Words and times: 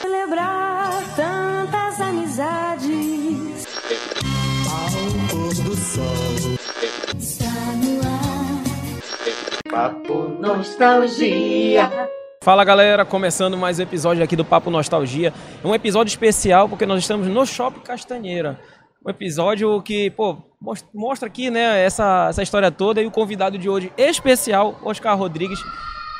Celebrar 0.00 1.02
tantas 1.16 2.00
amizades. 2.00 3.66
Ao 4.70 5.28
pôr 5.28 5.54
do 5.54 5.74
sol. 5.76 6.56
Está 7.18 7.50
no 7.82 8.00
ar. 8.06 9.70
Papo 9.70 10.28
Nostalgia. 10.40 11.90
Fala 12.44 12.62
galera, 12.64 13.04
começando 13.04 13.56
mais 13.56 13.80
um 13.80 13.82
episódio 13.82 14.22
aqui 14.22 14.36
do 14.36 14.44
Papo 14.44 14.70
Nostalgia. 14.70 15.34
É 15.62 15.66
um 15.66 15.74
episódio 15.74 16.10
especial 16.10 16.68
porque 16.68 16.86
nós 16.86 17.00
estamos 17.00 17.26
no 17.26 17.44
Shopping 17.44 17.80
Castanheira. 17.80 18.58
Um 19.04 19.10
episódio 19.10 19.82
que, 19.82 20.10
pô, 20.10 20.36
mos- 20.60 20.84
mostra 20.94 21.26
aqui, 21.26 21.50
né, 21.50 21.84
essa, 21.84 22.28
essa 22.30 22.42
história 22.42 22.70
toda 22.70 23.02
e 23.02 23.06
o 23.06 23.10
convidado 23.10 23.58
de 23.58 23.68
hoje 23.68 23.92
especial, 23.98 24.78
Oscar 24.84 25.16
Rodrigues. 25.18 25.58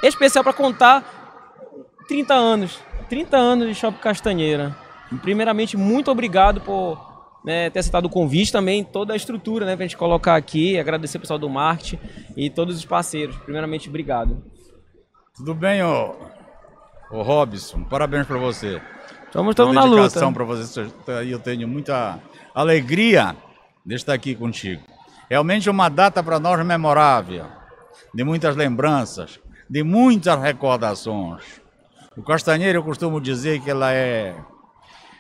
Especial 0.03 0.43
para 0.43 0.53
contar 0.53 1.05
30 2.09 2.35
anos. 2.35 2.79
30 3.09 3.37
anos 3.37 3.69
de 3.69 3.75
Shopping 3.75 4.01
Castanheira. 4.01 4.77
Primeiramente, 5.23 5.77
muito 5.77 6.11
obrigado 6.11 6.61
por 6.61 7.11
né, 7.45 7.71
ter 7.71 7.81
aceitado 7.81 8.05
o 8.05 8.11
convite 8.11 8.53
também, 8.53 8.85
toda 8.85 9.13
a 9.13 9.17
estrutura, 9.17 9.67
né, 9.67 9.75
pra 9.75 9.85
gente 9.85 9.97
colocar 9.97 10.37
aqui, 10.37 10.79
agradecer 10.79 11.17
o 11.17 11.21
pessoal 11.21 11.39
do 11.39 11.49
marketing 11.49 11.99
e 12.37 12.49
todos 12.49 12.77
os 12.77 12.85
parceiros. 12.85 13.37
Primeiramente, 13.39 13.89
obrigado. 13.89 14.43
Tudo 15.35 15.55
bem, 15.55 15.83
ô, 15.83 16.15
ô 17.11 17.23
Robson? 17.23 17.83
Parabéns 17.85 18.27
pra 18.27 18.39
você. 18.39 18.81
Estamos, 19.27 19.51
estamos 19.51 19.75
na 19.75 19.85
luta. 19.85 20.33
pra 20.33 20.45
você. 20.45 20.87
E 21.25 21.31
eu 21.31 21.39
tenho 21.39 21.67
muita 21.67 22.19
alegria 22.55 23.37
de 23.85 23.95
estar 23.95 24.13
aqui 24.13 24.35
contigo. 24.35 24.83
Realmente 25.29 25.71
uma 25.71 25.89
data 25.89 26.23
para 26.23 26.41
nós 26.41 26.65
memorável, 26.67 27.47
de 28.13 28.25
muitas 28.25 28.57
lembranças, 28.57 29.41
de 29.71 29.85
muitas 29.85 30.43
recordações. 30.43 31.45
O 32.17 32.23
Castanheiro, 32.25 32.81
eu 32.81 32.83
costumo 32.83 33.21
dizer 33.21 33.61
que 33.61 33.71
ela 33.71 33.93
é 33.93 34.35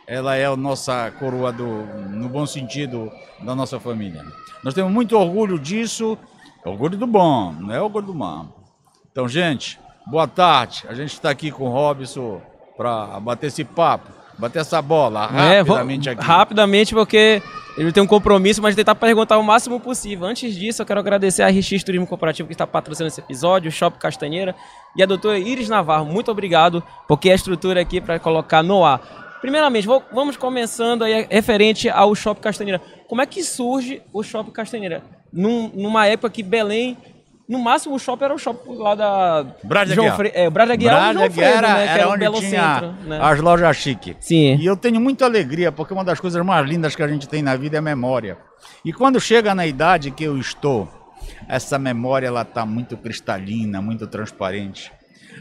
ela 0.08 0.34
é 0.34 0.44
a 0.44 0.56
nossa 0.56 1.08
coroa 1.20 1.52
do, 1.52 1.64
no 2.10 2.28
bom 2.28 2.44
sentido 2.44 3.12
da 3.44 3.54
nossa 3.54 3.78
família. 3.78 4.24
Nós 4.64 4.74
temos 4.74 4.90
muito 4.90 5.16
orgulho 5.16 5.56
disso, 5.56 6.18
orgulho 6.64 6.98
do 6.98 7.06
bom, 7.06 7.52
não 7.52 7.72
é 7.72 7.80
orgulho 7.80 8.06
do 8.06 8.14
mal. 8.14 8.66
Então, 9.12 9.28
gente, 9.28 9.78
boa 10.08 10.26
tarde. 10.26 10.82
A 10.88 10.94
gente 10.94 11.12
está 11.12 11.30
aqui 11.30 11.52
com 11.52 11.66
o 11.66 11.70
Robson 11.70 12.42
para 12.76 13.20
bater 13.20 13.46
esse 13.46 13.62
papo, 13.62 14.10
bater 14.36 14.58
essa 14.58 14.82
bola 14.82 15.30
É, 15.32 15.58
rapidamente 15.58 16.10
aqui. 16.10 16.24
Rapidamente, 16.24 16.92
porque 16.92 17.40
ele 17.76 17.92
tem 17.92 18.02
um 18.02 18.06
compromisso, 18.06 18.60
mas 18.60 18.74
tentar 18.74 18.94
perguntar 18.94 19.38
o 19.38 19.42
máximo 19.42 19.78
possível. 19.80 20.26
Antes 20.26 20.54
disso, 20.54 20.82
eu 20.82 20.86
quero 20.86 21.00
agradecer 21.00 21.42
a 21.42 21.48
RX 21.48 21.82
Turismo 21.84 22.06
Corporativo 22.06 22.46
que 22.48 22.54
está 22.54 22.66
patrocinando 22.66 23.08
esse 23.08 23.20
episódio, 23.20 23.68
o 23.68 23.72
Shopping 23.72 23.98
Castanheira 23.98 24.54
e 24.96 25.02
a 25.02 25.06
doutora 25.06 25.38
Iris 25.38 25.68
Navarro. 25.68 26.04
Muito 26.06 26.30
obrigado, 26.30 26.82
porque 27.08 27.30
a 27.30 27.34
estrutura 27.34 27.80
aqui 27.80 28.00
para 28.00 28.18
colocar 28.18 28.62
no 28.62 28.84
ar. 28.84 29.38
Primeiramente, 29.40 29.86
vou- 29.86 30.02
vamos 30.12 30.36
começando 30.36 31.02
aí 31.02 31.26
referente 31.30 31.88
ao 31.88 32.14
Shopping 32.14 32.42
Castanheira. 32.42 32.80
Como 33.08 33.22
é 33.22 33.26
que 33.26 33.42
surge 33.42 34.02
o 34.12 34.22
Shopping 34.22 34.50
Castanheira? 34.50 35.02
Num- 35.32 35.70
numa 35.74 36.06
época 36.06 36.28
que 36.30 36.42
Belém, 36.42 36.96
no 37.50 37.58
máximo 37.58 37.96
o 37.96 37.98
shopping 37.98 38.24
era 38.26 38.34
o 38.34 38.38
shopping 38.38 38.76
lá 38.76 38.94
da 38.94 39.44
Brás 39.64 39.90
João. 39.90 40.14
Fre... 40.14 40.30
É, 40.32 40.46
o 40.46 40.52
Brás 40.52 40.70
Aguiar 40.70 41.08
ou 41.08 41.14
Brás 41.14 41.34
Freire, 41.34 41.52
era, 41.52 41.74
né? 41.74 41.82
Era 41.82 41.92
era 41.92 42.08
o 42.08 42.12
onde 42.12 42.48
tinha 42.48 42.74
Centro, 42.74 42.92
né? 43.08 43.18
as 43.20 43.40
lojas 43.40 43.76
chique. 43.76 44.16
Sim. 44.20 44.54
E 44.54 44.64
eu 44.64 44.76
tenho 44.76 45.00
muita 45.00 45.24
alegria, 45.24 45.72
porque 45.72 45.92
uma 45.92 46.04
das 46.04 46.20
coisas 46.20 46.46
mais 46.46 46.64
lindas 46.64 46.94
que 46.94 47.02
a 47.02 47.08
gente 47.08 47.28
tem 47.28 47.42
na 47.42 47.56
vida 47.56 47.76
é 47.76 47.80
a 47.80 47.82
memória. 47.82 48.38
E 48.84 48.92
quando 48.92 49.20
chega 49.20 49.52
na 49.52 49.66
idade 49.66 50.12
que 50.12 50.22
eu 50.22 50.38
estou, 50.38 50.88
essa 51.48 51.76
memória 51.76 52.28
ela 52.28 52.42
está 52.42 52.64
muito 52.64 52.96
cristalina, 52.96 53.82
muito 53.82 54.06
transparente. 54.06 54.92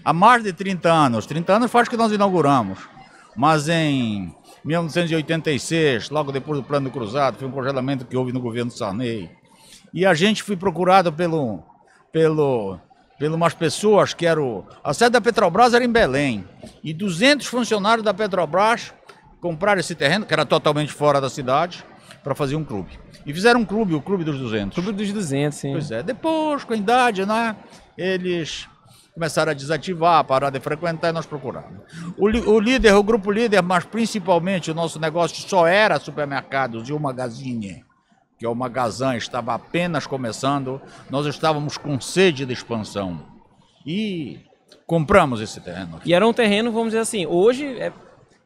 Há 0.04 0.12
mais 0.12 0.44
de 0.44 0.52
30 0.52 0.92
anos, 0.92 1.28
30 1.28 1.54
anos 1.54 1.72
faz 1.72 1.88
que 1.88 1.96
nós 1.96 2.12
inauguramos, 2.12 2.80
mas 3.36 3.70
em 3.70 4.34
1986, 4.66 6.10
logo 6.10 6.32
depois 6.32 6.60
do 6.60 6.66
Plano 6.66 6.90
Cruzado, 6.90 7.38
foi 7.38 7.48
um 7.48 7.52
congelamento 7.52 8.04
que 8.04 8.18
houve 8.18 8.34
no 8.34 8.40
governo 8.40 8.72
Sarney. 8.72 9.30
E 9.94 10.08
a 10.08 10.16
gente 10.16 10.42
foi 10.42 10.56
procurado 10.56 11.14
pelo, 11.14 11.64
pelo, 12.12 12.80
pelo 13.18 13.36
umas 13.36 13.54
pessoas 13.54 14.14
que 14.14 14.26
eram. 14.26 14.66
A 14.84 14.94
sede 14.94 15.12
da 15.12 15.22
Petrobras 15.22 15.74
era 15.74 15.84
em 15.84 15.92
Belém. 15.92 16.48
E 16.84 16.94
200 16.94 17.46
funcionários 17.48 18.04
da 18.04 18.14
Petrobras 18.14 18.94
compraram 19.40 19.80
esse 19.80 19.96
terreno, 19.96 20.26
que 20.26 20.34
era 20.34 20.46
totalmente 20.46 20.92
fora 20.92 21.22
da 21.22 21.30
cidade, 21.30 21.84
para 22.24 22.36
fazer 22.36 22.56
um 22.56 22.64
clube. 22.64 23.00
E 23.26 23.34
fizeram 23.34 23.62
um 23.62 23.66
clube, 23.66 23.94
o 23.94 24.02
Clube 24.02 24.24
dos 24.24 24.40
200. 24.40 24.76
Clube 24.76 24.92
dos 24.92 25.12
200, 25.12 25.58
sim. 25.58 25.72
Pois 25.72 25.92
é. 25.92 26.02
Depois, 26.02 26.64
com 26.64 26.74
a 26.74 26.78
idade, 26.78 27.26
né? 27.26 27.56
Eles 27.98 28.68
começaram 29.14 29.52
a 29.52 29.54
desativar, 29.54 30.24
parar 30.24 30.50
de 30.50 30.60
frequentar 30.60 31.10
e 31.10 31.12
nós 31.12 31.26
procuramos. 31.26 31.82
O, 32.18 32.26
o 32.26 32.60
líder, 32.60 32.94
o 32.94 33.04
grupo 33.04 33.30
líder, 33.32 33.62
mas 33.62 33.84
principalmente 33.84 34.72
o 34.72 34.74
nosso 34.74 35.00
negócio 35.00 35.48
só 35.48 35.68
era 35.68 36.00
supermercados 36.00 36.88
e 36.88 36.94
o 36.94 37.00
Magazine, 37.00 37.84
que 38.40 38.48
o 38.48 38.56
Magazan, 38.56 39.18
estava 39.18 39.54
apenas 39.54 40.08
começando. 40.08 40.82
Nós 41.10 41.26
estávamos 41.26 41.78
com 41.78 42.00
sede 42.00 42.46
de 42.46 42.54
expansão. 42.54 43.20
E 43.86 44.40
compramos 44.88 45.42
esse 45.42 45.60
terreno. 45.60 45.98
aqui. 45.98 46.10
E 46.10 46.14
era 46.14 46.26
um 46.26 46.32
terreno, 46.34 46.72
vamos 46.72 46.88
dizer 46.90 47.00
assim, 47.00 47.26
hoje 47.26 47.66
é 47.80 47.92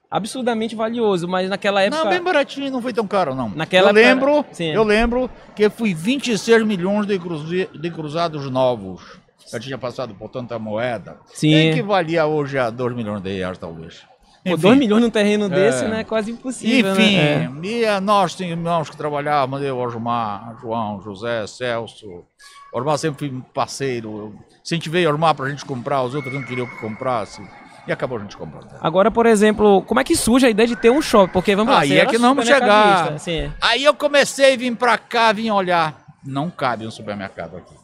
absurdamente 0.09 0.75
valioso, 0.75 1.27
mas 1.27 1.47
naquela 1.49 1.81
época. 1.81 2.03
Não, 2.03 2.09
bem 2.09 2.21
baratinho, 2.21 2.71
não 2.71 2.81
foi 2.81 2.91
tão 2.93 3.07
caro, 3.07 3.35
não. 3.35 3.49
Naquela 3.49 3.91
eu 3.91 3.97
época- 3.97 4.25
lembro, 4.31 4.45
Sim. 4.51 4.71
eu 4.71 4.83
lembro 4.83 5.29
que 5.55 5.69
fui 5.69 5.93
26 5.93 6.65
milhões 6.65 7.05
de, 7.05 7.17
cruze- 7.19 7.69
de 7.73 7.91
cruzados 7.91 8.49
novos. 8.49 9.19
Já 9.51 9.59
tinha 9.59 9.77
passado 9.77 10.15
por 10.15 10.29
tanta 10.29 10.57
moeda. 10.57 11.17
Sim. 11.27 11.49
Que 11.51 11.69
equivalia 11.69 12.25
hoje 12.25 12.57
a 12.57 12.69
2 12.71 12.95
milhões 12.95 13.21
de 13.21 13.31
reais, 13.31 13.57
talvez. 13.59 14.01
Pô, 14.43 14.51
Enfim. 14.51 14.61
2 14.61 14.77
milhões 14.77 15.01
num 15.01 15.09
terreno 15.09 15.47
desse, 15.47 15.85
É. 15.85 15.87
né? 15.87 15.99
É 16.01 16.03
quase 16.03 16.31
impossível. 16.31 16.91
Enfim, 16.93 17.15
né? 17.15 17.49
e 17.63 17.85
a 17.85 18.01
nós 18.01 18.35
tínhamos 18.35 18.89
que 18.89 18.97
trabalhavam, 18.97 19.59
eu, 19.63 19.77
Osmar, 19.77 20.57
João, 20.61 21.01
José, 21.01 21.47
Celso. 21.47 22.25
Osmar 22.73 22.97
sempre 22.97 23.29
foi 23.29 23.41
parceiro. 23.53 24.09
Eu 24.17 24.35
incentivei 24.61 25.07
Osmar 25.07 25.33
para 25.33 25.45
a 25.45 25.49
gente 25.49 25.63
comprar, 25.63 26.03
os 26.03 26.13
outros 26.13 26.33
não 26.33 26.43
queriam 26.43 26.67
que 26.67 26.75
comprasse. 26.77 27.41
E 27.87 27.91
acabou 27.91 28.17
a 28.17 28.21
gente 28.21 28.35
comprando. 28.37 28.65
É. 28.73 28.77
Agora, 28.81 29.11
por 29.11 29.25
exemplo, 29.25 29.81
como 29.83 29.99
é 29.99 30.03
que 30.03 30.15
surge 30.15 30.45
a 30.45 30.49
ideia 30.49 30.67
de 30.67 30.75
ter 30.75 30.89
um 30.89 31.01
shopping? 31.01 31.33
Porque 31.33 31.55
vamos 31.55 31.73
lá, 31.73 31.81
Aí 31.81 31.97
é 31.97 32.05
que 32.05 32.17
não 32.17 32.29
vamos 32.29 32.45
chegar. 32.45 33.13
Assim, 33.13 33.51
Aí 33.61 33.83
eu 33.83 33.93
comecei 33.93 34.53
a 34.53 34.57
vir 34.57 34.75
pra 34.75 34.97
cá, 34.97 35.31
vim 35.33 35.49
olhar. 35.51 36.01
Não 36.25 36.49
cabe 36.49 36.87
um 36.87 36.91
supermercado 36.91 37.57
aqui. 37.57 37.75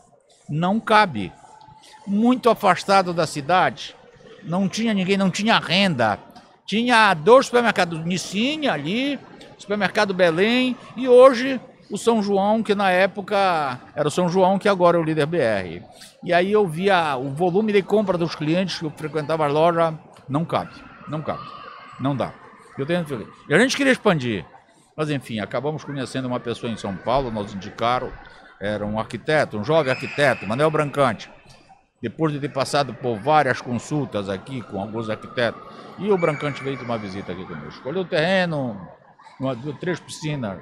Não 0.49 0.79
cabe. 0.79 1.31
Muito 2.07 2.49
afastado 2.49 3.13
da 3.13 3.27
cidade. 3.27 3.93
Não 4.43 4.69
tinha 4.69 4.93
ninguém, 4.93 5.17
não 5.17 5.29
tinha 5.29 5.59
renda. 5.59 6.17
Tinha 6.69 7.15
dois 7.15 7.47
supermercados, 7.47 8.05
Nicinha 8.05 8.73
ali, 8.73 9.19
supermercado 9.57 10.13
Belém 10.13 10.77
e 10.95 11.07
hoje 11.07 11.59
o 11.89 11.97
São 11.97 12.21
João, 12.21 12.61
que 12.61 12.75
na 12.75 12.91
época 12.91 13.79
era 13.95 14.07
o 14.07 14.11
São 14.11 14.29
João, 14.29 14.59
que 14.59 14.69
agora 14.69 14.95
é 14.95 14.99
o 14.99 15.03
líder 15.03 15.25
BR. 15.25 15.83
E 16.23 16.31
aí 16.31 16.51
eu 16.51 16.67
via 16.67 17.17
o 17.17 17.31
volume 17.31 17.73
de 17.73 17.81
compra 17.81 18.19
dos 18.19 18.35
clientes 18.35 18.77
que 18.77 18.85
eu 18.85 18.91
frequentava 18.91 19.45
a 19.45 19.47
loja, 19.47 19.97
não 20.29 20.45
cabe, 20.45 20.75
não 21.07 21.23
cabe, 21.23 21.41
não 21.99 22.15
dá. 22.15 22.31
Eu 22.77 22.85
tenho 22.85 23.03
E 23.49 23.53
a 23.55 23.57
gente 23.57 23.75
queria 23.75 23.91
expandir, 23.91 24.45
mas 24.95 25.09
enfim, 25.09 25.39
acabamos 25.39 25.83
conhecendo 25.83 26.27
uma 26.27 26.39
pessoa 26.39 26.71
em 26.71 26.77
São 26.77 26.95
Paulo, 26.95 27.31
nos 27.31 27.51
indicaram, 27.51 28.11
era 28.61 28.85
um 28.85 28.99
arquiteto, 28.99 29.57
um 29.57 29.63
jovem 29.63 29.91
arquiteto, 29.91 30.45
Manuel 30.45 30.69
Brancante. 30.69 31.31
Depois 32.01 32.31
de 32.31 32.39
ter 32.39 32.49
passado 32.49 32.93
por 32.93 33.17
várias 33.19 33.59
consultas 33.61 34.29
aqui 34.29 34.61
com 34.61 34.79
alguns 34.81 35.09
arquitetos, 35.09 35.61
e 35.97 36.09
o 36.09 36.17
Brancante 36.17 36.63
veio 36.63 36.77
de 36.77 36.83
uma 36.83 36.97
visita 36.97 37.31
aqui 37.33 37.43
conosco. 37.45 37.69
Escolheu 37.69 38.03
o 38.03 38.05
terreno, 38.05 38.79
uma, 39.39 39.53
duas, 39.55 39.77
três 39.79 39.99
piscinas, 39.99 40.59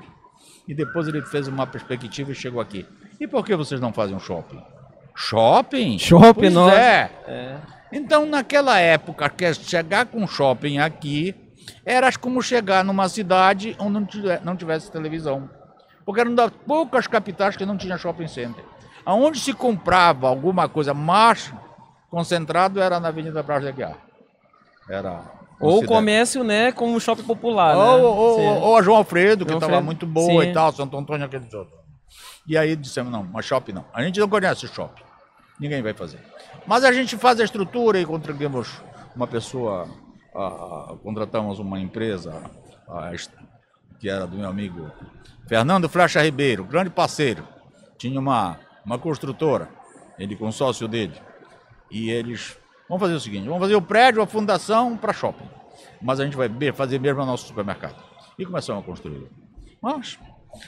e 0.68 0.74
depois 0.74 1.08
ele 1.08 1.22
fez 1.22 1.48
uma 1.48 1.68
perspectiva 1.68 2.32
e 2.32 2.36
chegou 2.36 2.60
aqui. 2.60 2.86
E 3.20 3.28
por 3.28 3.46
que 3.46 3.56
vocês 3.56 3.80
não 3.80 3.94
fazem 3.94 4.16
um 4.16 4.20
shopping? 4.20 4.62
Shopping? 5.16 5.98
Shopping, 6.00 6.34
pois 6.34 6.54
nossa. 6.54 6.76
É. 6.76 7.12
é. 7.28 7.58
Então, 7.92 8.26
naquela 8.26 8.80
época, 8.80 9.30
que 9.30 9.54
chegar 9.54 10.06
com 10.08 10.28
shopping 10.28 10.80
aqui 10.80 11.36
era 11.86 12.12
como 12.18 12.42
chegar 12.42 12.84
numa 12.84 13.08
cidade 13.10 13.76
onde 13.80 13.94
não 13.94 14.06
tive- 14.06 14.40
não 14.44 14.56
tivesse 14.56 14.92
televisão. 14.92 15.50
Porque 16.06 16.20
era 16.22 16.30
uma 16.30 16.36
das 16.36 16.52
poucas 16.66 17.08
capitais 17.08 17.56
que 17.56 17.66
não 17.66 17.78
tinha 17.78 17.98
shopping 17.98 18.28
center. 18.28 18.64
Aonde 19.08 19.40
se 19.40 19.54
comprava 19.54 20.28
alguma 20.28 20.68
coisa 20.68 20.94
mais 20.94 21.54
concentrado 22.10 22.82
era 22.82 23.00
na 23.00 23.08
Avenida 23.08 23.42
Brás 23.42 23.62
de 23.62 23.70
Aguiar. 23.70 23.96
Era 24.90 25.22
Ou 25.62 25.80
o 25.82 25.86
comércio, 25.86 26.44
né, 26.44 26.74
como 26.74 26.94
um 26.94 27.00
shopping 27.00 27.24
popular. 27.24 27.74
né? 27.74 27.82
ou, 27.82 28.04
ou- 28.14 28.62
ou 28.64 28.78
a 28.78 28.82
João 28.82 28.98
Alfredo, 28.98 29.46
que 29.46 29.54
estava 29.54 29.80
muito 29.82 30.06
boa 30.06 30.44
sim. 30.44 30.50
e 30.50 30.54
tal, 30.54 30.74
Santo 30.74 30.98
Antônio, 30.98 31.26
aqueles 31.26 31.54
outros. 31.54 31.78
E 32.46 32.58
aí 32.58 32.76
dissemos, 32.76 33.10
não, 33.10 33.24
mas 33.24 33.46
shopping 33.46 33.72
não. 33.72 33.86
A 33.94 34.04
gente 34.04 34.20
não 34.20 34.28
conhece 34.28 34.68
shopping. 34.68 35.04
Ninguém 35.58 35.82
vai 35.82 35.94
fazer. 35.94 36.20
Mas 36.66 36.84
a 36.84 36.92
gente 36.92 37.16
faz 37.16 37.40
a 37.40 37.46
estrutura 37.46 38.00
e 38.02 38.06
contratamos 38.06 38.82
uma 39.16 39.26
pessoa, 39.26 39.88
ah, 40.36 40.40
ah, 40.92 40.96
contratamos 41.02 41.60
uma 41.60 41.80
empresa 41.80 42.44
est- 43.14 43.32
que 44.00 44.10
era 44.10 44.28
do 44.28 44.36
meu 44.38 44.50
amigo 44.50 44.92
Fernando 45.48 45.88
Flecha 45.88 46.22
Ribeiro, 46.22 46.66
grande 46.66 46.90
parceiro. 46.90 47.48
Tinha 47.98 48.20
uma, 48.20 48.60
uma 48.88 48.98
construtora, 48.98 49.70
ele 50.18 50.38
com 50.38 50.50
sócio 50.50 50.88
dele. 50.88 51.14
E 51.92 52.10
eles. 52.10 52.58
Vamos 52.88 53.02
fazer 53.02 53.16
o 53.16 53.20
seguinte: 53.20 53.46
vamos 53.46 53.60
fazer 53.60 53.76
o 53.76 53.82
prédio, 53.82 54.22
a 54.22 54.26
fundação 54.26 54.96
para 54.96 55.12
shopping. 55.12 55.48
Mas 56.02 56.22
a 56.22 56.26
gente 56.26 56.38
vai 56.38 56.50
fazer 56.72 57.00
mesmo 57.00 57.22
o 57.22 57.26
nosso 57.26 57.46
supermercado. 57.46 58.02
E 58.40 58.46
começamos 58.46 58.82
a 58.82 58.86
construir. 58.86 59.30
Mas, 59.82 60.18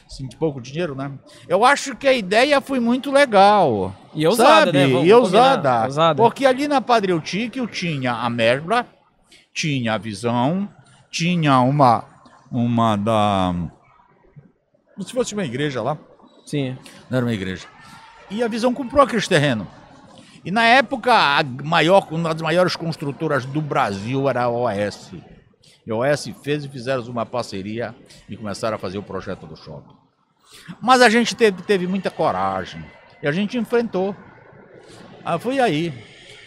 assim, 0.06 0.28
pouco 0.38 0.60
dinheiro, 0.60 0.94
né? 0.96 1.12
Eu 1.48 1.64
acho 1.64 1.96
que 1.96 2.08
a 2.08 2.14
ideia 2.14 2.60
foi 2.60 2.80
muito 2.80 3.10
legal. 3.10 3.96
E 4.14 4.28
ousada, 4.28 4.66
sabe? 4.66 4.72
né? 4.74 4.88
Vamos 4.88 5.08
e 5.08 5.14
ousada. 5.14 5.86
Ousada. 5.86 6.22
Porque 6.22 6.46
ali 6.46 6.68
na 6.68 6.82
Padre 6.82 7.14
Eutíquio 7.14 7.66
tinha 7.68 8.14
a 8.14 8.30
Mesbla, 8.30 8.86
tinha 9.54 9.94
a 9.94 9.98
Visão, 9.98 10.70
tinha 11.10 11.60
uma, 11.62 12.04
uma 12.52 12.98
da... 12.98 13.54
Como 14.94 15.08
se 15.08 15.14
fosse 15.14 15.34
uma 15.34 15.46
igreja 15.46 15.82
lá. 15.82 15.98
Sim. 16.46 16.78
Não 17.10 17.18
era 17.18 17.26
uma 17.26 17.34
igreja. 17.34 17.68
E 18.30 18.44
a 18.44 18.48
Visão 18.48 18.74
comprou 18.74 19.04
aqueles 19.04 19.28
terrenos. 19.28 19.68
E 20.46 20.52
na 20.52 20.64
época, 20.66 21.14
a 21.14 21.44
maior, 21.64 22.08
uma 22.12 22.34
das 22.34 22.42
maiores 22.42 22.76
construtoras 22.76 23.46
do 23.46 23.62
Brasil 23.62 24.30
era 24.30 24.44
a 24.44 24.50
OS. 24.50 25.12
E 25.86 25.92
a 25.92 25.96
OS 25.96 26.32
fez 26.44 26.64
e 26.64 26.70
fizeram 26.70 27.04
uma 27.04 27.26
parceria 27.26 27.94
e 28.30 28.38
começaram 28.38 28.76
a 28.76 28.80
fazer 28.80 28.98
o 28.98 29.04
projeto 29.04 29.46
do 29.46 29.56
shopping. 29.56 29.94
Mas 30.82 31.02
a 31.02 31.10
gente 31.10 31.36
teve, 31.36 31.62
teve 31.64 31.88
muita 31.88 32.10
coragem. 32.10 32.84
E 33.22 33.28
a 33.28 33.32
gente 33.32 33.58
enfrentou. 33.58 34.16
Ah, 35.26 35.38
foi 35.38 35.60
aí. 35.60 35.94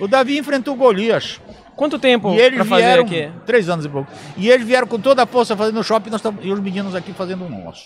O 0.00 0.08
Davi 0.08 0.38
enfrentou 0.38 0.75
Golias. 0.75 1.40
Quanto 1.76 1.99
tempo 1.99 2.32
E 2.32 2.38
eles 2.40 2.56
pra 2.56 2.64
fazer 2.64 2.99
aqui? 3.00 3.31
três 3.46 3.69
anos 3.69 3.85
e 3.85 3.88
pouco. 3.88 4.11
E 4.37 4.49
eles 4.49 4.67
vieram 4.67 4.87
com 4.87 4.99
toda 4.99 5.23
a 5.23 5.26
força 5.26 5.56
fazendo 5.56 5.81
o 5.81 5.85
shopping 5.85 6.11
nós 6.11 6.20
tam- 6.23 6.38
e 6.40 6.52
os 6.52 6.61
meninos 6.61 6.94
aqui 6.94 7.12
fazendo 7.12 7.44
o 7.44 7.49
nosso. 7.49 7.85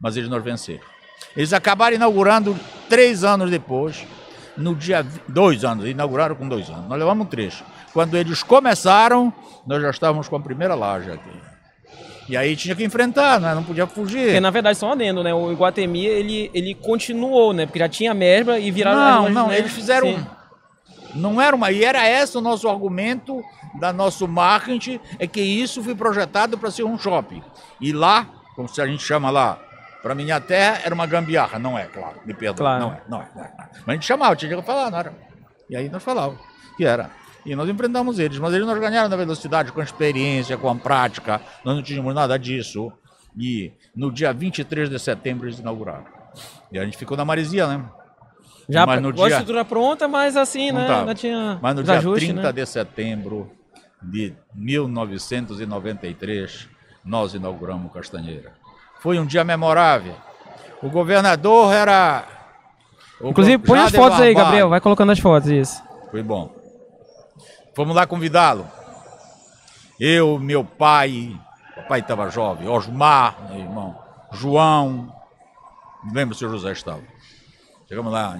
Mas 0.00 0.16
eles 0.16 0.28
nos 0.28 0.42
venceram. 0.42 0.80
Eles 1.38 1.52
acabaram 1.52 1.94
inaugurando 1.94 2.58
três 2.88 3.22
anos 3.22 3.48
depois, 3.48 4.04
no 4.56 4.74
dia. 4.74 5.06
Dois 5.28 5.64
anos, 5.64 5.86
inauguraram 5.86 6.34
com 6.34 6.48
dois 6.48 6.68
anos. 6.68 6.88
Nós 6.88 6.98
levamos 6.98 7.28
três. 7.28 7.62
Quando 7.92 8.16
eles 8.16 8.42
começaram, 8.42 9.32
nós 9.64 9.80
já 9.80 9.88
estávamos 9.90 10.28
com 10.28 10.34
a 10.34 10.40
primeira 10.40 10.74
laje 10.74 11.12
aqui. 11.12 11.30
E 12.28 12.36
aí 12.36 12.56
tinha 12.56 12.74
que 12.74 12.82
enfrentar, 12.82 13.40
né? 13.40 13.54
não 13.54 13.62
podia 13.62 13.86
fugir. 13.86 14.24
Porque, 14.24 14.40
na 14.40 14.50
verdade, 14.50 14.84
um 14.84 14.90
adendo, 14.90 15.22
né? 15.22 15.32
O 15.32 15.52
Iguatemi, 15.52 16.04
ele, 16.04 16.50
ele 16.52 16.74
continuou, 16.74 17.52
né? 17.52 17.66
Porque 17.66 17.78
já 17.78 17.88
tinha 17.88 18.10
a 18.10 18.14
Mesbla 18.14 18.58
e 18.58 18.72
viraram... 18.72 18.98
Não, 18.98 19.28
não, 19.30 19.48
né? 19.48 19.58
eles 19.58 19.70
fizeram. 19.70 20.08
Sim. 20.08 20.26
Não 21.14 21.40
era 21.40 21.54
uma. 21.54 21.70
E 21.70 21.84
era 21.84 22.04
esse 22.04 22.36
o 22.36 22.40
nosso 22.40 22.68
argumento 22.68 23.40
da 23.78 23.92
nosso 23.92 24.26
marketing, 24.26 24.98
é 25.20 25.26
que 25.28 25.40
isso 25.40 25.84
foi 25.84 25.94
projetado 25.94 26.58
para 26.58 26.70
ser 26.70 26.82
um 26.82 26.98
shopping. 26.98 27.42
E 27.80 27.92
lá, 27.92 28.26
como 28.56 28.68
se 28.68 28.82
a 28.82 28.86
gente 28.88 29.04
chama 29.04 29.30
lá, 29.30 29.67
para 30.02 30.14
minha 30.14 30.40
terra, 30.40 30.80
era 30.84 30.94
uma 30.94 31.06
gambiarra. 31.06 31.58
Não 31.58 31.78
é, 31.78 31.84
claro, 31.86 32.20
me 32.24 32.34
perdoa. 32.34 32.56
Claro. 32.56 32.80
Não, 32.84 32.92
é, 32.92 33.00
não, 33.08 33.22
é, 33.22 33.28
não 33.34 33.42
é. 33.44 33.52
Mas 33.58 33.88
a 33.88 33.92
gente 33.92 34.06
chamava, 34.06 34.36
tinha 34.36 34.54
que 34.56 34.62
falar, 34.62 34.90
não 34.90 34.98
era. 34.98 35.12
E 35.68 35.76
aí 35.76 35.88
nós 35.88 36.02
falávamos 36.02 36.40
que 36.76 36.84
era. 36.84 37.10
E 37.44 37.54
nós 37.56 37.68
enfrentamos 37.68 38.18
eles, 38.18 38.38
mas 38.38 38.52
eles 38.52 38.66
nos 38.66 38.78
ganharam 38.78 39.08
na 39.08 39.16
velocidade, 39.16 39.72
com 39.72 39.80
a 39.80 39.84
experiência, 39.84 40.56
com 40.58 40.68
a 40.68 40.74
prática. 40.74 41.40
Nós 41.64 41.76
não 41.76 41.82
tínhamos 41.82 42.14
nada 42.14 42.38
disso. 42.38 42.92
E 43.38 43.72
no 43.94 44.10
dia 44.12 44.32
23 44.32 44.90
de 44.90 44.98
setembro 44.98 45.46
eles 45.46 45.58
inauguraram. 45.58 46.04
E 46.72 46.78
a 46.78 46.84
gente 46.84 46.96
ficou 46.96 47.16
na 47.16 47.24
maresia, 47.24 47.66
né? 47.66 47.84
Já 48.68 48.84
Mas 48.84 49.00
no 49.00 49.14
com 49.14 49.22
a 49.22 49.28
dia- 49.28 49.36
estrutura 49.38 49.64
pronta, 49.64 50.06
mas 50.06 50.36
assim, 50.36 50.70
Não 50.72 50.80
né? 50.80 50.86
tava. 50.86 51.00
Ainda 51.00 51.14
tinha 51.14 51.58
Mas 51.62 51.74
no 51.74 51.82
dia 51.82 51.94
ajustes, 51.94 52.28
30 52.28 52.42
né? 52.42 52.52
de 52.52 52.66
setembro 52.66 53.50
de 54.02 54.34
1993, 54.54 56.68
nós 57.04 57.34
inauguramos 57.34 57.92
Castanheira. 57.92 58.52
Foi 59.00 59.18
um 59.18 59.26
dia 59.26 59.44
memorável. 59.44 60.14
O 60.82 60.88
governador 60.90 61.72
era. 61.72 62.24
o 63.20 63.28
Inclusive, 63.30 63.58
põe 63.58 63.80
as 63.80 63.92
fotos 63.92 64.20
aí. 64.20 64.34
Gabriel. 64.34 64.68
Vai 64.68 64.80
colocando 64.80 65.12
as 65.12 65.18
fotos, 65.18 65.48
isso. 65.50 65.82
Foi 66.10 66.22
bom. 66.22 66.50
Fomos 67.74 67.94
lá 67.94 68.06
convidá-lo. 68.06 68.66
Eu, 70.00 70.38
meu 70.38 70.64
pai, 70.64 71.38
o 71.76 71.82
pai 71.88 72.00
estava 72.00 72.30
jovem, 72.30 72.68
Osmar, 72.68 73.36
meu 73.50 73.58
irmão, 73.58 73.98
João, 74.32 75.12
não 76.04 76.12
lembro 76.14 76.34
se 76.36 76.44
o 76.44 76.48
José 76.48 76.70
estava. 76.72 77.02
Chegamos 77.88 78.12
lá, 78.12 78.38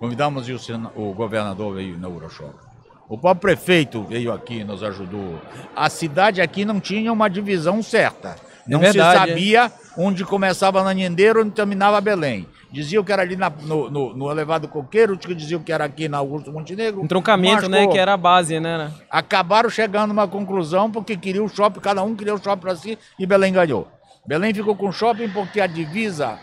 convidamos 0.00 0.48
e 0.48 0.52
o, 0.52 0.58
sena- 0.58 0.90
o 0.96 1.12
governador 1.14 1.74
veio 1.74 1.96
o 1.96 2.28
shopping. 2.30 2.66
O 3.08 3.16
próprio 3.16 3.40
prefeito 3.42 4.02
veio 4.02 4.32
aqui, 4.32 4.64
nos 4.64 4.82
ajudou. 4.82 5.40
A 5.76 5.88
cidade 5.88 6.40
aqui 6.42 6.64
não 6.64 6.80
tinha 6.80 7.12
uma 7.12 7.28
divisão 7.30 7.80
certa. 7.82 8.34
Não 8.66 8.80
verdade, 8.80 9.20
se 9.20 9.28
sabia 9.28 9.72
onde 9.96 10.24
começava 10.24 10.82
Nanhendeiro 10.82 11.40
onde 11.42 11.50
terminava 11.50 12.00
Belém. 12.00 12.46
Diziam 12.70 13.02
que 13.04 13.12
era 13.12 13.22
ali 13.22 13.36
na- 13.36 13.48
no, 13.50 13.90
no, 13.90 14.14
no 14.16 14.30
elevado 14.30 14.68
coqueiro, 14.68 15.16
diziam 15.16 15.62
que 15.62 15.72
era 15.72 15.84
aqui 15.84 16.08
na 16.08 16.18
Augusto 16.18 16.52
Montenegro. 16.52 17.00
Um 17.02 17.06
troncamento, 17.06 17.68
né? 17.68 17.86
Que 17.86 17.98
era 17.98 18.12
a 18.12 18.16
base, 18.16 18.58
né? 18.60 18.90
Acabaram 19.10 19.70
chegando 19.70 20.10
a 20.10 20.12
uma 20.12 20.28
conclusão 20.28 20.90
porque 20.90 21.16
queria 21.16 21.42
o 21.42 21.48
shopping, 21.48 21.80
cada 21.80 22.02
um 22.02 22.14
queria 22.14 22.34
o 22.34 22.38
shopping 22.42 22.60
para 22.60 22.76
si 22.76 22.98
e 23.18 23.24
Belém 23.24 23.52
ganhou. 23.52 23.88
Belém 24.26 24.52
ficou 24.52 24.74
com 24.74 24.88
o 24.88 24.92
shopping 24.92 25.28
porque 25.28 25.60
a 25.60 25.66
divisa 25.66 26.38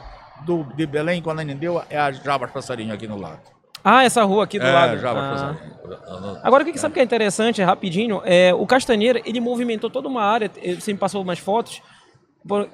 do, 0.46 0.64
de 0.76 0.86
Belém 0.86 1.22
com 1.22 1.30
a 1.30 1.34
Nanindeu 1.34 1.82
é 1.90 1.98
a 2.00 2.12
Jabas 2.12 2.50
Passarinho 2.52 2.94
aqui 2.94 3.08
no 3.08 3.18
lado. 3.20 3.40
Ah, 3.84 4.06
essa 4.06 4.24
rua 4.24 4.46
aqui 4.46 4.58
do 4.58 4.66
é, 4.66 4.72
lado. 4.72 4.98
Jabas 5.00 5.24
Ah. 5.24 5.30
Passarinho. 5.32 6.40
Agora, 6.42 6.64
o 6.64 6.66
que, 6.66 6.72
que 6.72 6.80
sabe 6.80 6.94
que 6.94 7.02
é 7.02 7.04
interessante, 7.04 7.62
rapidinho, 7.62 8.22
é 8.24 8.54
o 8.54 8.66
Castanheira, 8.66 9.22
ele 9.26 9.42
movimentou 9.42 9.90
toda 9.90 10.08
uma 10.08 10.24
área, 10.24 10.50
você 10.80 10.94
me 10.94 10.98
passou 10.98 11.22
umas 11.22 11.40
fotos, 11.40 11.82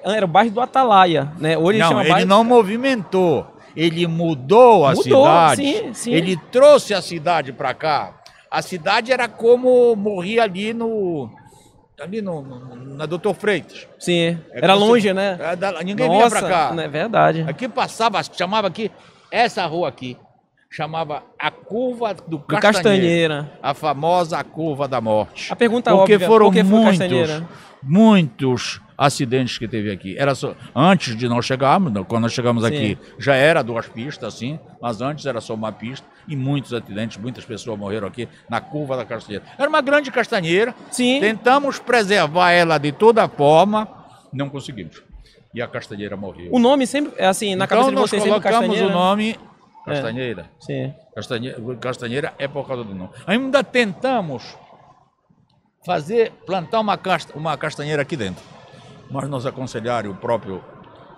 era 0.04 0.24
o 0.24 0.28
bairro 0.28 0.50
do 0.50 0.60
Atalaia, 0.60 1.32
né? 1.38 1.56
Hoje 1.56 1.78
Não, 1.78 1.88
chama 1.88 2.00
ele 2.02 2.10
bairro... 2.10 2.28
não 2.28 2.42
movimentou, 2.44 3.46
ele 3.76 4.06
mudou 4.06 4.84
a 4.86 4.90
Mudou, 4.94 5.02
cidade. 5.24 5.56
sim, 5.62 5.94
sim. 5.94 6.12
Ele 6.12 6.36
trouxe 6.50 6.92
a 6.94 7.00
cidade 7.00 7.52
para 7.52 7.72
cá. 7.74 8.14
A 8.50 8.62
cidade 8.62 9.12
era 9.12 9.28
como 9.28 9.94
morria 9.94 10.42
ali 10.42 10.72
no 10.74 11.30
ali 12.00 12.22
no, 12.22 12.40
no- 12.42 12.96
na 12.96 13.04
Doutor 13.06 13.34
Freitas. 13.34 13.86
Sim, 13.98 14.38
É 14.52 14.64
era 14.64 14.72
longe, 14.74 15.08
se- 15.08 15.12
né? 15.14 15.36
é, 15.38 15.54
da- 15.54 15.82
ninguém 15.82 16.08
Nossa, 16.08 16.28
vinha 16.28 16.30
pra 16.30 16.48
cá. 16.48 16.82
É 16.82 16.88
verdade. 16.88 17.44
Aqui 17.46 17.68
passava, 17.68 18.20
chamava 18.22 18.66
aqui, 18.68 18.90
essa 19.30 19.64
rua 19.66 19.88
aqui, 19.88 20.16
chamava 20.70 21.24
a 21.36 21.50
curva 21.50 22.14
do, 22.14 22.22
Do 22.22 22.38
Castanheira. 22.38 22.72
Castanheira. 22.72 23.52
A 23.60 23.74
famosa 23.74 24.42
curva 24.44 24.86
da 24.86 25.00
morte. 25.00 25.52
A 25.52 25.56
pergunta 25.56 25.90
Porque 25.90 26.14
óbvia, 26.14 26.28
foram 26.28 26.46
por 26.46 26.52
que 26.54 26.62
foi 26.62 26.78
muitos, 26.78 27.42
muitos 27.82 28.80
acidentes 28.96 29.58
que 29.58 29.66
teve 29.66 29.90
aqui. 29.90 30.16
Era 30.16 30.32
só, 30.32 30.54
antes 30.74 31.16
de 31.16 31.28
nós 31.28 31.44
chegarmos, 31.44 31.92
quando 32.06 32.22
nós 32.22 32.32
chegamos 32.32 32.62
Sim. 32.62 32.68
aqui, 32.68 32.98
já 33.18 33.34
era 33.34 33.62
duas 33.62 33.88
pistas, 33.88 34.32
assim, 34.34 34.60
mas 34.80 35.00
antes 35.00 35.26
era 35.26 35.40
só 35.40 35.54
uma 35.54 35.72
pista 35.72 36.06
e 36.28 36.36
muitos 36.36 36.72
acidentes, 36.72 37.16
muitas 37.16 37.44
pessoas 37.44 37.76
morreram 37.76 38.06
aqui 38.06 38.28
na 38.48 38.60
curva 38.60 38.96
da 38.96 39.04
Castanheira. 39.04 39.44
Era 39.58 39.68
uma 39.68 39.80
grande 39.80 40.12
castanheira. 40.12 40.72
Sim. 40.90 41.18
Tentamos 41.18 41.80
preservar 41.80 42.52
ela 42.52 42.78
de 42.78 42.92
toda 42.92 43.26
forma, 43.26 43.88
não 44.32 44.48
conseguimos. 44.48 45.02
E 45.52 45.60
a 45.60 45.66
castanheira 45.66 46.16
morreu. 46.16 46.48
O 46.52 46.60
nome 46.60 46.86
sempre, 46.86 47.12
é 47.16 47.26
assim, 47.26 47.56
na 47.56 47.64
então 47.64 47.78
cabeça 47.78 47.88
de 47.90 47.96
nós 47.96 48.08
vocês 48.08 48.22
sempre 48.22 48.40
colocamos 48.40 48.68
Castanheira. 48.68 48.86
o 48.86 48.92
nome 48.92 49.36
Castanheira. 49.94 50.50
Sim. 50.60 50.94
Castanheira. 51.14 51.76
Castanheira 51.76 52.34
é 52.38 52.48
por 52.48 52.66
causa 52.66 52.84
do 52.84 52.94
nome. 52.94 53.10
Ainda 53.26 53.62
tentamos 53.62 54.56
fazer, 55.84 56.32
plantar 56.46 56.80
uma, 56.80 56.96
casta, 56.96 57.36
uma 57.36 57.56
castanheira 57.56 58.02
aqui 58.02 58.16
dentro. 58.16 58.44
Mas 59.10 59.28
nos 59.28 59.46
aconselharam 59.46 60.10
o 60.10 60.14
próprio 60.14 60.62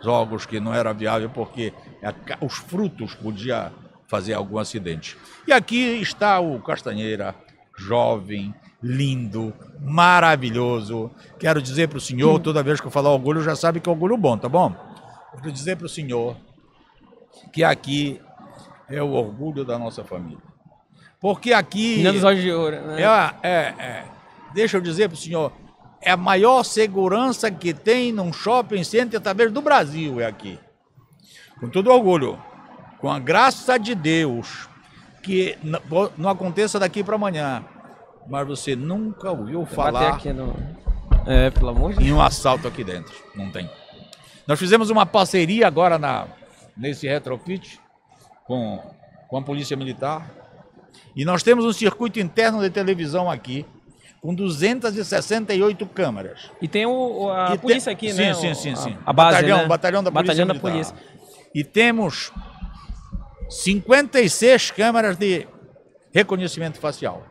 jogos 0.02 0.46
que 0.46 0.58
não 0.58 0.74
era 0.74 0.92
viável 0.92 1.30
porque 1.30 1.72
a 2.02 2.44
os 2.44 2.54
frutos 2.54 3.14
podiam 3.14 3.70
fazer 4.06 4.34
algum 4.34 4.58
acidente. 4.58 5.16
E 5.46 5.52
aqui 5.52 6.00
está 6.00 6.38
o 6.40 6.60
castanheira, 6.60 7.34
jovem, 7.78 8.54
lindo, 8.82 9.54
maravilhoso. 9.80 11.10
Quero 11.38 11.62
dizer 11.62 11.88
para 11.88 11.98
o 11.98 12.00
senhor, 12.00 12.40
toda 12.40 12.62
vez 12.62 12.80
que 12.80 12.86
eu 12.86 12.90
falar 12.90 13.10
orgulho, 13.10 13.42
já 13.42 13.54
sabe 13.54 13.80
que 13.80 13.88
é 13.88 13.92
orgulho 13.92 14.16
bom, 14.16 14.36
tá 14.36 14.48
bom? 14.48 14.74
Quero 15.36 15.52
dizer 15.52 15.76
para 15.76 15.86
o 15.86 15.88
senhor 15.88 16.36
que 17.52 17.64
aqui 17.64 18.20
é 18.92 19.02
o 19.02 19.12
orgulho 19.12 19.64
da 19.64 19.78
nossa 19.78 20.04
família. 20.04 20.42
Porque 21.18 21.52
aqui. 21.52 21.96
Menina 21.96 22.12
dos 22.12 22.24
olhos 22.24 22.42
de 22.42 22.52
ouro, 22.52 22.76
né? 22.82 23.02
É, 23.02 23.48
é, 23.48 23.74
é. 23.78 24.04
Deixa 24.52 24.76
eu 24.76 24.80
dizer 24.80 25.08
para 25.08 25.14
o 25.14 25.18
senhor, 25.18 25.52
é 26.00 26.10
a 26.10 26.16
maior 26.16 26.62
segurança 26.62 27.50
que 27.50 27.72
tem 27.72 28.12
num 28.12 28.32
shopping 28.32 28.84
center, 28.84 29.20
talvez 29.20 29.50
do 29.50 29.62
Brasil, 29.62 30.20
é 30.20 30.26
aqui. 30.26 30.58
Com 31.58 31.70
todo 31.70 31.90
orgulho, 31.90 32.38
com 32.98 33.10
a 33.10 33.18
graça 33.18 33.78
de 33.78 33.94
Deus, 33.94 34.68
que 35.22 35.56
não 36.18 36.28
aconteça 36.28 36.78
daqui 36.78 37.02
para 37.02 37.14
amanhã, 37.14 37.64
mas 38.28 38.46
você 38.46 38.76
nunca 38.76 39.30
ouviu 39.30 39.64
falar 39.64 40.14
aqui 40.14 40.32
no... 40.32 40.54
É, 41.24 41.50
pelo 41.50 41.68
amor 41.68 41.92
de 41.92 41.98
Deus. 41.98 42.08
em 42.08 42.12
um 42.12 42.20
assalto 42.20 42.66
aqui 42.66 42.82
dentro. 42.82 43.14
Não 43.34 43.48
tem. 43.48 43.70
Nós 44.46 44.58
fizemos 44.58 44.90
uma 44.90 45.06
parceria 45.06 45.68
agora 45.68 45.96
na, 45.96 46.26
nesse 46.76 47.06
retrofit 47.06 47.80
com, 48.52 48.78
com 49.28 49.38
a 49.38 49.42
Polícia 49.42 49.74
Militar. 49.74 50.30
E 51.16 51.24
nós 51.24 51.42
temos 51.42 51.64
um 51.64 51.72
circuito 51.72 52.20
interno 52.20 52.60
de 52.60 52.68
televisão 52.68 53.30
aqui 53.30 53.64
com 54.20 54.34
268 54.34 55.86
câmeras. 55.86 56.50
E 56.60 56.68
tem 56.68 56.84
o, 56.84 57.30
a 57.30 57.54
E 57.54 57.58
polícia 57.58 57.90
aqui, 57.90 58.12
sim, 58.12 58.18
né? 58.18 58.34
Sim, 58.34 58.50
O- 58.50 58.54
sim, 58.54 58.72
a- 58.72 58.76
sim. 58.76 58.98
A, 59.06 59.12
base, 59.12 59.36
batalhão, 59.36 59.58
né? 59.62 59.66
batalhão 59.66 60.02
da 60.04 60.12
Polícia 60.12 60.26
Batalhão 60.44 60.46
da 60.46 60.52
Militar. 60.54 60.70
polícia. 60.70 60.96
E 61.54 61.64
temos 61.64 62.30
56 63.48 64.70
câmeras 64.72 65.16
de 65.16 65.48
reconhecimento 66.12 66.78
facial. 66.78 67.22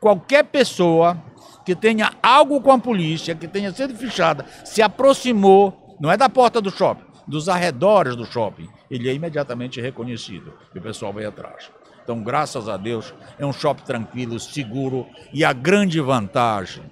Qualquer 0.00 0.42
pessoa 0.44 1.16
que 1.64 1.76
tenha 1.76 2.12
algo 2.20 2.60
com 2.60 2.72
a 2.72 2.78
polícia, 2.80 3.32
que 3.34 3.46
tenha 3.46 3.72
sido 3.72 3.94
fichada, 3.94 4.44
se 4.64 4.82
aproximou, 4.82 5.96
não 6.00 6.10
é 6.10 6.16
da 6.16 6.28
porta 6.28 6.60
do 6.60 6.70
shopping, 6.70 7.04
dos 7.28 7.48
arredores 7.48 8.16
do 8.16 8.26
shopping, 8.26 8.68
ele 8.94 9.08
é 9.08 9.14
imediatamente 9.14 9.80
reconhecido 9.80 10.54
e 10.74 10.78
o 10.78 10.82
pessoal 10.82 11.12
vai 11.12 11.24
atrás. 11.24 11.70
Então, 12.04 12.22
graças 12.22 12.68
a 12.68 12.76
Deus, 12.76 13.12
é 13.38 13.44
um 13.44 13.52
shopping 13.52 13.84
tranquilo, 13.84 14.38
seguro 14.38 15.06
e 15.32 15.44
a 15.44 15.52
grande 15.52 16.00
vantagem, 16.00 16.84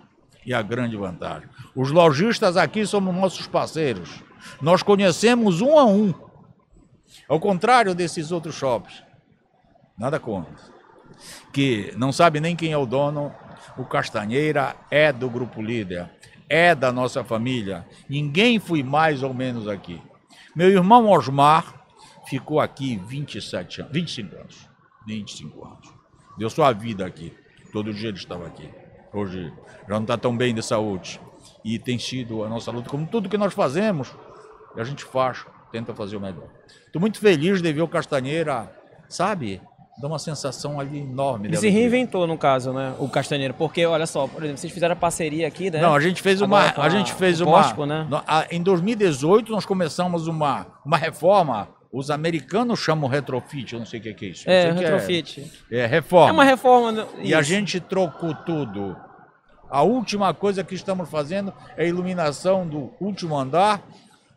e 0.45 0.53
a 0.53 0.61
grande 0.63 0.97
vantagem. 0.97 1.49
Os 1.77 1.93
lojistas 1.93 2.57
aqui 2.57 2.85
somos 2.87 3.15
nossos 3.15 3.47
parceiros. 3.47 4.23
Nós 4.61 4.83
conhecemos 4.83 5.61
um 5.61 5.79
a 5.79 5.85
um. 5.85 6.13
Ao 7.29 7.39
contrário 7.39 7.95
desses 7.95 8.33
outros 8.33 8.57
shoppings. 8.57 9.05
Nada 9.97 10.19
contra. 10.19 10.53
Que 11.53 11.93
não 11.97 12.11
sabe 12.11 12.41
nem 12.41 12.57
quem 12.57 12.73
é 12.73 12.77
o 12.77 12.87
dono. 12.87 13.33
O 13.77 13.85
Castanheira 13.85 14.75
é 14.91 15.13
do 15.13 15.31
Grupo 15.31 15.63
Líder. 15.63 16.11
É 16.49 16.75
da 16.75 16.91
nossa 16.91 17.23
família. 17.23 17.87
Ninguém 18.09 18.59
foi 18.59 18.83
mais 18.83 19.23
ou 19.23 19.33
menos 19.33 19.69
aqui. 19.69 20.03
Meu 20.57 20.69
irmão 20.69 21.09
Osmar 21.09 21.82
ficou 22.39 22.61
aqui 22.61 22.97
27 23.07 23.83
anos, 23.83 23.93
25 23.93 24.37
anos. 24.37 24.69
25 25.07 25.65
anos. 25.67 25.89
Deu 26.39 26.49
sua 26.49 26.73
vida 26.73 27.05
aqui. 27.05 27.33
Todo 27.73 27.93
dia 27.93 28.09
ele 28.09 28.17
estava 28.17 28.47
aqui. 28.47 28.69
Hoje 29.13 29.53
já 29.89 29.95
não 29.95 30.03
está 30.03 30.17
tão 30.17 30.35
bem 30.37 30.55
de 30.55 30.63
saúde. 30.63 31.21
E 31.65 31.79
tem 31.79 31.99
sido 31.99 32.43
a 32.45 32.49
nossa 32.49 32.71
luta, 32.71 32.89
como 32.89 33.07
tudo 33.07 33.29
que 33.29 33.37
nós 33.37 33.53
fazemos, 33.53 34.15
a 34.77 34.83
gente 34.85 35.05
faz, 35.05 35.45
tenta 35.71 35.95
fazer 35.95 36.17
o 36.17 36.21
melhor. 36.21 36.49
Estou 36.87 37.01
muito 37.01 37.19
feliz 37.19 37.61
de 37.61 37.73
ver 37.73 37.83
o 37.83 37.89
Castanheira, 37.89 38.73
sabe? 39.09 39.61
Dá 40.01 40.09
uma 40.09 40.19
sensação 40.19 40.81
ali 40.81 41.01
enorme. 41.01 41.49
Ele 41.49 41.57
se 41.57 41.67
alegria. 41.67 41.81
reinventou, 41.89 42.27
no 42.27 42.39
caso, 42.39 42.73
né? 42.73 42.95
O 42.99 43.09
Castanheiro. 43.09 43.53
Porque, 43.55 43.85
olha 43.85 44.07
só, 44.07 44.27
por 44.27 44.43
exemplo, 44.43 44.59
vocês 44.59 44.73
fizeram 44.73 44.95
a 44.95 44.97
parceria 44.97 45.47
aqui, 45.47 45.71
né? 45.71 45.81
Não, 45.81 45.95
a 45.95 46.01
gente 46.01 46.23
fez 46.23 46.41
uma, 46.41 46.59
Agora 46.61 46.73
com 46.75 46.83
a 46.83 46.89
gente 46.89 47.13
fez 47.13 47.41
uma, 47.41 47.53
Costco, 47.63 47.85
né? 47.85 48.09
a- 48.27 48.47
em 48.51 48.63
2018 48.63 49.53
nós 49.53 49.67
começamos 49.67 50.27
uma, 50.27 50.67
uma 50.85 50.97
reforma. 50.97 51.69
Os 51.93 52.11
americanos 52.11 52.81
chamam 52.81 53.09
retrofit, 53.09 53.75
eu 53.75 53.79
não 53.79 53.85
sei 53.85 54.01
o 54.01 54.03
que 54.03 54.15
que 54.15 54.25
é 54.25 54.29
isso. 54.31 54.51
É, 54.51 54.73
que 54.73 54.81
retrofit. 54.81 55.53
É, 55.71 55.81
é 55.81 55.87
reforma. 55.87 56.31
É 56.31 56.33
uma 56.33 56.45
reforma. 56.45 57.07
E 57.21 57.35
a 57.35 57.43
gente 57.43 57.79
trocou 57.81 58.35
tudo. 58.35 58.97
A 59.71 59.83
última 59.83 60.33
coisa 60.33 60.65
que 60.65 60.75
estamos 60.75 61.11
fazendo 61.11 61.53
é 61.77 61.85
a 61.85 61.87
iluminação 61.87 62.67
do 62.67 62.93
último 62.99 63.39
andar 63.39 63.83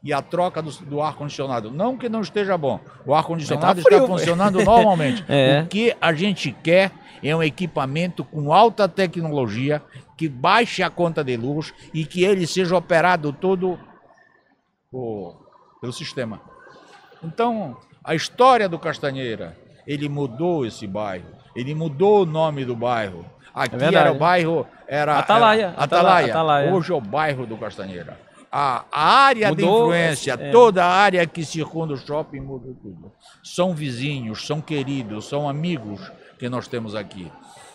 e 0.04 0.12
a 0.12 0.22
troca 0.22 0.62
do, 0.62 0.70
do 0.84 1.02
ar-condicionado. 1.02 1.72
Não 1.72 1.98
que 1.98 2.10
não 2.10 2.20
esteja 2.20 2.58
bom. 2.58 2.80
O 3.06 3.16
ar-condicionado 3.16 3.82
tá 3.82 3.90
está 3.90 4.06
funcionando 4.06 4.60
normalmente. 4.64 5.24
É. 5.30 5.62
O 5.62 5.68
que 5.68 5.96
a 6.02 6.14
gente 6.14 6.52
quer 6.52 6.92
é 7.24 7.34
um 7.34 7.42
equipamento 7.42 8.26
com 8.26 8.52
alta 8.54 8.88
tecnologia 8.88 9.82
que 10.18 10.28
baixe 10.28 10.84
a 10.84 10.90
conta 10.90 11.24
de 11.24 11.38
luz 11.38 11.74
e 11.94 12.06
que 12.06 12.24
ele 12.24 12.46
seja 12.46 12.76
operado 12.76 13.32
todo 13.32 13.80
pelo 14.92 15.94
sistema. 15.94 16.55
Então, 17.26 17.78
a 18.04 18.14
história 18.14 18.70
do 18.70 18.78
Castanheira, 18.78 19.58
ele 19.88 20.08
mudou 20.08 20.66
esse 20.66 20.86
bairro, 20.86 21.26
ele 21.56 21.74
mudou 21.74 22.22
o 22.22 22.26
nome 22.26 22.64
do 22.64 22.76
bairro. 22.76 23.26
Aqui 23.54 23.76
É 23.84 23.94
era 23.94 24.12
o 24.12 24.16
bairro, 24.16 24.68
era 24.88 25.18
Atalaia, 25.18 25.66
era 25.68 25.84
Atalaia, 25.84 26.28
Atalaia. 26.28 26.74
Hoje 26.74 26.92
é 26.92 26.96
o 26.96 27.02
bairro 27.02 27.46
do 27.46 27.58
Castanheira. 27.58 28.20
A, 28.52 28.86
a 28.92 29.04
área 29.26 29.54
de 29.54 29.64
Mudou, 29.64 29.88
influência, 29.88 30.34
é. 30.40 30.52
toda 30.52 30.86
a 30.86 30.88
área 30.88 31.26
que 31.26 31.44
circunda 31.44 31.94
o 31.94 31.98
shopping 31.98 32.40
mudou 32.40 32.74
tudo. 32.82 33.12
São 33.44 33.74
vizinhos, 33.74 34.46
são 34.46 34.62
queridos, 34.62 35.28
são 35.28 35.50
amigos 35.50 36.12
que 36.40 36.48
nós 36.48 36.68
temos 36.68 36.96
aqui. 36.96 37.30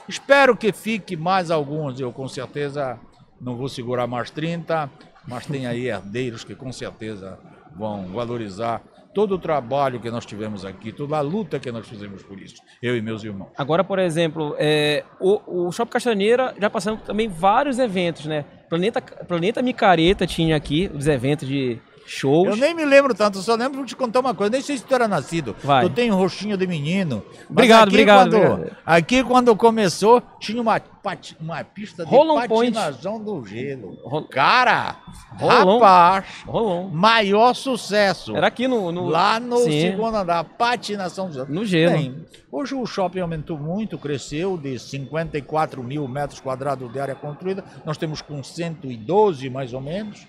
Espero 0.09 0.57
que 0.57 0.73
fique 0.73 1.16
mais 1.16 1.50
alguns, 1.50 2.00
eu 2.00 2.12
com 2.12 2.26
certeza 2.28 2.99
não 3.40 3.57
vou 3.57 3.69
segurar 3.69 4.07
mais 4.07 4.30
30, 4.30 4.88
mas 5.26 5.45
tem 5.45 5.66
aí 5.66 5.87
herdeiros 5.87 6.45
que 6.45 6.54
com 6.54 6.73
certeza 6.73 7.38
vão 7.76 8.07
valorizar 8.07 8.80
todo 9.14 9.35
o 9.35 9.38
trabalho 9.38 10.00
que 10.00 10.11
nós 10.11 10.25
tivemos 10.25 10.64
aqui, 10.64 10.93
toda 10.93 11.17
a 11.17 11.21
luta 11.21 11.59
que 11.59 11.71
nós 11.71 11.88
fizemos 11.88 12.23
por 12.23 12.40
isso, 12.40 12.57
eu 12.83 12.97
e 12.97 13.02
meus 13.02 13.25
irmãos. 13.25 13.50
Agora, 13.57 13.83
por 13.83 13.99
exemplo, 13.99 14.55
é, 14.59 15.05
o, 15.19 15.67
o 15.67 15.73
Shopping 15.73 15.93
Castanheira 15.93 16.55
já 16.61 16.71
passamos 16.71 17.02
também 17.02 17.29
vários 17.29 17.79
eventos, 17.79 18.26
né? 18.26 18.45
Planeta, 18.69 19.00
Planeta 19.00 19.62
Micareta 19.62 20.26
tinha 20.26 20.55
aqui 20.55 20.90
os 20.95 21.09
eventos 21.09 21.49
de 21.49 21.81
shows. 22.07 22.49
Eu 22.49 22.57
nem 22.57 22.75
me 22.75 22.85
lembro 22.85 23.14
tanto, 23.14 23.38
só 23.38 23.54
lembro 23.54 23.83
de 23.83 23.88
te 23.90 23.97
contar 23.97 24.21
uma 24.21 24.35
coisa, 24.35 24.50
nem 24.50 24.61
sei 24.62 24.76
se 24.78 24.85
tu 24.85 24.95
era 24.95 25.07
nascido. 25.07 25.54
Vai. 25.62 25.85
Tu 25.85 25.90
tem 25.90 26.11
um 26.11 26.16
rostinho 26.16 26.57
de 26.57 26.66
menino. 26.66 27.23
Obrigado, 27.49 27.88
aqui 27.88 27.97
obrigado, 27.97 28.30
Quando, 28.30 28.52
obrigado. 28.52 28.76
Aqui 28.85 29.25
quando 29.25 29.57
começou, 29.57 30.23
tinha 30.38 30.61
uma, 30.61 30.80
pati- 30.80 31.37
uma 31.40 31.62
pista 31.64 32.04
de 32.04 32.11
Roll 32.11 32.30
on 32.37 32.47
point. 32.49 32.73
patinação 32.75 33.23
do 33.23 33.45
gelo. 33.47 33.97
Ro- 34.04 34.23
Cara, 34.28 34.97
Roll 35.38 35.50
on. 35.69 35.75
rapaz, 35.78 36.25
Rolou. 36.47 36.88
maior 36.90 37.54
sucesso. 37.54 38.37
Era 38.37 38.49
aqui 38.49 38.66
no. 38.66 38.90
no 38.90 39.07
Lá 39.09 39.38
no 39.38 39.59
Sim, 39.59 39.80
segundo 39.80 40.16
andar, 40.16 40.42
patinação 40.45 41.28
do 41.28 41.33
gelo. 41.35 41.47
No 41.49 41.64
gelo. 41.64 41.92
Bem, 41.97 42.26
hoje 42.50 42.75
o 42.75 42.85
shopping 42.87 43.21
aumentou 43.21 43.57
muito, 43.59 43.97
cresceu 43.99 44.57
de 44.57 44.78
54 44.78 45.83
mil 45.83 46.07
metros 46.09 46.40
quadrados 46.40 46.90
de 46.92 46.99
área 46.99 47.14
construída. 47.14 47.64
Nós 47.85 47.97
temos 47.97 48.21
com 48.23 48.42
112 48.42 49.49
mais 49.50 49.73
ou 49.73 49.80
menos. 49.80 50.26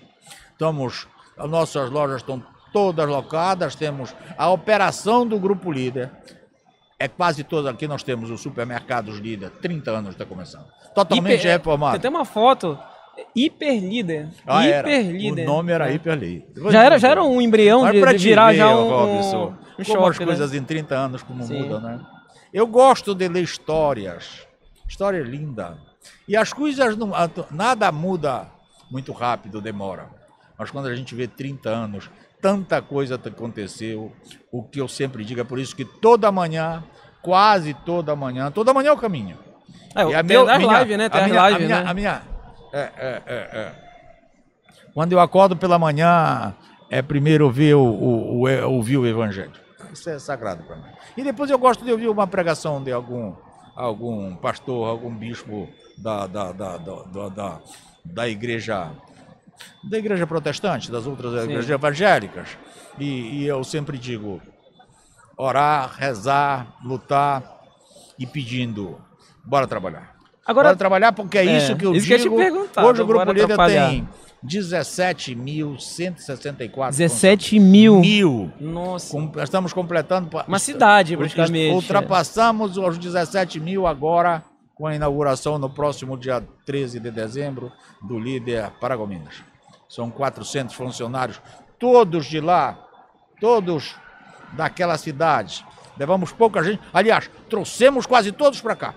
Estamos, 0.52 1.08
as 1.36 1.50
nossas 1.50 1.90
lojas 1.90 2.16
estão 2.18 2.42
todas 2.72 3.08
locadas. 3.08 3.74
Temos 3.74 4.14
a 4.36 4.50
operação 4.50 5.26
do 5.26 5.38
Grupo 5.38 5.70
Líder. 5.72 6.10
É 6.98 7.08
quase 7.08 7.42
toda 7.42 7.70
aqui 7.70 7.88
nós 7.88 8.02
temos 8.02 8.30
os 8.30 8.40
supermercados 8.40 9.18
Líder. 9.18 9.50
30 9.60 9.90
anos 9.90 10.10
está 10.10 10.24
começando. 10.24 10.66
Totalmente 10.94 11.40
Hiper- 11.40 11.52
reformado. 11.58 11.98
Tem 11.98 12.10
uma 12.10 12.24
foto. 12.24 12.78
Hiper 13.36 13.78
líder. 13.80 14.28
Ah, 14.46 14.64
era. 14.66 14.88
Hiper 14.88 15.10
líder. 15.12 15.42
O 15.42 15.46
nome 15.46 15.72
era 15.72 15.90
É. 15.90 15.94
Hiper 15.94 16.14
Líder. 16.18 16.70
Já 16.70 16.82
era, 16.82 16.98
já 16.98 17.08
era 17.10 17.22
um 17.22 17.40
embrião 17.42 17.82
Mas 17.82 17.92
de, 17.92 18.00
de 18.18 18.24
virar 18.28 18.52
ver, 18.52 18.56
já 18.58 18.74
um, 18.74 18.88
Robson, 18.88 19.54
um, 19.78 19.84
como 19.84 20.06
as 20.06 20.14
shopping, 20.14 20.18
né? 20.20 20.24
coisas 20.26 20.54
em 20.54 20.62
30 20.64 20.94
anos 20.94 21.22
como 21.22 21.42
Sim. 21.42 21.62
mudam, 21.62 21.80
né? 21.80 22.00
Eu 22.54 22.66
gosto 22.66 23.14
de 23.14 23.28
ler 23.28 23.42
histórias. 23.42 24.46
História 24.88 25.18
é 25.18 25.22
linda. 25.22 25.76
E 26.26 26.34
as 26.36 26.52
coisas 26.54 26.96
não, 26.96 27.12
nada 27.50 27.92
muda 27.92 28.46
muito 28.90 29.12
rápido, 29.12 29.60
demora. 29.60 30.08
Mas 30.62 30.70
quando 30.70 30.86
a 30.86 30.94
gente 30.94 31.14
vê 31.14 31.26
30 31.26 31.68
anos, 31.68 32.08
tanta 32.40 32.80
coisa 32.80 33.18
te- 33.18 33.28
aconteceu. 33.28 34.12
O 34.50 34.62
que 34.62 34.80
eu 34.80 34.86
sempre 34.88 35.24
digo 35.24 35.40
é 35.40 35.44
por 35.44 35.58
isso 35.58 35.74
que 35.74 35.84
toda 35.84 36.30
manhã, 36.30 36.82
quase 37.20 37.74
toda 37.74 38.14
manhã, 38.16 38.50
toda 38.50 38.72
manhã 38.72 38.90
é 38.90 38.92
o 38.92 38.96
caminho. 38.96 39.36
É, 39.94 40.02
E 40.04 40.14
a 40.14 40.22
tem 40.24 40.36
as 40.36 40.58
minha- 40.58 40.78
lives, 40.80 40.98
né? 40.98 41.08
Tem 41.08 41.20
a 41.20 41.24
as 41.24 41.30
minha- 41.30 41.42
a 41.42 41.50
lives, 41.50 41.66
minha- 41.66 41.82
né? 41.82 41.90
A 41.90 41.94
minha, 41.94 42.22
é, 42.72 42.80
é, 42.80 43.22
é, 43.26 43.34
é. 43.34 43.72
Quando 44.94 45.12
eu 45.12 45.20
acordo 45.20 45.56
pela 45.56 45.78
manhã, 45.78 46.54
é 46.90 47.02
primeiro 47.02 47.44
ouvir 47.46 47.74
o, 47.74 47.82
o, 47.82 48.40
o- 48.42 48.48
é, 48.48 48.64
ouvir 48.64 48.98
o 48.98 49.06
evangelho. 49.06 49.52
Isso 49.92 50.08
é 50.08 50.18
sagrado 50.18 50.62
para 50.64 50.76
mim. 50.76 50.84
E 51.16 51.22
depois 51.22 51.50
eu 51.50 51.58
gosto 51.58 51.84
de 51.84 51.90
ouvir 51.92 52.08
uma 52.08 52.26
pregação 52.26 52.82
de 52.82 52.92
algum, 52.92 53.34
algum 53.76 54.34
pastor, 54.36 54.88
algum 54.88 55.14
bispo 55.14 55.68
da, 55.98 56.26
da, 56.26 56.52
da, 56.52 56.76
da, 56.78 57.28
da, 57.28 57.60
da 58.04 58.28
igreja 58.28 58.90
da 59.84 59.98
igreja 59.98 60.26
protestante, 60.26 60.90
das 60.90 61.06
outras 61.06 61.44
igrejas 61.44 61.68
evangélicas. 61.70 62.48
E, 62.98 63.40
e 63.40 63.46
eu 63.46 63.62
sempre 63.64 63.96
digo, 63.98 64.40
orar, 65.36 65.94
rezar, 65.96 66.76
lutar 66.84 67.42
e 68.18 68.26
pedindo, 68.26 68.98
bora 69.44 69.66
trabalhar. 69.66 70.12
Agora, 70.44 70.68
Bora 70.68 70.76
trabalhar 70.76 71.12
porque 71.12 71.38
é, 71.38 71.46
É, 71.46 71.56
isso 71.58 71.76
que 71.76 71.86
eu 71.86 71.94
isso 71.94 72.06
que 72.06 72.14
eu 72.14 72.18
digo. 72.18 72.36
Hoje 72.82 73.02
o 73.02 73.06
Grupo 73.06 73.30
Líder 73.32 73.56
tem 73.56 74.08
17.164 74.44 76.90
17 76.90 77.60
mil. 77.60 78.00
mil. 78.00 78.50
Nossa. 78.60 79.12
Com- 79.12 79.32
estamos 79.40 79.72
completando. 79.72 80.28
Uma 80.48 80.58
cidade, 80.58 81.16
praticamente. 81.16 81.72
Ultrapassamos 81.74 82.76
os 82.76 82.98
17 82.98 83.60
mil 83.60 83.86
agora 83.86 84.42
com 84.74 84.86
a 84.86 84.94
inauguração 84.96 85.58
no 85.58 85.70
próximo 85.70 86.18
dia 86.18 86.42
13 86.66 86.98
de 86.98 87.10
dezembro 87.10 87.70
do 88.02 88.18
líder 88.18 88.70
Paragominas. 88.80 89.44
São 89.92 90.10
400 90.10 90.74
funcionários, 90.74 91.38
todos 91.78 92.24
de 92.24 92.40
lá, 92.40 92.78
todos 93.38 93.94
daquela 94.54 94.96
cidade. 94.96 95.66
Levamos 95.98 96.32
pouca 96.32 96.62
gente. 96.64 96.80
Aliás, 96.94 97.30
trouxemos 97.50 98.06
quase 98.06 98.32
todos 98.32 98.58
para 98.62 98.74
cá 98.74 98.94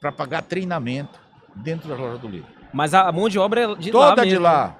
para 0.00 0.10
pagar 0.10 0.42
treinamento 0.42 1.16
dentro 1.54 1.88
das 1.88 1.96
lojas 1.96 2.18
do 2.18 2.26
líder. 2.26 2.48
Mas 2.72 2.92
a 2.92 3.12
mão 3.12 3.28
de 3.28 3.38
obra 3.38 3.60
é 3.60 3.74
de 3.76 3.92
lá 3.92 4.08
Toda 4.10 4.22
mesmo. 4.22 4.36
de 4.36 4.42
lá. 4.42 4.74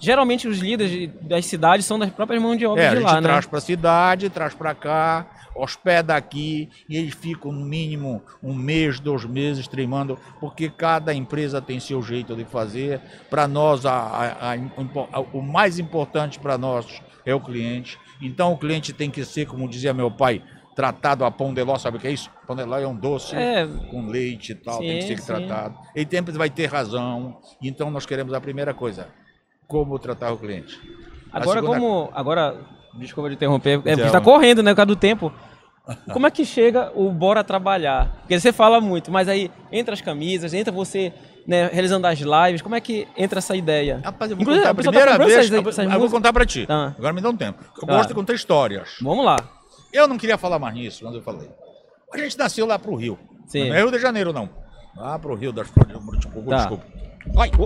Geralmente 0.00 0.46
os 0.46 0.58
líderes 0.58 0.90
de- 0.92 1.06
das 1.06 1.44
cidades 1.46 1.84
são 1.84 1.98
das 1.98 2.10
próprias 2.10 2.40
mãos 2.42 2.56
de 2.56 2.64
obra 2.66 2.82
É, 2.82 2.86
a 2.88 2.90
de 2.90 2.96
gente 3.00 3.06
lá, 3.06 3.20
né? 3.20 3.28
traz 3.28 3.46
para 3.46 3.58
a 3.58 3.60
cidade, 3.60 4.30
traz 4.30 4.54
para 4.54 4.74
cá, 4.74 5.26
hospeda 5.54 6.14
aqui 6.14 6.68
e 6.88 6.96
eles 6.96 7.14
ficam 7.14 7.50
no 7.50 7.64
mínimo 7.64 8.22
um 8.42 8.54
mês, 8.54 9.00
dois 9.00 9.24
meses 9.24 9.66
treinando, 9.66 10.16
porque 10.38 10.68
cada 10.70 11.12
empresa 11.12 11.60
tem 11.60 11.80
seu 11.80 12.00
jeito 12.02 12.36
de 12.36 12.44
fazer. 12.44 13.00
Para 13.28 13.48
nós, 13.48 13.84
a- 13.84 13.92
a- 13.92 14.52
a 14.52 14.54
a- 14.54 15.20
o 15.32 15.42
mais 15.42 15.78
importante 15.80 16.38
para 16.38 16.56
nós 16.56 17.02
é 17.26 17.34
o 17.34 17.40
cliente. 17.40 17.98
Então 18.22 18.52
o 18.52 18.56
cliente 18.58 18.92
tem 18.92 19.10
que 19.10 19.24
ser, 19.24 19.46
como 19.46 19.68
dizia 19.68 19.92
meu 19.92 20.10
pai, 20.10 20.42
tratado 20.76 21.24
a 21.24 21.30
pão 21.30 21.52
de 21.52 21.60
ló, 21.64 21.76
sabe 21.76 21.96
o 21.96 22.00
que 22.00 22.06
é 22.06 22.12
isso? 22.12 22.30
Pão 22.46 22.54
de 22.54 22.62
ló 22.62 22.78
é 22.78 22.86
um 22.86 22.94
doce 22.94 23.34
É. 23.34 23.66
com 23.90 24.06
leite 24.06 24.52
e 24.52 24.54
tal, 24.54 24.78
tem 24.78 24.98
que 25.00 25.02
Sim, 25.02 25.08
ser 25.08 25.18
sim. 25.18 25.24
tratado. 25.46 25.76
Ele 25.92 26.06
sempre 26.08 26.32
vai 26.38 26.48
ter 26.48 26.66
razão. 26.66 27.40
Então 27.60 27.90
nós 27.90 28.06
queremos 28.06 28.32
a 28.32 28.40
primeira 28.40 28.72
coisa, 28.72 29.08
como 29.68 29.98
tratar 29.98 30.32
o 30.32 30.38
cliente. 30.38 30.80
Agora, 31.32 31.60
segunda- 31.60 31.78
como. 31.78 32.10
Agora, 32.14 32.56
desculpa 32.94 33.28
de 33.28 33.36
interromper, 33.36 33.70
é 33.74 33.76
porque 33.78 33.90
Então. 33.92 34.10
tá 34.10 34.20
correndo, 34.20 34.62
né? 34.62 34.72
Por 34.72 34.76
causa 34.76 34.86
do 34.86 34.96
tempo. 34.96 35.32
Como 36.12 36.26
é 36.26 36.30
que 36.30 36.44
chega 36.44 36.90
o 36.94 37.10
bora 37.10 37.42
trabalhar? 37.44 38.16
Porque 38.20 38.38
você 38.38 38.52
fala 38.52 38.80
muito, 38.80 39.10
mas 39.10 39.26
aí 39.28 39.50
entra 39.72 39.94
as 39.94 40.00
camisas, 40.00 40.52
entra 40.52 40.70
você 40.72 41.12
né, 41.46 41.70
realizando 41.72 42.06
as 42.06 42.18
lives, 42.18 42.60
como 42.60 42.74
é 42.74 42.80
que 42.80 43.08
entra 43.16 43.38
essa 43.38 43.56
ideia? 43.56 44.02
Rapaz, 44.04 44.30
eu 44.30 44.36
vou 44.36 44.42
Inclusive, 44.42 44.66
contar 44.66 44.70
a 44.70 44.74
tá 44.74 44.82
primeira 44.82 45.10
comprando 45.12 45.26
vez. 45.28 45.38
essas- 45.38 45.78
eu 45.78 45.90
eu 45.92 45.98
vou 45.98 46.10
contar 46.10 46.30
pra 46.30 46.44
ti. 46.44 46.66
Tá. 46.66 46.94
Agora 46.98 47.14
me 47.14 47.22
dá 47.22 47.30
um 47.30 47.36
tempo. 47.36 47.64
Eu 47.80 47.86
Tá. 47.86 47.94
gosto 47.96 48.08
de 48.10 48.14
contar 48.14 48.34
histórias. 48.34 48.96
Vamos 49.00 49.24
lá. 49.24 49.36
Eu 49.90 50.06
não 50.06 50.18
queria 50.18 50.36
falar 50.36 50.58
mais 50.58 50.74
nisso, 50.74 51.02
mas 51.06 51.14
eu 51.14 51.22
falei. 51.22 51.48
A 52.12 52.18
gente 52.18 52.36
nasceu 52.36 52.66
lá 52.66 52.78
pro 52.78 52.94
Rio. 52.94 53.18
Sim. 53.46 53.68
Não 53.70 53.76
é 53.76 53.78
Rio 53.80 53.90
de 53.90 53.98
Janeiro, 53.98 54.30
não. 54.30 54.50
Lá 54.94 55.18
pro 55.18 55.34
Rio 55.34 55.50
das 55.50 55.68
Flores. 55.68 55.96
Desculpa, 56.18 56.50
Tá. 56.50 56.56
desculpa. 56.58 56.84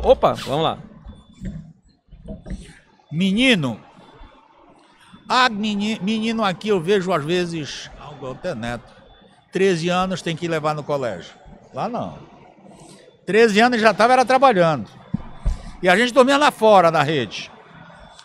Opa, 0.09 0.33
vamos 0.35 0.63
lá. 0.63 0.79
Menino. 3.11 3.81
Ah, 5.29 5.49
meni- 5.49 5.99
menino 6.03 6.45
aqui 6.45 6.69
eu 6.69 6.81
vejo 6.81 7.13
às 7.13 7.25
vezes, 7.25 7.91
algo 8.01 8.33
até 8.33 8.55
neto, 8.55 8.93
13 9.53 9.89
anos 9.89 10.21
tem 10.23 10.37
que 10.37 10.49
levar 10.49 10.75
no 10.75 10.83
colégio. 10.83 11.33
Lá 11.73 11.89
não. 11.89 12.19
13 13.27 13.61
anos 13.61 13.81
já 13.81 13.93
estava 13.93 14.13
era 14.13 14.25
trabalhando. 14.25 14.91
E 15.83 15.89
a 15.89 15.97
gente 15.97 16.13
dormia 16.13 16.37
lá 16.37 16.51
fora 16.51 16.91
da 16.91 17.03
rede. 17.03 17.51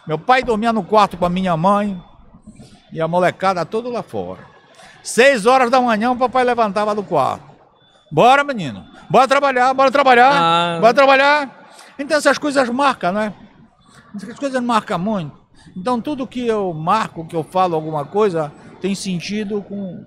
Meu 0.08 0.18
pai 0.18 0.44
dormia 0.44 0.72
no 0.74 0.84
quarto 0.84 1.18
com 1.18 1.26
a 1.26 1.30
minha 1.30 1.56
mãe 1.58 2.02
e 2.92 3.00
a 3.02 3.08
molecada 3.08 3.66
toda 3.66 3.90
lá 3.90 4.02
fora. 4.04 4.42
Seis 5.04 5.46
horas 5.46 5.70
da 5.70 5.80
manhã 5.80 6.12
o 6.12 6.16
papai 6.18 6.44
levantava 6.44 6.94
do 6.96 7.04
quarto. 7.04 7.46
Bora, 8.12 8.44
menino. 8.44 8.86
Bora 9.10 9.28
trabalhar, 9.28 9.74
bora 9.74 9.92
trabalhar, 9.92 10.32
Ah. 10.34 10.78
bora 10.80 10.94
trabalhar. 10.94 11.70
Então 12.00 12.18
essas 12.18 12.38
coisas 12.38 12.70
marcam, 12.70 13.12
né? 13.14 13.34
Essas 14.16 14.38
coisas 14.38 14.62
marcam 14.62 14.98
muito. 14.98 15.48
Então 15.76 16.00
tudo 16.00 16.28
que 16.28 16.46
eu 16.46 16.74
marco, 16.74 17.26
que 17.26 17.36
eu 17.36 17.44
falo 17.44 17.76
alguma 17.76 18.06
coisa, 18.06 18.52
tem 18.82 18.96
sentido 18.96 19.62
com, 19.62 20.06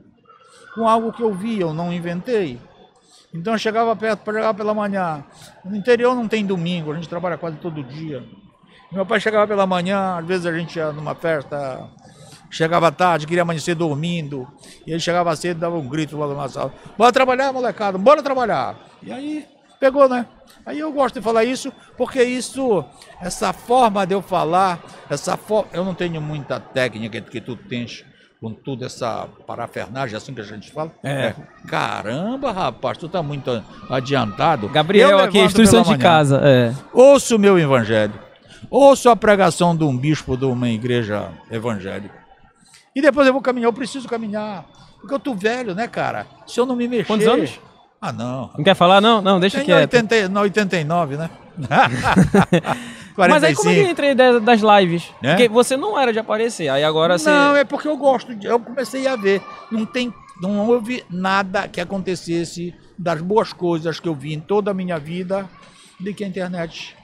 com 0.74 0.88
algo 0.88 1.12
que 1.12 1.22
eu 1.22 1.34
vi, 1.34 1.60
eu 1.60 1.72
não 1.72 1.92
inventei. 1.92 2.58
Então 3.32 3.54
eu 3.54 3.58
chegava 3.58 3.94
perto 3.94 4.20
para 4.20 4.34
jogar 4.34 4.54
pela 4.54 4.74
manhã. 4.74 5.24
No 5.64 5.76
interior 5.76 6.14
não 6.14 6.26
tem 6.26 6.44
domingo, 6.44 6.92
a 6.92 6.94
gente 6.94 7.08
trabalha 7.08 7.38
quase 7.38 7.56
todo 7.58 7.82
dia. 7.84 8.24
Meu 8.90 9.06
pai 9.06 9.20
chegava 9.20 9.46
pela 9.46 9.66
manhã, 9.66 10.16
às 10.18 10.26
vezes 10.26 10.46
a 10.46 10.52
gente 10.52 10.76
ia 10.76 10.90
numa 10.90 11.14
festa, 11.14 11.88
chegava 12.50 12.90
tarde, 12.90 13.26
queria 13.26 13.42
amanhecer 13.42 13.76
dormindo. 13.76 14.48
E 14.84 14.90
ele 14.90 14.98
chegava 14.98 15.34
cedo, 15.36 15.60
dava 15.60 15.76
um 15.76 15.88
grito 15.88 16.18
lá 16.18 16.26
na 16.34 16.48
sala. 16.48 16.74
Bora 16.98 17.12
trabalhar, 17.12 17.52
molecada, 17.52 17.96
bora 17.96 18.20
trabalhar. 18.20 18.76
E 19.00 19.12
aí 19.12 19.46
pegou, 19.80 20.08
né? 20.08 20.26
Aí 20.64 20.78
eu 20.78 20.92
gosto 20.92 21.18
de 21.18 21.24
falar 21.24 21.44
isso, 21.44 21.72
porque 21.96 22.22
isso, 22.22 22.84
essa 23.20 23.52
forma 23.52 24.06
de 24.06 24.14
eu 24.14 24.20
falar, 24.20 24.78
essa 25.08 25.36
forma, 25.36 25.70
eu 25.72 25.84
não 25.84 25.94
tenho 25.94 26.20
muita 26.20 26.60
técnica 26.60 27.20
que 27.20 27.40
tu 27.40 27.56
tens 27.56 28.04
com 28.40 28.52
tudo 28.52 28.84
essa 28.84 29.26
parafernagem, 29.46 30.16
assim 30.16 30.32
que 30.32 30.40
a 30.40 30.44
gente 30.44 30.70
fala. 30.70 30.92
É. 31.02 31.34
Caramba, 31.66 32.52
rapaz, 32.52 32.96
tu 32.98 33.08
tá 33.08 33.22
muito 33.22 33.62
adiantado. 33.88 34.68
Gabriel 34.68 35.18
aqui, 35.18 35.38
instrução 35.38 35.82
de 35.82 35.88
manhã. 35.90 36.00
casa. 36.00 36.40
É. 36.44 36.74
Ouço 36.92 37.36
o 37.36 37.38
meu 37.38 37.58
evangelho. 37.58 38.14
Ouço 38.70 39.08
a 39.10 39.16
pregação 39.16 39.76
de 39.76 39.84
um 39.84 39.96
bispo 39.96 40.36
de 40.36 40.44
uma 40.44 40.68
igreja 40.68 41.30
evangélica. 41.50 42.14
E 42.94 43.02
depois 43.02 43.26
eu 43.26 43.32
vou 43.32 43.42
caminhar. 43.42 43.68
Eu 43.68 43.72
preciso 43.72 44.08
caminhar. 44.08 44.64
Porque 45.00 45.14
eu 45.14 45.18
tô 45.18 45.34
velho, 45.34 45.74
né, 45.74 45.88
cara? 45.88 46.26
Se 46.46 46.60
eu 46.60 46.66
não 46.66 46.76
me 46.76 46.86
mexer. 46.86 47.06
Quantos 47.06 47.26
anos? 47.26 47.58
Ah, 48.00 48.12
não. 48.12 48.50
Não 48.56 48.64
quer 48.64 48.74
falar? 48.74 49.00
Não, 49.00 49.20
não, 49.20 49.38
deixa. 49.38 49.58
80, 49.58 50.28
não, 50.30 50.40
89, 50.42 51.16
né? 51.16 51.30
Mas 53.16 53.44
aí 53.44 53.54
como 53.54 53.68
é 53.68 53.74
que 53.74 53.80
45. 53.80 53.90
entra 53.90 54.06
a 54.06 54.10
ideia 54.10 54.40
das 54.40 54.60
lives? 54.62 55.12
É? 55.22 55.30
Porque 55.30 55.48
você 55.48 55.76
não 55.76 55.98
era 55.98 56.10
de 56.10 56.18
aparecer, 56.18 56.68
aí 56.68 56.82
agora 56.82 57.18
você... 57.18 57.28
Não, 57.28 57.54
é 57.54 57.64
porque 57.64 57.86
eu 57.86 57.96
gosto. 57.98 58.34
De, 58.34 58.46
eu 58.46 58.58
comecei 58.58 59.06
a 59.06 59.16
ver. 59.16 59.42
Não 59.70 59.84
tem, 59.84 60.14
não 60.40 60.66
houve 60.66 61.04
nada 61.10 61.68
que 61.68 61.80
acontecesse 61.80 62.74
das 62.98 63.20
boas 63.20 63.52
coisas 63.52 64.00
que 64.00 64.08
eu 64.08 64.14
vi 64.14 64.32
em 64.32 64.40
toda 64.40 64.70
a 64.70 64.74
minha 64.74 64.98
vida 64.98 65.46
de 65.98 66.14
que 66.14 66.24
a 66.24 66.26
internet. 66.26 66.96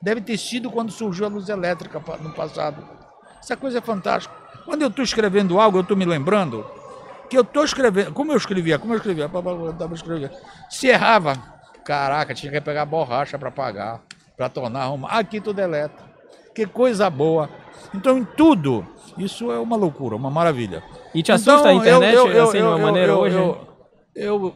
Deve 0.00 0.22
ter 0.22 0.38
sido 0.38 0.70
quando 0.70 0.90
surgiu 0.90 1.26
a 1.26 1.28
luz 1.28 1.50
elétrica 1.50 2.02
no 2.22 2.30
passado. 2.30 2.82
Essa 3.38 3.56
coisa 3.56 3.78
é 3.78 3.82
fantástica. 3.82 4.34
Quando 4.64 4.80
eu 4.80 4.88
estou 4.88 5.04
escrevendo 5.04 5.60
algo, 5.60 5.78
eu 5.78 5.82
estou 5.82 5.96
me 5.96 6.06
lembrando 6.06 6.64
que 7.32 7.38
eu 7.38 7.42
estou 7.42 7.64
escrevendo. 7.64 8.12
Como 8.12 8.30
eu 8.30 8.36
escrevia? 8.36 8.78
Como 8.78 8.92
eu 8.92 8.98
escrevia? 8.98 9.26
Tava 9.26 9.94
escrevendo. 9.94 10.32
Se 10.68 10.88
errava, 10.88 11.34
caraca, 11.82 12.34
tinha 12.34 12.52
que 12.52 12.60
pegar 12.60 12.84
borracha 12.84 13.38
para 13.38 13.50
pagar, 13.50 14.02
para 14.36 14.50
tornar 14.50 14.82
arrumar. 14.82 15.08
Aqui 15.18 15.40
tu 15.40 15.54
deleta. 15.54 16.04
Que 16.54 16.66
coisa 16.66 17.08
boa. 17.08 17.48
Então, 17.94 18.18
em 18.18 18.24
tudo, 18.24 18.86
isso 19.16 19.50
é 19.50 19.58
uma 19.58 19.76
loucura, 19.76 20.14
uma 20.14 20.30
maravilha. 20.30 20.82
E 21.14 21.22
te 21.22 21.32
assusta 21.32 21.70
a 21.70 21.72
Então, 21.72 21.86
eu- 21.86 21.96
internet, 21.96 22.14
eu- 22.14 22.28
eu- 22.32 22.44
assim, 22.44 22.58
de 22.58 22.64
uma 22.64 22.72
eu- 22.78 22.78
maneira 22.78 23.12
eu- 23.12 23.18
hoje? 23.18 23.36
Eu, 23.36 23.66
eu 24.14 24.54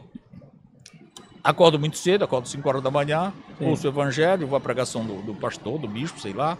acordo 1.43 1.79
muito 1.79 1.97
cedo, 1.97 2.23
acordo 2.25 2.47
5 2.47 2.69
horas 2.69 2.83
da 2.83 2.91
manhã, 2.91 3.33
Sim. 3.57 3.69
ouço 3.69 3.87
o 3.87 3.89
evangelho, 3.89 4.45
vou 4.45 4.55
à 4.55 4.61
pregação 4.61 5.03
do, 5.03 5.15
do 5.23 5.33
pastor, 5.33 5.79
do 5.79 5.87
bispo, 5.87 6.19
sei 6.19 6.33
lá. 6.33 6.59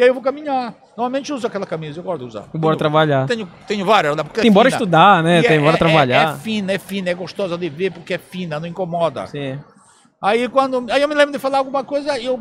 E 0.00 0.02
aí 0.02 0.08
eu 0.08 0.14
vou 0.14 0.22
caminhar. 0.22 0.72
Normalmente 0.96 1.28
eu 1.28 1.36
uso 1.36 1.46
aquela 1.46 1.66
camisa, 1.66 2.00
eu 2.00 2.02
gosto 2.02 2.20
de 2.20 2.24
usar. 2.24 2.44
Bora 2.54 2.74
trabalhar. 2.74 3.26
Tenho, 3.26 3.46
tenho 3.68 3.84
várias, 3.84 4.16
porque 4.16 4.40
é 4.40 4.42
Tem 4.44 4.50
bora 4.50 4.70
fina. 4.70 4.76
estudar, 4.78 5.22
né? 5.22 5.40
E 5.40 5.42
Tem 5.42 5.58
é- 5.58 5.60
bora 5.60 5.76
é- 5.76 5.78
trabalhar. 5.78 6.30
É, 6.30 6.32
é 6.32 6.36
fina, 6.38 6.72
é 6.72 6.78
fina, 6.78 7.10
é 7.10 7.14
gostosa 7.14 7.58
de 7.58 7.68
ver 7.68 7.92
porque 7.92 8.14
é 8.14 8.18
fina, 8.18 8.58
não 8.58 8.66
incomoda. 8.66 9.26
Sim. 9.26 9.58
Aí 10.22 10.48
quando. 10.48 10.86
Aí 10.90 11.02
eu 11.02 11.06
me 11.08 11.14
lembro 11.14 11.32
de 11.32 11.38
falar 11.38 11.58
alguma 11.58 11.84
coisa, 11.84 12.18
eu 12.18 12.40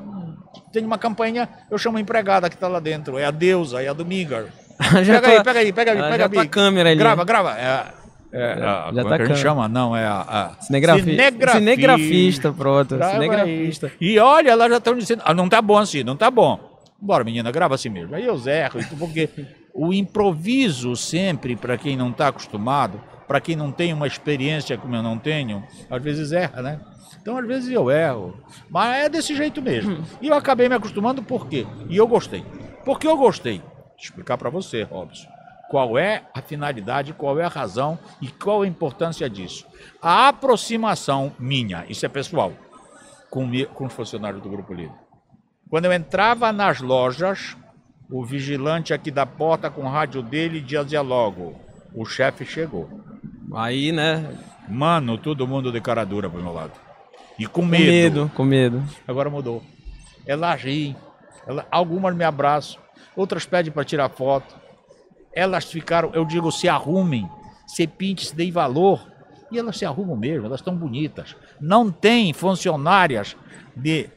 tenho 0.71 0.87
uma 0.87 0.97
campanha, 0.97 1.49
eu 1.69 1.77
chamo 1.77 1.97
a 1.97 2.01
empregada 2.01 2.47
que 2.49 2.55
está 2.55 2.69
lá 2.69 2.79
dentro. 2.79 3.17
É 3.19 3.25
a 3.25 3.31
deusa, 3.31 3.83
é 3.83 3.89
a 3.89 3.93
Dominga. 3.93 4.45
já 5.03 5.19
pega 5.19 5.27
aí, 5.27 5.35
tá- 5.35 5.43
pega 5.43 5.59
aí, 5.59 5.73
pega 5.73 5.91
aí, 5.91 5.97
ela 5.97 6.07
pega 6.11 6.23
já 6.23 6.29
tá 6.29 6.39
aí. 6.39 6.47
a 6.47 6.49
câmera 6.49 6.89
ali. 6.91 6.97
Grava, 6.97 7.25
grava. 7.25 7.57
É, 7.59 7.83
é, 8.31 8.55
Já- 8.57 8.71
a- 8.71 8.85
já 8.93 9.01
como 9.03 9.09
tá 9.09 9.15
é 9.15 9.17
que 9.17 9.23
a 9.23 9.25
gente 9.35 9.37
chama? 9.41 9.67
Não, 9.67 9.93
é 9.97 10.05
a. 10.05 10.21
a 10.57 10.61
Cinegrafi... 10.61 11.03
cinegrafista. 11.03 11.59
Cinegrafista, 11.59 12.53
pronto. 12.53 12.97
Cinegrafista. 13.03 13.87
aí. 13.87 13.93
E 13.99 14.17
olha, 14.17 14.51
elas 14.51 14.69
já 14.69 14.77
estão 14.77 14.95
dizendo, 14.95 15.23
ah, 15.25 15.33
não 15.33 15.49
tá 15.49 15.61
bom 15.61 15.77
assim, 15.77 16.05
não 16.05 16.15
tá 16.15 16.31
bom. 16.31 16.68
Bora, 17.01 17.23
menina, 17.23 17.51
grava 17.51 17.75
assim 17.75 17.89
mesmo. 17.89 18.15
Aí 18.15 18.25
eu 18.25 18.37
zerro, 18.37 18.79
porque 18.97 19.29
o 19.73 19.93
improviso 19.93 20.95
sempre, 20.95 21.55
para 21.55 21.77
quem 21.77 21.95
não 21.95 22.09
está 22.09 22.27
acostumado, 22.27 23.01
para 23.27 23.39
quem 23.39 23.55
não 23.55 23.71
tem 23.71 23.93
uma 23.93 24.07
experiência 24.07 24.77
como 24.77 24.95
eu 24.95 25.03
não 25.03 25.17
tenho, 25.17 25.63
às 25.89 26.01
vezes 26.01 26.31
erra, 26.31 26.61
né? 26.61 26.81
Então, 27.21 27.37
às 27.37 27.45
vezes 27.45 27.69
eu 27.69 27.91
erro. 27.91 28.35
Mas 28.69 29.05
é 29.05 29.09
desse 29.09 29.35
jeito 29.35 29.61
mesmo. 29.61 30.03
E 30.21 30.27
eu 30.27 30.33
acabei 30.33 30.67
me 30.67 30.75
acostumando 30.75 31.21
por 31.21 31.47
quê? 31.47 31.65
E 31.87 31.95
eu 31.95 32.07
gostei. 32.07 32.43
Porque 32.83 33.07
eu 33.07 33.17
gostei. 33.17 33.59
Vou 33.59 33.95
explicar 33.99 34.37
para 34.37 34.49
você, 34.49 34.83
Robson. 34.83 35.27
Qual 35.69 35.97
é 35.97 36.23
a 36.33 36.41
finalidade, 36.41 37.13
qual 37.13 37.39
é 37.39 37.43
a 37.43 37.49
razão 37.49 37.99
e 38.19 38.27
qual 38.29 38.63
a 38.63 38.67
importância 38.67 39.29
disso. 39.29 39.67
A 40.01 40.29
aproximação 40.29 41.31
minha, 41.37 41.85
isso 41.87 42.05
é 42.05 42.09
pessoal, 42.09 42.53
com, 43.29 43.47
com 43.75 43.85
os 43.85 43.93
funcionários 43.93 44.41
do 44.41 44.49
Grupo 44.49 44.73
Líder. 44.73 45.08
Quando 45.69 45.85
eu 45.85 45.93
entrava 45.93 46.51
nas 46.51 46.81
lojas, 46.81 47.55
o 48.09 48.25
vigilante 48.25 48.93
aqui 48.93 49.11
da 49.11 49.25
porta 49.25 49.69
com 49.69 49.81
o 49.81 49.89
rádio 49.89 50.21
dele 50.21 50.59
dizia 50.61 51.01
logo: 51.01 51.55
o 51.93 52.05
chefe 52.05 52.45
chegou. 52.45 52.89
Aí, 53.53 53.91
né? 53.91 54.37
Mano, 54.67 55.17
todo 55.17 55.47
mundo 55.47 55.71
de 55.71 55.81
cara 55.81 56.05
dura 56.05 56.29
pro 56.29 56.41
meu 56.41 56.53
lado. 56.53 56.73
E 57.37 57.45
com 57.45 57.61
Com 57.61 57.67
medo. 57.67 57.85
medo, 57.85 58.31
com 58.35 58.43
medo. 58.43 58.83
Agora 59.07 59.29
mudou. 59.29 59.63
Elas 60.25 60.61
riem. 60.61 60.95
Ela- 61.47 61.65
algumas 61.71 62.15
me 62.15 62.23
abraçam, 62.23 62.79
outras 63.15 63.45
pedem 63.45 63.71
para 63.71 63.83
tirar 63.83 64.09
foto. 64.09 64.53
Elas 65.33 65.65
ficaram, 65.65 66.11
eu 66.13 66.25
digo, 66.25 66.51
se 66.51 66.67
arrumem, 66.67 67.27
se 67.65 67.87
pinte, 67.87 68.27
se 68.27 68.35
deem 68.35 68.51
valor. 68.51 69.07
E 69.51 69.57
elas 69.57 69.77
se 69.77 69.85
arrumam 69.85 70.15
mesmo, 70.15 70.45
elas 70.45 70.59
estão 70.59 70.75
bonitas. 70.75 71.35
Não 71.59 71.91
tem 71.91 72.33
funcionárias 72.33 73.35
de 73.75 74.07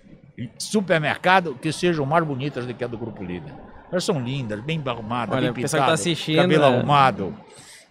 supermercado 0.58 1.54
que 1.60 1.72
sejam 1.72 2.06
mais 2.06 2.24
bonitas 2.24 2.66
do 2.66 2.74
que 2.74 2.84
a 2.84 2.86
do 2.86 2.98
Grupo 2.98 3.22
Líder. 3.22 3.52
Elas 3.90 4.04
são 4.04 4.20
lindas, 4.20 4.60
bem 4.60 4.82
arrumadas, 4.86 5.36
Olha, 5.36 5.52
bem 5.52 5.64
tá 5.64 5.70
pintadas, 5.70 6.00
assistindo, 6.00 6.36
cabelo 6.36 6.64
é. 6.64 6.66
arrumado. 6.66 7.36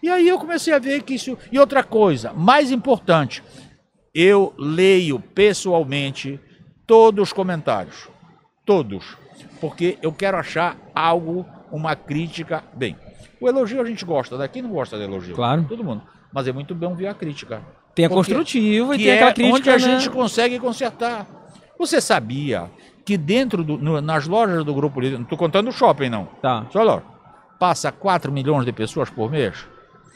E 0.02 0.10
aí 0.10 0.28
eu 0.28 0.40
comecei 0.40 0.74
a 0.74 0.80
ver 0.80 1.04
que 1.04 1.14
isso... 1.14 1.38
E 1.52 1.60
outra 1.60 1.84
coisa, 1.84 2.34
mais 2.34 2.72
importante, 2.72 3.44
eu 4.14 4.54
leio 4.58 5.20
pessoalmente 5.20 6.40
todos 6.88 7.30
os 7.30 7.34
comentários. 7.34 8.10
Todos. 8.66 9.16
Porque 9.60 9.98
eu 10.02 10.12
quero 10.12 10.38
achar 10.38 10.76
algo, 10.96 11.46
uma 11.72 11.96
crítica. 11.96 12.64
Bem, 12.74 12.98
o 13.40 13.48
elogio 13.48 13.80
a 13.80 13.86
gente 13.86 14.04
gosta, 14.04 14.38
daqui 14.38 14.62
não 14.62 14.72
gosta 14.72 14.98
de 14.98 15.04
elogio. 15.04 15.36
Claro. 15.36 15.66
Todo 15.70 15.84
mundo. 15.84 16.02
Mas 16.34 16.48
é 16.48 16.52
muito 16.52 16.74
bom 16.74 16.96
ver 16.96 17.08
a 17.08 17.14
crítica. 17.14 17.62
Tem 17.94 18.06
a 18.06 18.10
construtiva 18.10 18.96
e 18.96 18.98
tem 18.98 19.08
é 19.08 19.16
aquela 19.16 19.34
crítica, 19.34 19.58
onde 19.58 19.70
a 19.70 19.74
né? 19.74 19.80
gente 19.80 20.10
consegue 20.10 20.60
consertar. 20.60 21.28
Você 21.82 22.00
sabia 22.00 22.70
que 23.04 23.18
dentro 23.18 23.64
do, 23.64 23.76
no- 23.76 24.00
nas 24.02 24.28
lojas 24.28 24.64
do 24.64 24.72
Grupo 24.72 25.00
Líder, 25.02 25.16
não 25.16 25.24
estou 25.24 25.36
contando 25.36 25.70
o 25.70 25.72
shopping 25.72 26.10
não, 26.10 26.26
Tá. 26.40 26.68
só 26.72 26.84
loja, 26.84 27.02
passa 27.60 27.92
4 27.92 28.32
milhões 28.32 28.66
de 28.66 28.72
pessoas 28.72 29.10
por 29.10 29.32
mês? 29.32 29.66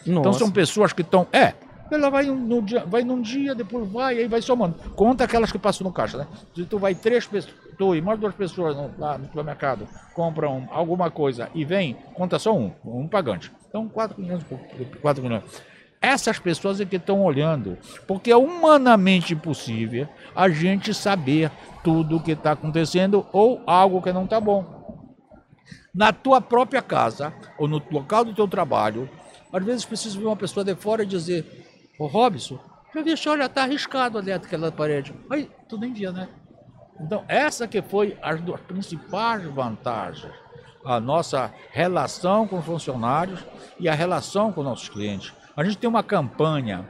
Então 0.05 0.21
Nossa. 0.25 0.37
são 0.37 0.51
pessoas 0.51 0.93
que 0.93 1.01
estão. 1.01 1.25
É. 1.33 1.53
Ela 1.89 2.11
vai 2.11 2.25
no 2.25 2.61
dia, 2.61 2.85
vai 2.85 3.03
num 3.03 3.19
dia, 3.19 3.55
depois 3.55 3.91
vai, 3.91 4.19
aí 4.19 4.27
vai 4.27 4.43
somando. 4.43 4.75
Conta 4.95 5.23
aquelas 5.23 5.51
que 5.51 5.57
passam 5.57 5.85
no 5.87 5.91
caixa, 5.91 6.19
né? 6.19 6.27
Se 6.55 6.65
tu 6.65 6.77
vai 6.77 6.93
três 6.93 7.25
pessoas, 7.25 7.55
tu 7.79 7.95
e 7.95 8.01
mais 8.01 8.19
duas 8.19 8.35
pessoas 8.35 8.75
no, 8.75 8.91
lá 8.99 9.17
no 9.17 9.25
supermercado 9.25 9.87
compram 10.13 10.67
alguma 10.71 11.09
coisa 11.09 11.49
e 11.55 11.65
vem, 11.65 11.95
conta 12.13 12.37
só 12.37 12.55
um, 12.55 12.71
um 12.85 13.07
pagante. 13.07 13.51
Então, 13.69 13.89
4 13.89 14.21
milhões, 14.21 14.43
e 14.43 14.45
pouco, 14.45 14.65
4 15.01 15.23
milhões. 15.23 15.43
Essas 16.05 16.39
pessoas 16.39 16.79
é 16.79 16.85
que 16.85 16.97
estão 16.97 17.23
olhando, 17.23 17.77
porque 18.07 18.31
é 18.31 18.37
humanamente 18.37 19.33
impossível 19.33 20.07
a 20.35 20.47
gente 20.49 20.93
saber 20.93 21.51
tudo 21.83 22.17
o 22.17 22.23
que 22.23 22.31
está 22.31 22.51
acontecendo 22.51 23.25
ou 23.31 23.61
algo 23.65 24.01
que 24.01 24.13
não 24.13 24.25
está 24.25 24.39
bom 24.39 24.75
na 25.95 26.11
tua 26.11 26.41
própria 26.41 26.81
casa 26.81 27.33
ou 27.57 27.69
no 27.69 27.81
local 27.89 28.25
do 28.25 28.33
teu 28.33 28.47
trabalho, 28.47 29.09
às 29.51 29.63
vezes 29.63 29.85
precisa 29.85 30.19
vir 30.19 30.25
uma 30.25 30.35
pessoa 30.35 30.63
de 30.65 30.75
fora 30.75 31.03
e 31.03 31.05
dizer, 31.05 31.65
ô 31.97 32.05
Robson, 32.05 32.59
já 33.15 33.31
olha, 33.31 33.47
tá 33.47 33.63
arriscado 33.63 34.17
ali 34.17 34.31
aquela 34.31 34.71
parede. 34.71 35.13
Aí, 35.29 35.49
tu 35.69 35.77
nem 35.77 35.93
via, 35.93 36.11
né? 36.11 36.27
Então, 36.99 37.23
essa 37.27 37.67
que 37.67 37.81
foi 37.81 38.17
as 38.21 38.41
duas 38.41 38.59
principais 38.61 39.43
vantagens. 39.45 40.33
A 40.85 40.99
nossa 40.99 41.51
relação 41.71 42.47
com 42.47 42.59
os 42.59 42.65
funcionários 42.65 43.43
e 43.79 43.89
a 43.89 43.93
relação 43.93 44.51
com 44.51 44.63
nossos 44.63 44.89
clientes. 44.89 45.33
A 45.55 45.63
gente 45.63 45.77
tem 45.77 45.89
uma 45.89 46.03
campanha, 46.03 46.85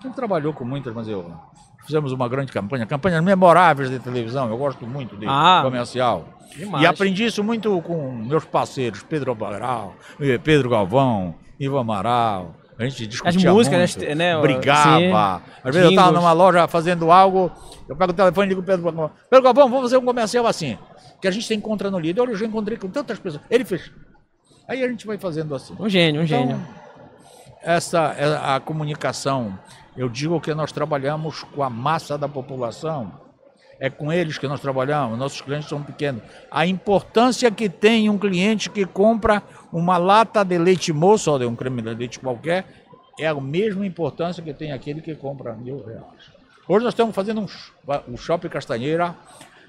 que 0.00 0.06
não 0.06 0.14
trabalhou 0.14 0.52
com 0.52 0.64
muitas, 0.64 0.94
mas 0.94 1.08
eu 1.08 1.32
fizemos 1.84 2.12
uma 2.12 2.26
grande 2.28 2.50
campanha, 2.50 2.86
campanhas 2.86 3.22
memoráveis 3.22 3.90
de 3.90 3.98
televisão, 3.98 4.48
eu 4.48 4.56
gosto 4.56 4.86
muito 4.86 5.16
de 5.18 5.26
Ah, 5.28 5.60
comercial. 5.62 6.24
demais. 6.56 6.82
E 6.82 6.86
aprendi 6.86 7.24
isso 7.26 7.44
muito 7.44 7.80
com 7.82 8.10
meus 8.12 8.44
parceiros, 8.44 9.02
Pedro 9.02 9.32
Amaral, 9.32 9.94
eh, 10.20 10.38
Pedro 10.38 10.70
Galvão, 10.70 11.34
Ivan 11.60 11.80
Amaral. 11.80 12.54
A 12.78 12.84
gente 12.84 13.06
discutia 13.06 13.52
músicas, 13.52 13.96
muito, 13.96 14.14
né, 14.16 14.40
brigava. 14.40 14.98
sim. 14.98 15.12
Às 15.62 15.74
vezes 15.74 15.82
eu 15.84 15.90
estava 15.90 16.08
Jingles. 16.08 16.12
numa 16.14 16.32
loja 16.32 16.66
fazendo 16.66 17.10
algo, 17.12 17.50
eu 17.88 17.94
pego 17.94 18.12
o 18.12 18.14
telefone 18.14 18.50
e 18.50 18.54
pro 18.54 18.64
Pedro 18.64 18.84
Galvão. 18.84 19.10
Pedro 19.30 19.44
Galvão, 19.44 19.68
vamos 19.68 19.82
fazer 19.84 19.96
um 19.98 20.04
comercial 20.04 20.46
assim. 20.46 20.76
Que 21.20 21.28
a 21.28 21.30
gente 21.30 21.46
se 21.46 21.54
encontra 21.54 21.90
no 21.90 21.98
líder. 21.98 22.20
Olha, 22.20 22.30
eu 22.30 22.36
já 22.36 22.46
encontrei 22.46 22.76
com 22.76 22.88
tantas 22.88 23.18
pessoas. 23.18 23.42
Ele 23.48 23.64
fez. 23.64 23.90
Aí 24.68 24.82
a 24.82 24.88
gente 24.88 25.06
vai 25.06 25.16
fazendo 25.18 25.54
assim. 25.54 25.74
Um 25.78 25.88
gênio, 25.88 26.22
um 26.22 26.26
gênio. 26.26 26.60
Essa 27.64 28.14
é 28.18 28.54
a 28.54 28.60
comunicação. 28.60 29.58
Eu 29.96 30.08
digo 30.08 30.40
que 30.40 30.54
nós 30.54 30.70
trabalhamos 30.70 31.42
com 31.42 31.62
a 31.62 31.70
massa 31.70 32.18
da 32.18 32.28
população. 32.28 33.12
É 33.80 33.88
com 33.90 34.12
eles 34.12 34.38
que 34.38 34.46
nós 34.46 34.60
trabalhamos. 34.60 35.18
Nossos 35.18 35.40
clientes 35.40 35.68
são 35.68 35.82
pequenos. 35.82 36.22
A 36.50 36.66
importância 36.66 37.50
que 37.50 37.68
tem 37.68 38.08
um 38.08 38.18
cliente 38.18 38.70
que 38.70 38.84
compra 38.84 39.42
uma 39.72 39.96
lata 39.96 40.44
de 40.44 40.58
leite 40.58 40.92
moço 40.92 41.30
ou 41.30 41.38
de 41.38 41.46
um 41.46 41.56
creme 41.56 41.82
de 41.82 41.94
leite 41.94 42.20
qualquer 42.20 42.66
é 43.18 43.26
a 43.26 43.34
mesma 43.34 43.86
importância 43.86 44.42
que 44.42 44.52
tem 44.52 44.72
aquele 44.72 45.00
que 45.00 45.14
compra 45.14 45.54
mil 45.54 45.84
reais. 45.84 46.32
Hoje 46.68 46.84
nós 46.84 46.92
estamos 46.94 47.14
fazendo 47.14 47.40
um, 47.40 47.46
o 48.12 48.16
Shopping 48.16 48.48
Castanheira 48.48 49.14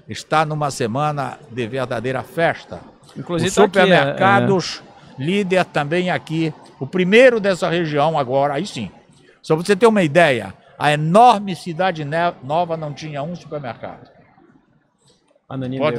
está 0.08 0.44
numa 0.44 0.70
semana 0.70 1.38
de 1.50 1.66
verdadeira 1.66 2.22
festa. 2.22 2.80
Inclusive 3.16 3.48
Os 3.48 3.54
tá 3.54 3.62
é, 3.62 3.64
supermercados 3.64 4.82
líder 5.18 5.64
também 5.64 6.10
aqui, 6.10 6.52
o 6.78 6.86
primeiro 6.86 7.40
dessa 7.40 7.68
região 7.68 8.18
agora, 8.18 8.54
aí 8.54 8.66
sim. 8.66 8.90
Só 9.42 9.54
pra 9.54 9.64
você 9.64 9.76
ter 9.76 9.86
uma 9.86 10.02
ideia, 10.02 10.54
a 10.78 10.92
enorme 10.92 11.54
cidade 11.54 12.04
nova 12.42 12.76
não 12.76 12.92
tinha 12.92 13.22
um 13.22 13.34
supermercado. 13.34 14.10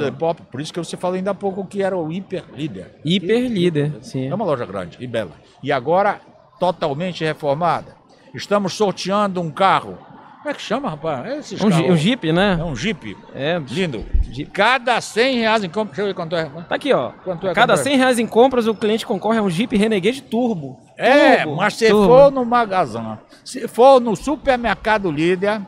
Deu. 0.02 0.10
de 0.10 0.16
Pop, 0.16 0.42
por 0.50 0.60
isso 0.60 0.72
que 0.72 0.78
você 0.78 0.96
falou 0.96 1.16
ainda 1.16 1.30
há 1.30 1.34
pouco 1.34 1.64
que 1.64 1.82
era 1.82 1.96
o 1.96 2.12
hiper 2.12 2.44
líder. 2.52 3.00
Hiper 3.04 3.50
líder, 3.50 3.92
sim. 4.02 4.28
É 4.28 4.34
uma 4.34 4.44
loja 4.44 4.66
grande 4.66 4.98
e 5.00 5.06
bela. 5.06 5.32
E 5.62 5.72
agora 5.72 6.20
totalmente 6.60 7.24
reformada. 7.24 7.96
Estamos 8.34 8.74
sorteando 8.74 9.40
um 9.40 9.50
carro. 9.50 9.98
Como 10.38 10.50
é 10.50 10.54
que 10.54 10.62
chama, 10.62 10.88
rapaz? 10.90 11.26
É 11.26 11.36
esses 11.38 11.60
Um, 11.60 11.68
carros. 11.68 11.90
um 11.90 11.96
Jeep, 11.96 12.28
É 12.28 12.32
né? 12.32 12.64
um 12.64 12.74
Jeep. 12.76 13.16
É. 13.34 13.60
Lindo. 13.70 14.04
Cada 14.52 15.00
100 15.00 15.38
reais 15.40 15.64
em 15.64 15.68
compra. 15.68 15.88
Deixa 15.88 16.02
eu 16.02 16.06
ver 16.06 16.14
quanto 16.14 16.36
é. 16.36 16.44
Tá 16.68 16.74
aqui, 16.76 16.92
ó. 16.92 17.10
Quanto 17.24 17.46
é, 17.48 17.52
Cada 17.54 17.72
quanto 17.74 17.80
é? 17.80 17.90
100 17.90 17.96
reais 17.96 18.18
em 18.18 18.26
compras, 18.26 18.66
o 18.68 18.74
cliente 18.74 19.04
concorre 19.04 19.38
a 19.38 19.42
um 19.42 19.50
Jeep 19.50 19.76
Renegade 19.76 20.22
Turbo. 20.22 20.78
É, 20.96 21.38
Turbo, 21.42 21.56
mas 21.56 21.74
se 21.74 21.88
turbo. 21.88 22.06
for 22.06 22.30
no 22.30 22.44
magazão, 22.44 23.18
se 23.44 23.66
for 23.66 24.00
no 24.00 24.14
supermercado 24.14 25.10
líder, 25.10 25.60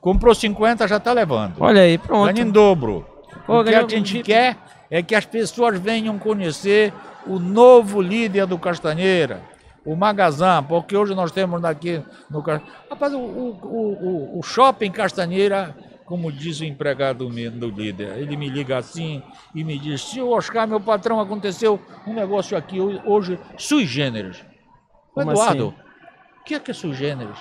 comprou 0.00 0.34
50, 0.34 0.86
já 0.86 1.00
tá 1.00 1.12
levando. 1.12 1.54
Olha 1.60 1.82
aí, 1.82 1.98
pronto. 1.98 2.32
Ganha 2.32 2.46
em 2.46 2.50
dobro. 2.50 3.04
Pô, 3.46 3.60
o 3.60 3.64
que 3.64 3.74
a 3.74 3.86
gente 3.88 4.22
quer 4.22 4.56
é 4.90 5.02
que 5.02 5.14
as 5.14 5.24
pessoas 5.26 5.78
venham 5.78 6.18
conhecer 6.18 6.92
o 7.26 7.38
novo 7.38 8.00
líder 8.00 8.46
do 8.46 8.58
Castanheira, 8.58 9.40
o 9.84 9.96
Magazão, 9.96 10.62
porque 10.64 10.96
hoje 10.96 11.14
nós 11.14 11.32
temos 11.32 11.64
aqui 11.64 12.02
no 12.30 12.40
Rapaz, 12.40 13.12
o, 13.12 13.18
o, 13.18 13.58
o, 13.62 14.38
o- 14.38 14.42
shopping 14.42 14.90
Castanheira, 14.90 15.76
como 16.04 16.30
diz 16.30 16.60
o 16.60 16.64
empregado 16.64 17.28
do 17.28 17.68
líder, 17.68 18.18
ele 18.18 18.36
me 18.36 18.48
liga 18.48 18.78
assim 18.78 19.22
e 19.54 19.64
me 19.64 19.78
diz: 19.78 20.04
Tio 20.04 20.30
Oscar, 20.30 20.66
meu 20.68 20.80
patrão, 20.80 21.20
aconteceu 21.20 21.80
um 22.06 22.14
negócio 22.14 22.56
aqui 22.56 22.80
hoje 22.80 23.38
sui 23.58 23.86
generis. 23.86 24.44
Como 25.14 25.30
Eduardo, 25.30 25.68
assim? 25.68 26.40
o 26.40 26.44
que 26.44 26.54
é 26.54 26.60
que 26.60 26.70
é 26.70 26.74
sui 26.74 26.94
generis? 26.94 27.38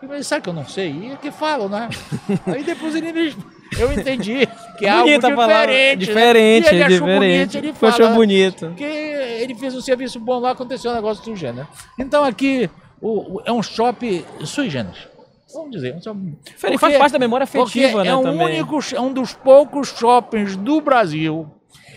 Falei, 0.00 0.22
sabe 0.24 0.42
que 0.42 0.48
eu 0.48 0.52
não 0.54 0.66
sei? 0.66 0.90
E 0.90 1.12
é 1.12 1.16
que 1.16 1.30
falo, 1.30 1.68
né? 1.68 1.88
Aí 2.46 2.64
depois 2.64 2.92
ele 2.96 3.12
me... 3.12 3.36
Eu 3.78 3.92
entendi 3.92 4.48
que 4.82 4.88
é 4.88 4.96
Bonita 4.98 5.26
algo 5.28 5.42
diferente. 5.42 5.72
né? 5.72 5.96
Diferente, 5.96 6.64
E 6.66 6.68
ele 6.74 6.82
é 6.82 6.86
achou 6.86 6.98
diferente. 6.98 7.20
bonito, 7.20 7.56
ele 7.58 7.72
fala 7.72 7.92
achou 7.92 8.14
bonito. 8.14 8.72
que 8.76 8.84
ele 8.84 9.54
fez 9.54 9.74
um 9.74 9.80
serviço 9.80 10.18
bom 10.18 10.38
lá, 10.40 10.50
aconteceu 10.50 10.90
um 10.90 10.94
negócio 10.94 11.22
sui 11.24 11.36
generis. 11.36 11.68
Então 11.98 12.24
aqui 12.24 12.68
o, 13.00 13.36
o- 13.36 13.42
é 13.44 13.52
um 13.52 13.62
shopping 13.62 14.24
sui 14.44 14.68
generis. 14.68 15.06
Vamos 15.54 15.70
dizer. 15.70 15.94
Um 15.94 16.02
shopping- 16.02 16.36
Ele 16.64 16.78
faz 16.78 16.96
parte 16.96 17.12
da 17.12 17.18
memória 17.18 17.44
afetiva, 17.44 17.88
porque 17.92 18.02
né, 18.04 18.08
é 18.08 18.16
um 18.16 18.22
também. 18.22 18.46
único, 18.60 18.78
é 18.94 19.00
um 19.00 19.12
dos 19.12 19.32
poucos 19.34 19.88
shoppings 19.90 20.56
do 20.56 20.80
Brasil 20.80 21.48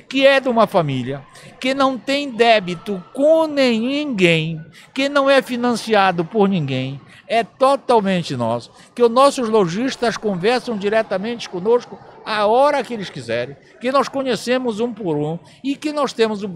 que 0.08 0.26
é 0.28 0.40
de 0.40 0.48
uma 0.48 0.68
família 0.68 1.24
que 1.60 1.74
não 1.74 1.98
tem 1.98 2.30
débito 2.30 3.04
com 3.12 3.48
ninguém, 3.48 4.62
que 4.94 5.10
não 5.10 5.28
é 5.28 5.42
financiado 5.42 6.24
por 6.24 6.48
ninguém, 6.48 7.02
é 7.28 7.44
totalmente 7.44 8.36
nosso, 8.36 8.72
que 8.94 9.02
os 9.02 9.10
nossos 9.10 9.50
lojistas 9.50 10.16
conversam 10.16 10.78
diretamente 10.78 11.50
conosco 11.50 11.98
a 12.26 12.46
hora 12.48 12.84
que 12.84 12.94
eles 12.94 13.10
quiserem, 13.10 13.56
que 13.80 13.92
nós 13.92 14.10
conhecemos 14.10 14.80
um 14.80 14.92
por 14.94 15.16
um 15.16 15.38
e 15.64 15.76
que 15.76 15.92
nós 15.94 16.12
temos 16.12 16.44
um 16.44 16.50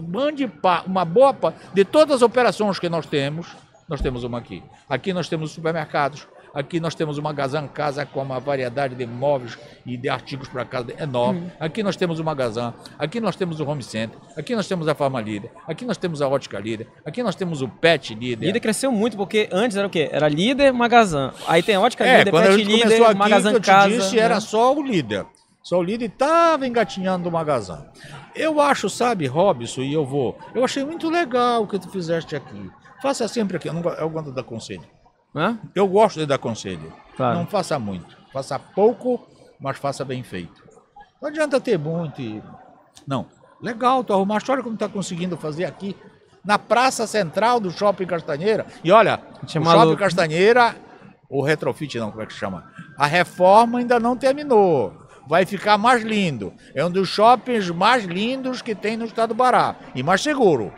pa- 0.60 0.82
uma 0.86 1.04
boa 1.04 1.32
pa- 1.32 1.54
de 1.72 1.84
todas 1.84 2.16
as 2.16 2.22
operações 2.22 2.78
que 2.78 2.88
nós 2.88 3.06
temos, 3.06 3.46
nós 3.88 4.00
temos 4.00 4.24
uma 4.24 4.38
aqui. 4.38 4.62
Aqui 4.88 5.12
nós 5.12 5.28
temos 5.28 5.52
supermercados, 5.52 6.26
Aqui 6.52 6.80
nós 6.80 6.96
temos 6.96 7.16
uma 7.16 7.32
Gazan 7.32 7.68
Casa 7.68 8.04
com 8.04 8.20
uma 8.20 8.40
variedade 8.40 8.96
de 8.96 9.06
móveis 9.06 9.56
e 9.86 9.96
de 9.96 10.08
artigos 10.08 10.48
para 10.48 10.64
casa 10.64 10.92
enorme. 11.00 11.44
Aqui 11.60 11.80
nós 11.80 11.94
temos 11.94 12.18
uma 12.18 12.34
Gazan, 12.34 12.74
aqui 12.98 13.20
nós 13.20 13.36
temos 13.36 13.60
o 13.60 13.64
Home 13.64 13.84
Center, 13.84 14.18
aqui 14.36 14.56
nós 14.56 14.66
temos 14.66 14.88
a 14.88 14.94
Farma 14.96 15.20
Líder, 15.20 15.48
aqui 15.68 15.84
nós 15.84 15.96
temos 15.96 16.20
a 16.20 16.26
Ótica 16.26 16.58
Líder, 16.58 16.88
aqui 17.06 17.22
nós 17.22 17.36
temos 17.36 17.62
o 17.62 17.68
Pet 17.68 18.16
Líder. 18.16 18.46
Líder 18.46 18.58
cresceu 18.58 18.90
muito, 18.90 19.16
porque 19.16 19.48
antes 19.52 19.76
era 19.76 19.86
o 19.86 19.90
quê? 19.90 20.08
Era 20.10 20.28
líder, 20.28 20.72
magazã. 20.72 21.32
Aí 21.46 21.62
tem 21.62 21.76
ótica 21.76 22.04
É, 22.04 22.18
líder, 22.18 22.30
quando 22.32 22.46
a 22.48 22.50
gente 22.58 22.64
líder, 22.66 22.82
começou 22.82 23.06
aqui, 23.06 23.14
magazã 23.18 23.50
que 23.50 23.56
eu 23.56 23.60
te 23.60 23.66
casa. 23.66 23.88
disse, 23.96 24.16
né? 24.16 24.22
era 24.22 24.40
só 24.40 24.74
o 24.74 24.82
líder. 24.82 25.26
Só 25.62 25.78
o 25.78 25.82
líder 25.82 26.06
estava 26.06 26.66
engatinhando 26.66 27.28
uma 27.28 27.44
Gazan. 27.44 27.86
Eu 28.34 28.60
acho, 28.60 28.88
sabe, 28.88 29.26
Robson, 29.26 29.82
e 29.82 29.92
eu 29.92 30.06
vou. 30.06 30.38
Eu 30.54 30.64
achei 30.64 30.84
muito 30.84 31.10
legal 31.10 31.62
o 31.62 31.68
que 31.68 31.78
tu 31.78 31.88
fizeste 31.90 32.34
aqui. 32.34 32.70
Faça 33.02 33.28
sempre 33.28 33.56
aqui. 33.56 33.68
Eu, 33.68 33.74
não, 33.74 33.82
eu 33.82 34.08
gosto 34.08 34.30
de 34.30 34.36
dar 34.36 34.42
conselho. 34.42 34.84
Hã? 35.34 35.58
Eu 35.74 35.86
gosto 35.86 36.18
de 36.18 36.26
dar 36.26 36.38
conselho. 36.38 36.92
Claro. 37.16 37.38
Não 37.38 37.46
faça 37.46 37.78
muito. 37.78 38.16
Faça 38.32 38.58
pouco, 38.58 39.20
mas 39.60 39.78
faça 39.78 40.04
bem 40.04 40.22
feito. 40.22 40.62
Não 41.20 41.28
adianta 41.28 41.60
ter 41.60 41.78
muito 41.78 42.20
e... 42.20 42.42
Não. 43.06 43.26
Legal, 43.60 44.02
tu 44.02 44.12
arrumaste. 44.12 44.50
Olha 44.50 44.62
como 44.62 44.74
está 44.74 44.88
conseguindo 44.88 45.36
fazer 45.36 45.66
aqui. 45.66 45.94
Na 46.42 46.58
praça 46.58 47.06
central 47.06 47.60
do 47.60 47.70
Shopping 47.70 48.06
Castanheira. 48.06 48.66
E 48.82 48.90
olha, 48.90 49.20
é 49.54 49.58
o 49.58 49.62
maluco. 49.62 49.88
Shopping 49.88 49.98
Castanheira, 49.98 50.74
o 51.28 51.42
retrofit 51.42 51.98
não, 51.98 52.10
como 52.10 52.22
é 52.22 52.26
que 52.26 52.32
chama? 52.32 52.72
A 52.96 53.06
reforma 53.06 53.78
ainda 53.78 54.00
não 54.00 54.16
terminou. 54.16 54.94
Vai 55.28 55.46
ficar 55.46 55.78
mais 55.78 56.02
lindo. 56.02 56.52
É 56.74 56.84
um 56.84 56.90
dos 56.90 57.08
shoppings 57.08 57.70
mais 57.70 58.04
lindos 58.04 58.60
que 58.62 58.74
tem 58.74 58.96
no 58.96 59.04
estado 59.04 59.30
do 59.30 59.36
Pará. 59.36 59.76
E 59.94 60.02
mais 60.02 60.20
seguro. 60.20 60.72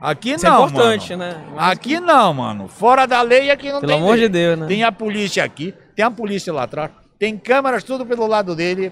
Aqui 0.00 0.30
Isso 0.32 0.46
é 0.46 0.50
não, 0.50 0.66
importante, 0.66 1.14
mano. 1.14 1.32
né? 1.34 1.44
Mais 1.54 1.72
Aqui 1.72 2.00
não, 2.00 2.32
mano. 2.32 2.68
Fora 2.68 3.06
da 3.06 3.20
lei 3.20 3.50
aqui 3.50 3.70
não 3.70 3.80
Pelo 3.80 3.92
tem 3.92 4.00
amor 4.00 4.12
lei. 4.16 4.22
de 4.22 4.28
Deus, 4.30 4.58
né? 4.58 4.66
Tem 4.66 4.82
a 4.82 4.90
polícia 4.90 5.44
aqui, 5.44 5.74
tem 5.94 6.02
a 6.04 6.10
polícia 6.10 6.50
lá 6.52 6.62
atrás, 6.62 6.90
tem 7.18 7.36
câmeras 7.36 7.84
tudo 7.84 8.06
pelo 8.06 8.26
lado 8.26 8.56
dele. 8.56 8.90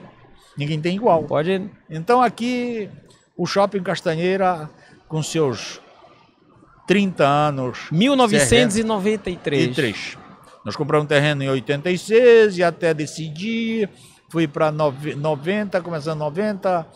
Ninguém 0.56 0.78
tem 0.80 0.96
igual. 0.96 1.22
Pode. 1.24 1.70
Então 1.88 2.20
aqui 2.20 2.90
o 3.34 3.46
Shopping 3.46 3.82
Castanheira 3.82 4.68
com 5.08 5.22
seus 5.22 5.80
30 6.86 7.24
anos. 7.24 7.86
1993. 7.90 9.64
E 9.64 9.68
três. 9.68 10.18
Nós 10.64 10.76
compramos 10.76 11.06
um 11.06 11.08
terreno 11.08 11.42
em 11.42 11.48
86 11.48 12.58
e 12.58 12.62
até 12.62 12.92
decidir, 12.92 13.88
fui 14.28 14.46
para 14.46 14.70
90, 14.70 15.80
começando 15.80 16.18
90 16.18 16.86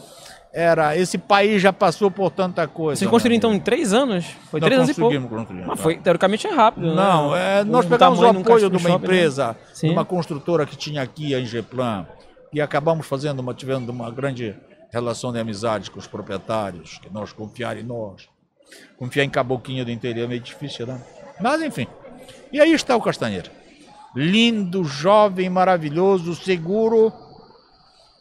era 0.52 0.96
esse 0.96 1.16
país 1.16 1.62
já 1.62 1.72
passou 1.72 2.10
por 2.10 2.30
tanta 2.30 2.68
coisa. 2.68 2.98
Vocês 2.98 3.10
construíram 3.10 3.48
meu 3.48 3.50
então 3.50 3.54
em 3.54 3.60
três 3.60 3.94
anos? 3.94 4.26
Foi 4.50 4.60
Nós 4.60 4.68
três 4.68 4.82
anos 4.82 4.96
e 4.96 5.00
pouco. 5.00 5.46
Mas 5.50 5.66
tá. 5.66 5.76
foi, 5.76 5.96
teoricamente 5.96 6.46
é 6.46 6.50
rápido, 6.50 6.88
né? 6.88 6.94
Não, 6.94 7.34
é, 7.34 7.64
nós 7.64 7.86
pegamos 7.86 8.20
o 8.20 8.26
apoio 8.26 8.68
de 8.68 8.76
uma 8.76 8.80
shopping, 8.80 8.88
né? 8.88 8.96
empresa, 8.96 9.56
Sim. 9.72 9.88
de 9.88 9.92
uma 9.94 10.04
construtora 10.04 10.66
que 10.66 10.76
tinha 10.76 11.00
aqui, 11.00 11.34
a 11.34 11.40
Ingeplan, 11.40 12.06
e 12.52 12.60
acabamos 12.60 13.06
fazendo 13.06 13.40
uma, 13.40 13.54
tivendo 13.54 13.88
uma 13.88 14.10
grande 14.10 14.54
relação 14.90 15.32
de 15.32 15.38
amizade 15.38 15.90
com 15.90 15.98
os 15.98 16.06
proprietários, 16.06 16.98
que 16.98 17.10
nós 17.10 17.32
confiaram 17.32 17.80
em 17.80 17.84
nós. 17.84 18.28
Confiar 18.98 19.24
em 19.24 19.30
Caboquinha 19.30 19.84
do 19.86 19.90
interior 19.90 20.24
é 20.24 20.28
meio 20.28 20.40
difícil, 20.40 20.86
né? 20.86 21.00
Mas 21.40 21.62
enfim. 21.62 21.86
E 22.52 22.60
aí 22.60 22.72
está 22.72 22.94
o 22.94 23.00
Castanheira. 23.00 23.50
Lindo, 24.14 24.84
jovem, 24.84 25.48
maravilhoso, 25.48 26.34
seguro. 26.34 27.10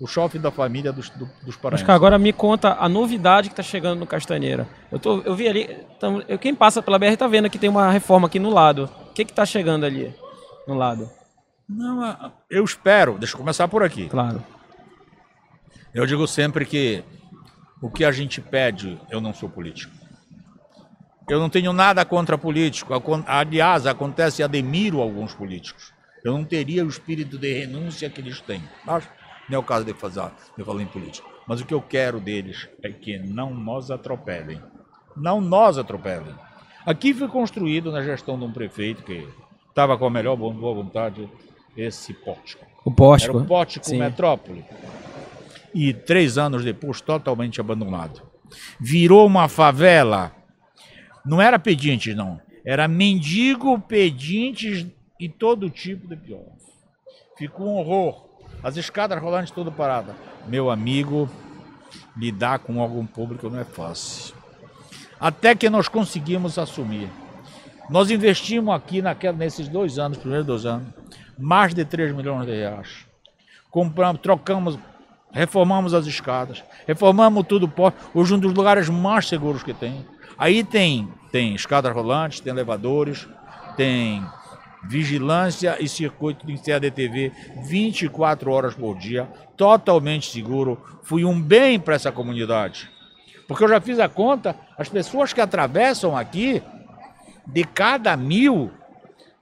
O 0.02 0.08
shopping 0.08 0.40
da 0.40 0.50
família 0.50 0.92
dos, 0.92 1.12
do- 1.12 1.30
dos 1.46 1.56
paraenses. 1.56 1.84
Oscar, 1.84 1.96
agora 1.96 2.18
me 2.18 2.34
conta 2.34 2.76
a 2.80 2.90
novidade 2.90 3.50
que 3.50 3.56
tá 3.56 3.62
chegando 3.62 4.00
no 4.00 4.08
Castanheira. 4.08 4.68
Eu, 4.92 4.98
tô, 4.98 5.22
eu 5.22 5.36
vi 5.36 5.48
ali, 5.48 5.78
então, 5.96 6.24
eu- 6.28 6.40
quem 6.40 6.56
passa 6.56 6.82
pela 6.82 6.98
BR 6.98 7.16
tá 7.16 7.28
vendo 7.28 7.50
que 7.52 7.60
tem 7.60 7.70
uma 7.70 7.92
reforma 7.92 8.26
aqui 8.28 8.40
no 8.40 8.50
lado. 8.50 8.90
O 9.10 9.14
que 9.14 9.24
que 9.24 9.32
tá 9.32 9.46
chegando 9.46 9.86
ali 9.86 10.12
no 10.68 10.74
lado? 10.74 11.08
Não, 11.70 12.34
eu 12.50 12.66
espero, 12.66 13.18
deixa 13.20 13.36
eu 13.36 13.38
começar 13.40 13.68
por 13.68 13.84
aqui. 13.84 14.10
Claro. 14.10 14.44
Eu 15.94 16.06
digo 16.08 16.28
sempre 16.28 16.66
que 16.66 17.04
o 17.82 17.90
que 17.90 18.04
a 18.04 18.12
gente 18.12 18.42
pede, 18.42 19.00
eu 19.10 19.22
não 19.22 19.34
sou 19.36 19.48
político. 19.50 19.94
Eu 21.30 21.40
não 21.40 21.50
tenho 21.50 21.72
nada 21.72 22.04
contra 22.04 22.38
político. 22.40 22.92
Aliás, 23.28 23.86
acontece, 23.86 24.42
admiro 24.42 25.00
alguns 25.00 25.34
políticos. 25.34 25.94
Eu 26.24 26.34
não 26.34 26.44
teria 26.44 26.84
o 26.86 26.90
espírito 26.90 27.38
de 27.38 27.54
renúncia 27.54 28.10
que 28.10 28.20
eles 28.20 28.42
têm. 28.42 28.62
Mas 28.86 29.08
não 29.50 29.58
é 29.58 29.60
o 29.60 29.64
caso 29.64 29.86
de 29.86 29.94
fazer, 29.94 30.30
de 30.58 30.64
falar 30.64 30.82
em 30.82 30.88
política. 30.88 31.28
Mas 31.48 31.62
o 31.62 31.66
que 31.66 31.74
eu 31.74 31.82
quero 31.82 32.20
deles 32.20 32.70
é 32.84 32.90
que 32.90 33.18
não 33.18 33.54
nos 33.54 33.92
atropelem. 33.92 34.62
Não 35.16 35.42
nos 35.42 35.78
atropelem. 35.78 36.34
Aqui 36.86 37.14
foi 37.14 37.28
construído 37.28 37.92
na 37.92 38.02
gestão 38.02 38.38
de 38.40 38.46
um 38.46 38.52
prefeito 38.52 39.04
que 39.04 39.28
estava 39.70 39.98
com 39.98 40.06
a 40.06 40.10
melhor 40.10 40.36
boa 40.36 40.74
vontade 40.74 41.30
esse 41.76 42.14
pórtico. 42.14 42.66
O 42.84 42.90
Era 42.90 42.96
pórtico. 42.96 43.38
o 43.38 43.46
Pórtico 43.46 43.86
Sim. 43.86 44.00
Metrópole. 44.00 44.66
E 45.74 45.94
três 45.94 46.38
anos 46.38 46.64
depois, 46.64 47.00
totalmente 47.00 47.62
abandonado. 47.62 48.22
Virou 48.80 49.26
uma 49.26 49.48
favela. 49.48 50.36
Não 51.26 51.42
era 51.42 51.60
pedinte, 51.60 52.14
não. 52.14 52.42
Era 52.66 52.88
mendigo, 52.88 53.80
pedintes 53.80 54.86
e 55.20 55.30
todo 55.30 55.70
tipo 55.70 56.08
de 56.08 56.16
pior. 56.16 56.44
Ficou 57.38 57.68
um 57.68 57.78
horror. 57.78 58.31
As 58.64 58.78
escadas 58.78 59.20
rolantes 59.22 59.52
tudo 59.52 59.72
parada. 59.72 60.16
Meu 60.48 60.70
amigo, 60.70 61.30
lidar 62.16 62.60
com 62.60 62.78
órgão 62.78 63.06
público 63.06 63.50
não 63.50 63.60
é 63.60 63.64
fácil. 63.64 64.36
Até 65.20 65.56
que 65.56 65.70
nós 65.70 65.88
conseguimos 65.88 66.58
assumir. 66.58 67.10
Nós 67.90 68.10
investimos 68.12 68.74
aqui 68.74 69.02
naquela, 69.02 69.36
nesses 69.38 69.68
dois 69.68 69.98
anos, 70.00 70.18
primeiros 70.18 70.46
dois 70.48 70.66
anos, 70.66 70.88
mais 71.38 71.74
de 71.74 71.84
3 71.84 72.14
milhões 72.16 72.46
de 72.46 72.54
reais. 72.56 73.06
Compramos, 73.70 74.22
trocamos, 74.22 74.78
reformamos 75.32 75.94
as 75.94 76.06
escadas, 76.06 76.64
reformamos 76.88 77.46
tudo. 77.48 77.68
pó- 77.68 77.92
Hoje 78.14 78.34
um 78.34 78.40
dos 78.40 78.54
lugares 78.54 78.88
mais 78.90 79.28
seguros 79.28 79.64
que 79.64 79.74
tem. 79.74 80.06
Aí 80.38 80.64
tem, 80.64 81.08
tem 81.32 81.54
escadas 81.54 81.94
rolantes, 81.94 82.40
tem 82.40 82.52
elevadores, 82.54 83.28
tem 83.76 84.24
vigilância 84.84 85.78
e 85.80 85.88
circuito 85.88 86.46
de 86.46 86.58
CADTV 86.58 87.32
24 87.68 88.52
horas 88.52 88.74
por 88.74 88.98
dia, 88.98 89.28
totalmente 89.56 90.32
seguro. 90.32 90.82
Fui 91.04 91.24
um 91.24 91.40
bem 91.42 91.80
para 91.80 91.96
essa 91.96 92.12
comunidade. 92.12 92.90
Porque 93.48 93.64
eu 93.64 93.70
já 93.70 93.82
fiz 93.82 94.00
a 94.00 94.08
conta, 94.10 94.56
as 94.78 94.88
pessoas 94.90 95.34
que 95.34 95.42
atravessam 95.42 96.16
aqui, 96.18 96.62
de 97.46 97.64
cada 97.64 98.16
mil, 98.16 98.72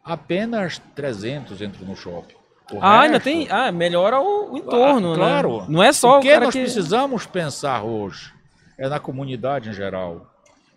apenas 0.03 0.81
300 0.95 1.61
entram 1.61 1.85
no 1.87 1.95
shopping. 1.95 2.35
O 2.71 2.77
Ah, 2.81 3.01
ainda 3.01 3.13
resto- 3.17 3.23
tem. 3.25 3.47
Ah, 3.49 3.71
melhora 3.71 4.19
o, 4.19 4.53
o 4.53 4.57
entorno, 4.57 5.09
Ah, 5.09 5.11
né? 5.11 5.15
Claro. 5.17 5.65
Não 5.67 5.81
é 5.81 5.91
só 5.91 6.19
o 6.19 6.21
que 6.21 6.39
nós 6.39 6.53
que... 6.53 6.61
precisamos 6.61 7.25
pensar 7.25 7.83
hoje 7.83 8.31
é 8.77 8.87
na 8.87 8.99
comunidade 8.99 9.69
em 9.69 9.73
geral. 9.73 10.27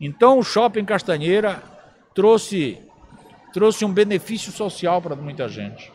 Então 0.01 0.39
o 0.39 0.43
Shopping 0.43 0.85
Castanheira 0.85 1.63
trouxe, 2.15 2.79
trouxe 3.53 3.85
um 3.85 3.93
benefício 3.93 4.51
social 4.53 5.01
para 5.03 5.15
muita 5.17 5.49
gente. 5.49 5.93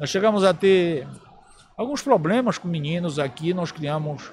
Nós 0.00 0.10
chegamos 0.10 0.44
a 0.44 0.52
ter 0.52 1.06
alguns 1.76 2.02
problemas 2.02 2.58
com 2.58 2.68
meninos 2.68 3.18
aqui, 3.18 3.54
nós 3.54 3.70
criamos 3.72 4.32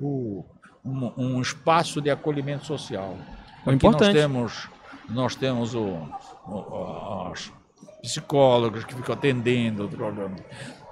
o- 0.00 0.44
um, 0.84 1.12
um 1.16 1.40
espaço 1.42 2.00
de 2.00 2.10
acolhimento 2.10 2.64
social. 2.66 3.16
É 3.66 3.70
Aqui 3.70 3.76
importante. 3.76 4.12
nós 4.12 4.14
temos, 4.22 4.68
nós 5.08 5.34
temos 5.34 5.74
o, 5.74 6.08
o- 6.46 7.30
os 7.32 7.52
psicólogos 8.02 8.84
que 8.84 8.94
ficam 8.94 9.14
atendendo. 9.14 9.84
o. 9.86 10.36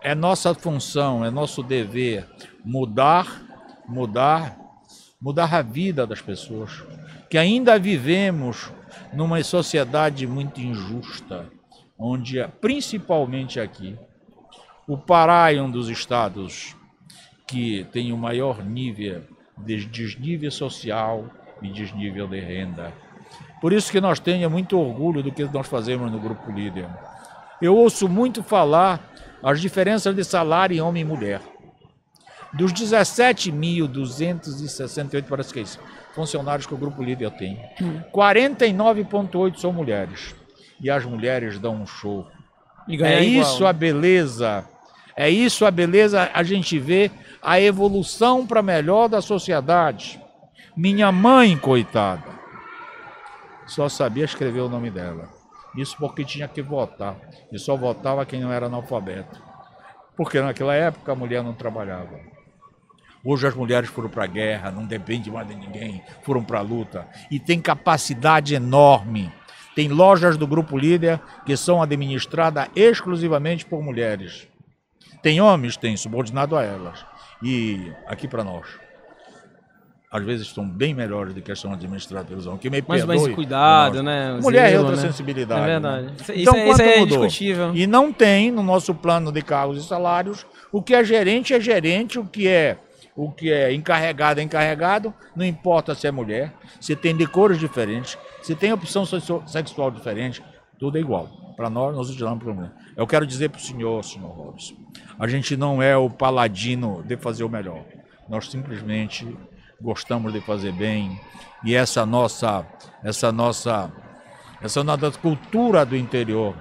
É 0.02 0.14
nossa 0.14 0.54
função, 0.54 1.24
é 1.24 1.30
nosso 1.30 1.62
dever 1.62 2.28
mudar, 2.64 3.42
mudar, 3.88 4.56
mudar 5.20 5.54
a 5.54 5.62
vida 5.62 6.06
das 6.06 6.20
pessoas. 6.20 6.82
Que 7.30 7.38
ainda 7.38 7.78
vivemos 7.78 8.70
numa 9.12 9.42
sociedade 9.42 10.26
muito 10.26 10.60
injusta, 10.60 11.46
onde, 11.98 12.46
principalmente 12.60 13.58
aqui, 13.58 13.96
o 14.86 14.96
Pará 14.96 15.52
é 15.52 15.60
um 15.60 15.70
dos 15.70 15.88
estados 15.88 16.76
que 17.46 17.84
tem 17.92 18.12
o 18.12 18.16
maior 18.16 18.64
nível 18.64 19.22
de 19.58 19.84
desnível 19.86 20.50
social 20.50 21.24
e 21.62 21.68
desnível 21.68 22.26
de 22.26 22.40
renda. 22.40 22.92
Por 23.60 23.72
isso 23.72 23.90
que 23.90 24.00
nós 24.00 24.20
temos 24.20 24.50
muito 24.50 24.78
orgulho 24.78 25.22
do 25.22 25.32
que 25.32 25.44
nós 25.44 25.66
fazemos 25.66 26.10
no 26.10 26.20
Grupo 26.20 26.52
Líder. 26.52 26.88
Eu 27.60 27.74
ouço 27.74 28.08
muito 28.08 28.42
falar 28.42 29.00
as 29.42 29.60
diferenças 29.60 30.14
de 30.14 30.24
salário 30.24 30.76
em 30.76 30.80
homem 30.80 31.02
e 31.02 31.04
mulher. 31.04 31.40
Dos 32.56 32.72
17.268, 32.72 35.24
parece 35.28 35.52
que 35.52 35.58
é 35.58 35.62
isso, 35.62 35.78
funcionários 36.14 36.66
que 36.66 36.72
o 36.72 36.78
Grupo 36.78 37.02
Líder 37.02 37.32
tem, 37.32 37.60
49,8 38.14 39.58
são 39.58 39.72
mulheres. 39.72 40.34
E 40.80 40.88
as 40.90 41.04
mulheres 41.04 41.58
dão 41.58 41.74
um 41.74 41.86
show. 41.86 42.26
É 42.88 42.94
igual. 42.94 43.22
isso 43.22 43.66
a 43.66 43.72
beleza. 43.72 44.64
É 45.16 45.30
isso 45.30 45.64
a 45.64 45.70
beleza, 45.70 46.30
a 46.32 46.42
gente 46.42 46.78
vê 46.78 47.10
a 47.42 47.58
evolução 47.58 48.46
para 48.46 48.62
melhor 48.62 49.08
da 49.08 49.22
sociedade. 49.22 50.20
Minha 50.76 51.10
mãe, 51.10 51.56
coitada, 51.56 52.22
só 53.66 53.88
sabia 53.88 54.26
escrever 54.26 54.60
o 54.60 54.68
nome 54.68 54.90
dela. 54.90 55.30
Isso 55.74 55.96
porque 55.98 56.24
tinha 56.24 56.46
que 56.46 56.60
votar. 56.60 57.16
E 57.50 57.58
só 57.58 57.74
votava 57.76 58.26
quem 58.26 58.40
não 58.40 58.52
era 58.52 58.66
analfabeto. 58.66 59.42
Porque 60.16 60.40
naquela 60.40 60.74
época 60.74 61.12
a 61.12 61.14
mulher 61.14 61.42
não 61.42 61.54
trabalhava. 61.54 62.35
Hoje 63.28 63.44
as 63.44 63.56
mulheres 63.56 63.90
foram 63.90 64.08
para 64.08 64.22
a 64.22 64.26
guerra, 64.28 64.70
não 64.70 64.84
depende 64.86 65.32
mais 65.32 65.48
de 65.48 65.56
ninguém, 65.56 66.00
foram 66.22 66.44
para 66.44 66.60
a 66.60 66.62
luta. 66.62 67.08
E 67.28 67.40
tem 67.40 67.60
capacidade 67.60 68.54
enorme. 68.54 69.32
Tem 69.74 69.88
lojas 69.88 70.36
do 70.36 70.46
Grupo 70.46 70.78
Líder 70.78 71.20
que 71.44 71.56
são 71.56 71.82
administradas 71.82 72.68
exclusivamente 72.76 73.66
por 73.66 73.82
mulheres. 73.82 74.46
Tem 75.24 75.40
homens, 75.40 75.76
tem 75.76 75.96
subordinado 75.96 76.56
a 76.56 76.62
elas. 76.62 77.04
E 77.42 77.92
aqui 78.06 78.28
para 78.28 78.44
nós. 78.44 78.64
Às 80.08 80.24
vezes 80.24 80.46
estão 80.46 80.66
bem 80.66 80.94
melhores 80.94 81.34
do 81.34 81.42
que 81.42 81.52
são 81.56 81.72
administradas 81.72 82.28
pelos 82.28 82.46
homens. 82.46 82.60
Que 82.62 82.70
me 82.70 82.82
Mas 82.86 83.04
mais 83.04 83.26
cuidado, 83.26 83.96
nós. 83.96 84.04
né? 84.04 84.38
Mulher 84.40 84.72
é 84.72 84.78
outra 84.78 84.94
né? 84.94 85.02
sensibilidade. 85.02 85.62
É 85.62 85.64
né? 85.64 85.72
verdade. 85.80 86.22
Isso, 86.22 86.32
isso 86.32 86.42
Então, 86.42 86.54
é, 86.54 86.68
isso 86.70 86.82
é 86.82 86.98
mudou? 87.00 87.18
indiscutível. 87.18 87.74
E 87.74 87.88
não 87.88 88.12
tem 88.12 88.52
no 88.52 88.62
nosso 88.62 88.94
plano 88.94 89.32
de 89.32 89.42
cargos 89.42 89.84
e 89.84 89.88
salários 89.88 90.46
o 90.70 90.80
que 90.80 90.94
é 90.94 91.02
gerente 91.02 91.52
é 91.52 91.60
gerente, 91.60 92.20
o 92.20 92.24
que 92.24 92.46
é 92.46 92.78
o 93.16 93.32
que 93.32 93.50
é 93.50 93.72
encarregado 93.72 94.40
é 94.40 94.42
encarregado, 94.42 95.12
não 95.34 95.44
importa 95.44 95.94
se 95.94 96.06
é 96.06 96.10
mulher, 96.10 96.52
se 96.80 96.94
tem 96.94 97.16
de 97.16 97.26
cores 97.26 97.58
diferentes, 97.58 98.18
se 98.42 98.54
tem 98.54 98.72
opção 98.72 99.06
sexu- 99.06 99.42
sexual 99.46 99.90
diferente, 99.90 100.42
tudo 100.78 100.98
é 100.98 101.00
igual. 101.00 101.26
Para 101.56 101.70
nós, 101.70 101.96
nós 101.96 102.08
utilizamos 102.08 102.44
problema. 102.44 102.74
Eu 102.94 103.06
quero 103.06 103.26
dizer 103.26 103.48
para 103.48 103.58
o 103.58 103.62
senhor, 103.62 104.04
senhor 104.04 104.28
Robson, 104.28 104.74
a 105.18 105.26
gente 105.26 105.56
não 105.56 105.82
é 105.82 105.96
o 105.96 106.10
paladino 106.10 107.02
de 107.02 107.16
fazer 107.16 107.44
o 107.44 107.48
melhor. 107.48 107.82
Nós 108.28 108.50
simplesmente 108.50 109.26
gostamos 109.80 110.32
de 110.32 110.40
fazer 110.42 110.72
bem 110.72 111.18
e 111.64 111.74
essa 111.74 112.04
nossa, 112.04 112.66
essa 113.02 113.32
nossa, 113.32 113.90
essa 114.60 114.84
nossa 114.84 115.10
cultura 115.12 115.86
do 115.86 115.96
interior, 115.96 116.54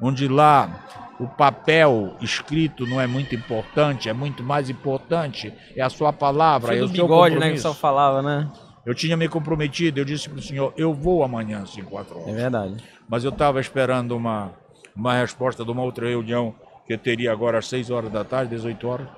onde 0.00 0.26
lá 0.26 1.01
o 1.20 1.26
papel 1.26 2.16
escrito 2.20 2.86
não 2.86 3.00
é 3.00 3.06
muito 3.06 3.34
importante, 3.34 4.08
é 4.08 4.12
muito 4.12 4.42
mais 4.42 4.68
importante 4.70 5.52
é 5.76 5.82
a 5.82 5.90
sua 5.90 6.12
palavra, 6.12 6.74
é 6.74 6.78
do 6.78 6.86
o 6.86 6.88
seu 6.88 7.04
bigode, 7.04 7.38
né? 7.38 7.48
Que 7.48 7.54
pessoal 7.54 7.74
falava, 7.74 8.22
né? 8.22 8.50
Eu 8.84 8.94
tinha 8.94 9.16
me 9.16 9.28
comprometido, 9.28 10.00
eu 10.00 10.04
disse 10.04 10.28
para 10.28 10.38
o 10.38 10.42
senhor, 10.42 10.72
eu 10.76 10.92
vou 10.92 11.22
amanhã 11.22 11.62
às 11.62 11.70
5, 11.70 11.88
4 11.88 12.16
horas 12.18 12.28
É 12.28 12.32
verdade. 12.32 12.76
mas 13.08 13.22
eu 13.22 13.30
estava 13.30 13.60
esperando 13.60 14.16
uma, 14.16 14.50
uma 14.96 15.14
resposta 15.14 15.64
de 15.64 15.70
uma 15.70 15.82
outra 15.82 16.08
reunião 16.08 16.54
que 16.86 16.96
que 16.96 16.98
teria 16.98 17.32
agora 17.32 17.58
às 17.58 17.68
6 17.68 17.90
horas 17.90 18.10
da 18.10 18.24
tarde, 18.24 18.50
18 18.50 18.88
horas, 18.88 19.08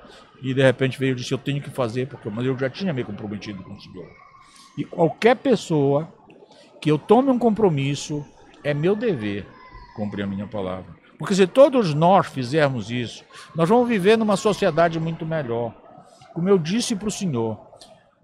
e 0.41 0.53
de 0.53 0.61
repente 0.61 0.99
veio 0.99 1.13
e 1.13 1.15
disse: 1.15 1.33
Eu 1.33 1.37
tenho 1.37 1.61
que 1.61 1.69
fazer, 1.69 2.07
porque 2.07 2.29
mas 2.29 2.45
eu 2.45 2.57
já 2.57 2.69
tinha 2.69 2.93
me 2.93 3.03
comprometido 3.03 3.63
com 3.63 3.73
o 3.73 3.81
senhor. 3.81 4.07
E 4.77 4.83
qualquer 4.83 5.35
pessoa 5.35 6.07
que 6.81 6.91
eu 6.91 6.97
tome 6.97 7.29
um 7.29 7.39
compromisso, 7.39 8.23
é 8.63 8.73
meu 8.73 8.95
dever 8.95 9.45
cumprir 9.95 10.23
a 10.23 10.27
minha 10.27 10.47
palavra. 10.47 10.85
Porque 11.17 11.33
se 11.35 11.47
todos 11.47 11.93
nós 11.93 12.27
fizermos 12.27 12.91
isso, 12.91 13.23
nós 13.55 13.67
vamos 13.69 13.87
viver 13.87 14.17
numa 14.17 14.35
sociedade 14.35 14.99
muito 14.99 15.25
melhor. 15.25 15.73
Como 16.33 16.49
eu 16.49 16.57
disse 16.57 16.95
para 16.95 17.07
o 17.07 17.11
senhor, 17.11 17.57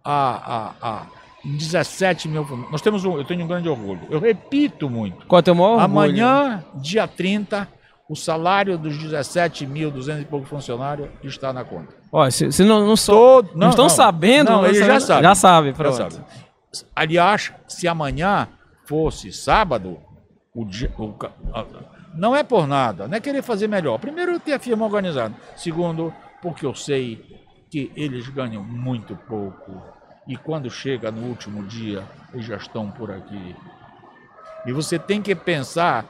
a, 0.04 0.74
a, 0.82 1.02
a 1.02 1.06
17 1.46 2.28
mil. 2.28 2.46
Nós 2.72 2.82
temos 2.82 3.06
um, 3.06 3.18
eu 3.18 3.24
tenho 3.24 3.44
um 3.46 3.48
grande 3.48 3.70
orgulho. 3.70 4.02
Eu 4.10 4.20
repito 4.20 4.90
muito. 4.90 5.26
Qual 5.26 5.42
é 5.46 5.52
o 5.52 5.56
maior 5.56 5.70
orgulho? 5.72 5.84
Amanhã, 5.86 6.64
dia 6.76 7.08
30, 7.08 7.68
o 8.10 8.16
salário 8.16 8.78
dos 8.78 8.98
17.200 8.98 10.22
e 10.22 10.26
pouco 10.26 10.46
funcionários 10.46 11.08
está 11.24 11.54
na 11.54 11.64
conta. 11.64 11.94
Ó, 12.12 12.30
se, 12.30 12.52
se 12.52 12.64
não, 12.66 12.86
não, 12.86 12.98
só, 12.98 13.14
Todo- 13.42 13.52
não, 13.56 13.70
estão 13.70 13.86
não. 13.86 13.90
sabendo, 13.90 14.52
Não, 14.52 14.62
não 14.64 14.66
eles 14.68 14.80
já 14.80 15.00
sabem. 15.00 15.00
sabem. 15.00 15.24
Já 15.24 15.36
sabe, 15.36 15.74
Já 15.78 15.92
sabe. 15.94 16.26
Aliás, 16.96 17.54
se 17.68 17.88
amanhã 17.88 18.48
fosse 18.86 19.32
sábado, 19.32 19.98
o 20.54 20.66
dia, 20.66 20.92
o 20.98 21.14
não 22.14 22.36
é 22.36 22.44
por 22.44 22.68
nada, 22.68 23.08
não 23.08 23.16
é 23.18 23.20
querer 23.22 23.42
fazer 23.42 23.68
melhor. 23.68 23.98
Primeiro, 24.00 24.40
ter 24.40 24.54
a 24.54 24.60
firma 24.60 24.86
organizada. 24.86 25.34
Segundo, 25.56 26.14
porque 26.42 26.66
eu 26.66 26.74
sei 26.76 27.24
que 27.70 27.92
eles 27.96 28.28
ganham 28.30 28.64
muito 28.64 29.16
pouco. 29.16 29.82
E 30.28 30.36
quando 30.38 30.70
chega 30.70 31.12
no 31.12 31.28
último 31.28 31.64
dia, 31.64 32.04
eles 32.34 32.46
já 32.46 32.58
estão 32.58 32.92
por 32.92 33.12
aqui. 33.12 33.56
E 34.66 34.72
você 34.72 35.00
tem 35.00 35.22
que 35.22 35.34
pensar, 35.34 36.06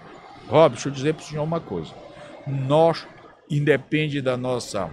Rob, 0.49 0.73
deixa 0.73 0.89
eu 0.89 0.93
dizer 0.93 1.13
para 1.13 1.23
o 1.23 1.25
senhor 1.25 1.43
uma 1.43 1.59
coisa. 1.61 1.93
Nós, 2.45 3.07
independe 3.49 4.21
da 4.21 4.35
nossa 4.35 4.89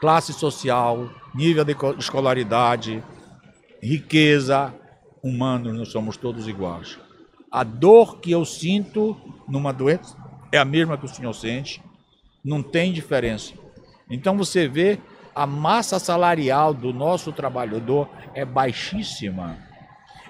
classe 0.00 0.32
social, 0.32 1.10
nível 1.34 1.64
de 1.64 1.74
co- 1.74 1.94
escolaridade, 1.98 3.02
riqueza, 3.82 4.72
humanos, 5.22 5.76
nós 5.76 5.88
somos 5.90 6.16
todos 6.16 6.46
iguais. 6.48 6.98
A 7.50 7.64
dor 7.64 8.20
que 8.20 8.30
eu 8.30 8.44
sinto 8.44 9.16
numa 9.48 9.72
doença 9.72 10.16
é 10.52 10.58
a 10.58 10.64
mesma 10.64 10.98
que 10.98 11.06
o 11.06 11.08
senhor 11.08 11.32
sente, 11.32 11.82
não 12.44 12.62
tem 12.62 12.92
diferença. 12.92 13.54
Então 14.10 14.36
você 14.36 14.68
vê 14.68 14.98
a 15.34 15.46
massa 15.46 15.98
salarial 15.98 16.74
do 16.74 16.92
nosso 16.92 17.32
trabalhador 17.32 18.08
é 18.34 18.44
baixíssima. 18.44 19.56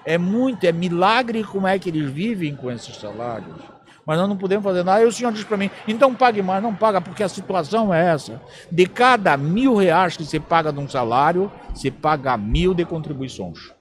É 0.05 0.17
muito, 0.17 0.63
é 0.63 0.71
milagre 0.71 1.43
como 1.43 1.67
é 1.67 1.77
que 1.77 1.89
eles 1.89 2.09
vivem 2.09 2.55
com 2.55 2.71
esses 2.71 2.95
salários. 2.95 3.57
Mas 4.05 4.17
nós 4.17 4.29
não 4.29 4.37
podemos 4.37 4.63
fazer 4.63 4.83
nada. 4.83 4.99
Aí 4.99 5.05
o 5.05 5.11
senhor 5.11 5.31
diz 5.31 5.43
para 5.43 5.57
mim, 5.57 5.69
então 5.87 6.15
pague 6.15 6.41
mais. 6.41 6.63
Não 6.63 6.73
paga, 6.73 6.99
porque 7.01 7.21
a 7.21 7.29
situação 7.29 7.93
é 7.93 8.07
essa. 8.07 8.41
De 8.71 8.87
cada 8.87 9.35
mil 9.35 9.75
reais 9.75 10.15
que 10.15 10.25
você 10.25 10.39
paga 10.39 10.71
de 10.71 10.79
um 10.79 10.87
salário, 10.87 11.51
você 11.73 11.91
paga 11.91 12.37
mil 12.37 12.73
de 12.73 12.85
contribuições. 12.85 13.71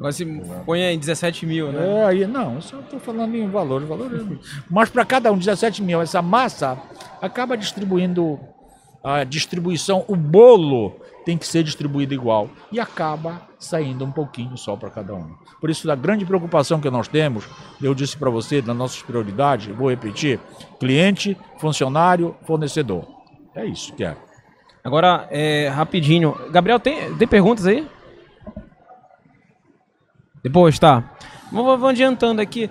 Agora 0.00 0.12
se 0.12 0.24
põe 0.64 0.80
em 0.80 0.98
17 0.98 1.44
mil, 1.44 1.70
né? 1.70 2.00
É, 2.00 2.04
aí, 2.06 2.26
não, 2.26 2.54
eu 2.54 2.62
só 2.62 2.80
estou 2.80 2.98
falando 2.98 3.34
em 3.34 3.46
valor. 3.50 3.84
valor 3.84 4.10
é- 4.16 4.38
Mas 4.70 4.88
para 4.88 5.04
cada 5.04 5.30
um, 5.30 5.36
17 5.36 5.82
mil, 5.82 6.00
essa 6.00 6.22
massa 6.22 6.78
acaba 7.20 7.54
distribuindo 7.54 8.40
a 9.04 9.24
distribuição, 9.24 10.02
o 10.08 10.16
bolo 10.16 10.96
tem 11.26 11.36
que 11.36 11.46
ser 11.46 11.62
distribuído 11.62 12.14
igual 12.14 12.48
e 12.72 12.80
acaba 12.80 13.42
saindo 13.58 14.02
um 14.02 14.10
pouquinho 14.10 14.56
só 14.56 14.74
para 14.74 14.88
cada 14.88 15.14
um. 15.14 15.34
Por 15.60 15.68
isso, 15.68 15.90
a 15.90 15.94
grande 15.94 16.24
preocupação 16.24 16.80
que 16.80 16.88
nós 16.88 17.06
temos, 17.06 17.46
eu 17.82 17.94
disse 17.94 18.16
para 18.16 18.30
você, 18.30 18.62
das 18.62 18.74
nossas 18.74 19.02
prioridades, 19.02 19.66
vou 19.76 19.90
repetir: 19.90 20.40
cliente, 20.78 21.36
funcionário, 21.58 22.34
fornecedor. 22.46 23.06
É 23.54 23.66
isso 23.66 23.92
que 23.92 24.02
é. 24.02 24.16
Agora, 24.82 25.28
é, 25.30 25.68
rapidinho. 25.68 26.34
Gabriel, 26.50 26.80
tem, 26.80 27.14
tem 27.16 27.28
perguntas 27.28 27.66
aí? 27.66 27.86
Depois, 30.42 30.78
tá. 30.78 31.16
Vamos, 31.52 31.82
adiantando 31.88 32.40
aqui. 32.40 32.70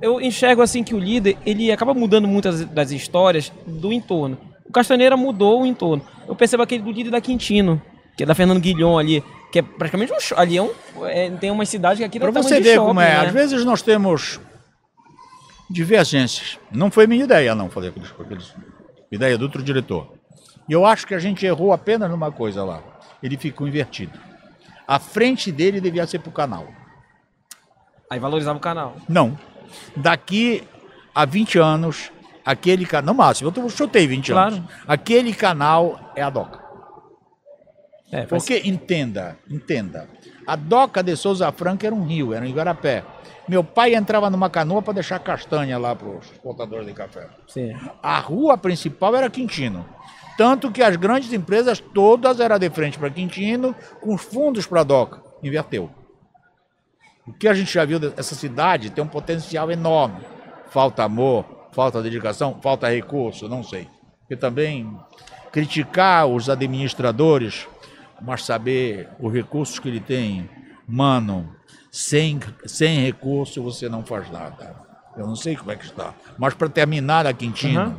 Eu 0.00 0.20
enxergo 0.20 0.62
assim 0.62 0.84
que 0.84 0.94
o 0.94 0.98
líder, 0.98 1.36
ele 1.44 1.72
acaba 1.72 1.92
mudando 1.92 2.28
muitas 2.28 2.64
das 2.64 2.90
histórias 2.92 3.52
do 3.66 3.92
entorno. 3.92 4.38
O 4.64 4.72
Castanheira 4.72 5.16
mudou 5.16 5.62
o 5.62 5.66
entorno. 5.66 6.04
Eu 6.26 6.36
percebo 6.36 6.62
aquele 6.62 6.82
do 6.82 6.92
líder 6.92 7.10
da 7.10 7.20
Quintino, 7.20 7.82
que 8.16 8.22
é 8.22 8.26
da 8.26 8.34
Fernando 8.34 8.60
Guilhom 8.60 8.98
ali, 8.98 9.24
que 9.50 9.58
é 9.58 9.62
praticamente 9.62 10.12
um... 10.12 10.16
Ali 10.36 10.56
é 10.56 10.62
um... 10.62 10.70
é, 11.04 11.30
tem 11.30 11.50
uma 11.50 11.64
cidade 11.64 11.98
que 11.98 12.04
aqui 12.04 12.20
Para 12.20 12.30
você 12.30 12.60
ver 12.60 12.74
shopping, 12.74 12.86
como 12.86 13.00
é, 13.00 13.08
né? 13.08 13.26
às 13.26 13.32
vezes 13.32 13.64
nós 13.64 13.82
temos 13.82 14.40
divergências. 15.68 16.58
Não 16.70 16.90
foi 16.90 17.06
minha 17.06 17.24
ideia, 17.24 17.54
não, 17.54 17.68
fazer 17.68 17.88
aqueles, 17.88 18.12
aqueles 18.18 18.54
ideia 19.10 19.36
do 19.36 19.42
outro 19.42 19.62
diretor. 19.62 20.12
E 20.68 20.72
eu 20.72 20.84
acho 20.84 21.06
que 21.06 21.14
a 21.14 21.18
gente 21.18 21.44
errou 21.46 21.72
apenas 21.72 22.10
numa 22.10 22.30
coisa 22.30 22.62
lá. 22.62 22.82
Ele 23.22 23.36
ficou 23.36 23.66
invertido. 23.66 24.18
A 24.86 24.98
frente 24.98 25.50
dele 25.50 25.80
devia 25.80 26.06
ser 26.06 26.18
para 26.18 26.28
o 26.28 26.32
canal. 26.32 26.66
Aí 28.10 28.18
valorizava 28.18 28.58
o 28.58 28.60
canal. 28.60 28.96
Não. 29.08 29.38
Daqui 29.96 30.62
a 31.14 31.24
20 31.24 31.58
anos, 31.58 32.10
aquele 32.44 32.86
canal. 32.86 33.14
No 33.14 33.18
máximo, 33.18 33.52
eu 33.54 33.68
chutei 33.70 34.06
20 34.06 34.32
Claro. 34.32 34.54
anos. 34.56 34.70
Aquele 34.86 35.34
canal 35.34 36.12
é 36.16 36.22
a 36.22 36.30
DOCA. 36.30 36.66
É, 38.10 38.26
faz- 38.26 38.42
Porque, 38.42 38.66
entenda, 38.66 39.36
entenda. 39.50 40.08
A 40.46 40.56
Doca 40.56 41.02
de 41.02 41.14
Souza 41.14 41.52
Franca 41.52 41.86
era 41.86 41.94
um 41.94 42.06
rio, 42.06 42.32
era 42.32 42.42
um 42.44 42.48
igarapé. 42.48 43.04
Meu 43.46 43.62
pai 43.62 43.94
entrava 43.94 44.30
numa 44.30 44.48
canoa 44.48 44.80
para 44.80 44.94
deixar 44.94 45.18
castanha 45.18 45.76
lá 45.78 45.94
para 45.94 46.08
os 46.08 46.24
exportadores 46.30 46.86
de 46.86 46.94
café. 46.94 47.28
Sim. 47.46 47.74
A 48.02 48.18
rua 48.18 48.56
principal 48.56 49.14
era 49.14 49.28
Quintino. 49.28 49.84
Tanto 50.38 50.70
que 50.70 50.82
as 50.82 50.96
grandes 50.96 51.32
empresas 51.34 51.80
todas 51.80 52.40
eram 52.40 52.58
de 52.58 52.70
frente 52.70 52.98
para 52.98 53.10
Quintino, 53.10 53.74
com 54.00 54.14
os 54.14 54.22
fundos 54.22 54.66
para 54.66 54.80
a 54.80 54.84
Doca. 54.84 55.22
Inverteu. 55.42 55.90
O 57.28 57.32
que 57.34 57.46
a 57.46 57.52
gente 57.52 57.72
já 57.72 57.84
viu 57.84 57.98
dessa 57.98 58.34
cidade 58.34 58.88
tem 58.90 59.04
um 59.04 59.08
potencial 59.08 59.70
enorme. 59.70 60.20
Falta 60.70 61.04
amor, 61.04 61.44
falta 61.72 62.02
dedicação, 62.02 62.58
falta 62.62 62.88
recurso, 62.88 63.48
não 63.48 63.62
sei. 63.62 63.86
Porque 64.20 64.34
também 64.34 64.98
criticar 65.52 66.26
os 66.26 66.48
administradores, 66.48 67.68
mas 68.20 68.44
saber 68.44 69.08
os 69.20 69.32
recursos 69.32 69.78
que 69.78 69.88
ele 69.88 70.00
tem, 70.00 70.48
mano, 70.86 71.54
sem, 71.90 72.40
sem 72.64 73.00
recurso 73.00 73.62
você 73.62 73.90
não 73.90 74.02
faz 74.02 74.30
nada. 74.30 74.74
Eu 75.14 75.26
não 75.26 75.36
sei 75.36 75.54
como 75.54 75.70
é 75.70 75.76
que 75.76 75.84
está. 75.84 76.14
Mas 76.38 76.54
para 76.54 76.68
terminar 76.70 77.26
a 77.26 77.32
Quintino, 77.34 77.80
Aham. 77.80 77.96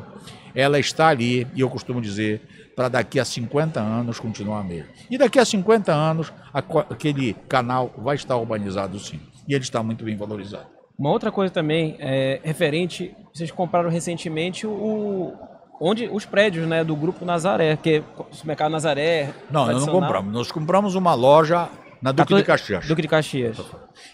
Ela 0.53 0.79
está 0.79 1.07
ali, 1.07 1.47
e 1.53 1.61
eu 1.61 1.69
costumo 1.69 2.01
dizer, 2.01 2.41
para 2.75 2.89
daqui 2.89 3.19
a 3.19 3.25
50 3.25 3.79
anos 3.79 4.19
continuar 4.19 4.63
mesmo. 4.63 4.89
E 5.09 5.17
daqui 5.17 5.39
a 5.39 5.45
50 5.45 5.91
anos, 5.91 6.31
a 6.53 6.59
aquele 6.59 7.33
canal 7.47 7.93
vai 7.97 8.15
estar 8.15 8.37
urbanizado 8.37 8.99
sim. 8.99 9.19
E 9.47 9.53
ele 9.53 9.63
está 9.63 9.81
muito 9.81 10.05
bem 10.05 10.15
valorizado. 10.15 10.67
Uma 10.97 11.11
outra 11.11 11.31
coisa 11.31 11.53
também 11.53 11.95
é 11.99 12.39
referente, 12.43 13.15
vocês 13.33 13.49
compraram 13.51 13.89
recentemente 13.89 14.67
o 14.67 15.33
onde 15.79 16.09
os 16.11 16.25
prédios, 16.25 16.67
né, 16.67 16.83
do 16.83 16.95
grupo 16.95 17.23
Nazaré, 17.23 17.77
que 17.77 17.95
é 17.95 18.03
o 18.17 18.35
supermercado 18.35 18.71
Nazaré. 18.71 19.33
Não, 19.49 19.65
nós 19.65 19.85
não 19.85 19.93
compramos. 19.93 20.33
Nós 20.33 20.51
compramos 20.51 20.95
uma 20.95 21.13
loja 21.13 21.69
na 22.01 22.11
Duque 22.11 22.35
de 22.35 22.43
14 22.43 22.45
Caxias. 22.45 22.87
Duque 22.87 23.01
de 23.01 23.07
Caxias. 23.07 23.57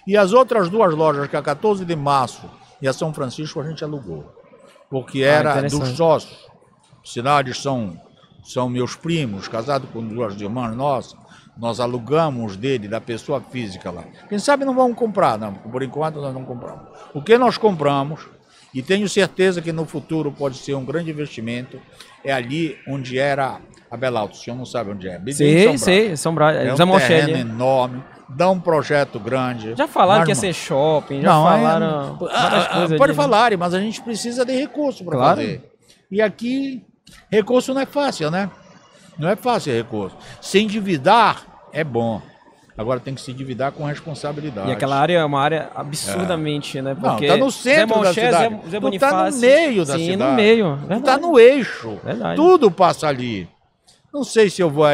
E 0.05 0.15
as 0.15 0.31
outras 0.31 0.69
duas 0.69 0.93
lojas, 0.93 1.27
que 1.27 1.35
é 1.35 1.39
a 1.39 1.41
14 1.41 1.83
de 1.83 1.95
março 1.95 2.49
e 2.81 2.87
a 2.87 2.93
São 2.93 3.13
Francisco, 3.13 3.59
a 3.59 3.67
gente 3.67 3.83
alugou. 3.83 4.31
Porque 4.89 5.19
era 5.21 5.53
dos 5.61 5.63
Ah, 5.63 5.67
interessante. 5.67 5.97
sócios. 5.97 6.45
Cidades 7.03 7.61
são, 7.61 7.99
são 8.43 8.69
meus 8.69 8.95
primos, 8.95 9.47
casados 9.47 9.89
com 9.91 10.01
duas 10.05 10.39
irmãs 10.39 10.75
nossas. 10.75 11.15
Nós 11.57 11.79
alugamos 11.79 12.57
dele, 12.57 12.87
da 12.87 12.99
pessoa 12.99 13.39
física 13.39 13.89
lá. 13.89 14.03
Quem 14.27 14.37
sabe 14.39 14.65
não 14.65 14.75
vamos 14.75 14.97
comprar, 14.97 15.37
não. 15.37 15.53
Por 15.53 15.81
enquanto 15.83 16.19
nós 16.19 16.33
não 16.33 16.43
compramos. 16.43 16.81
O 17.13 17.21
que 17.21 17.37
nós 17.37 17.57
compramos, 17.57 18.27
e 18.73 18.81
tenho 18.81 19.07
certeza 19.07 19.61
que 19.61 19.71
no 19.71 19.85
futuro 19.85 20.31
pode 20.31 20.57
ser 20.57 20.73
um 20.75 20.83
grande 20.83 21.11
investimento, 21.11 21.79
é 22.23 22.33
ali 22.33 22.77
onde 22.87 23.17
era 23.17 23.59
a 23.89 23.95
Belalto. 23.95 24.33
O 24.35 24.37
senhor 24.37 24.57
não 24.57 24.65
sabe 24.65 24.91
onde 24.91 25.07
é. 25.07 25.17
Bem 25.17 25.33
em 25.33 25.37
São 25.37 25.45
Brás. 25.63 25.81
sei, 25.81 26.17
São 26.17 26.35
Brás, 26.35 26.57
É 26.57 26.73
um 26.73 26.97
terreno 26.97 27.37
enorme, 27.37 28.03
dá 28.29 28.49
um 28.49 28.59
projeto 28.59 29.19
grande. 29.19 29.75
Já 29.75 29.87
falaram 29.87 30.21
Mas, 30.21 30.25
que 30.25 30.31
ia 30.31 30.53
ser 30.53 30.53
shopping, 30.53 31.21
já 31.21 31.29
não, 31.29 31.47
é- 31.47 31.57
falaram 31.57 32.17
coisas 32.17 32.97
Pode 32.97 33.11
né? 33.11 33.15
falar, 33.15 33.57
mas 33.57 33.73
a 33.73 33.79
gente 33.79 34.01
precisa 34.01 34.45
de 34.45 34.53
recurso 34.53 35.03
para 35.03 35.17
Claro. 35.17 35.37
fazer. 35.37 35.71
E 36.11 36.21
aqui, 36.21 36.83
recurso 37.31 37.73
não 37.73 37.81
é 37.81 37.85
fácil, 37.85 38.29
né? 38.31 38.49
Não 39.17 39.29
é 39.29 39.35
fácil 39.35 39.73
recurso. 39.73 40.17
Se 40.41 40.59
endividar 40.59 41.43
é 41.71 41.83
bom. 41.83 42.21
Agora 42.77 42.99
tem 42.99 43.15
que 43.15 43.21
se 43.21 43.31
endividar 43.31 43.71
com 43.71 43.85
responsabilidade. 43.85 44.67
E 44.69 44.73
aquela 44.73 44.99
área 44.99 45.19
é 45.19 45.23
uma 45.23 45.39
área 45.39 45.69
absurdamente, 45.73 46.81
né? 46.81 46.93
Não, 46.93 47.11
Porque 47.11 47.27
tá 47.27 47.37
no 47.37 47.49
centro 47.49 47.95
Zé 47.99 48.03
da 48.03 48.13
cidade. 48.13 48.55
Zé, 48.69 48.69
Zé 48.69 48.99
tá 48.99 49.23
no 49.31 49.37
meio 49.37 49.85
da 49.85 49.93
Sim, 49.97 50.05
cidade. 50.11 50.29
no 50.31 50.35
meio. 50.35 50.79
Tu 50.89 51.01
tá 51.01 51.17
no 51.17 51.39
eixo. 51.39 51.97
Verdade. 52.03 52.35
Tudo 52.35 52.69
passa 52.69 53.07
ali. 53.07 53.47
Não 54.13 54.25
sei 54.25 54.49
se 54.49 54.61
eu 54.61 54.69
vou, 54.69 54.85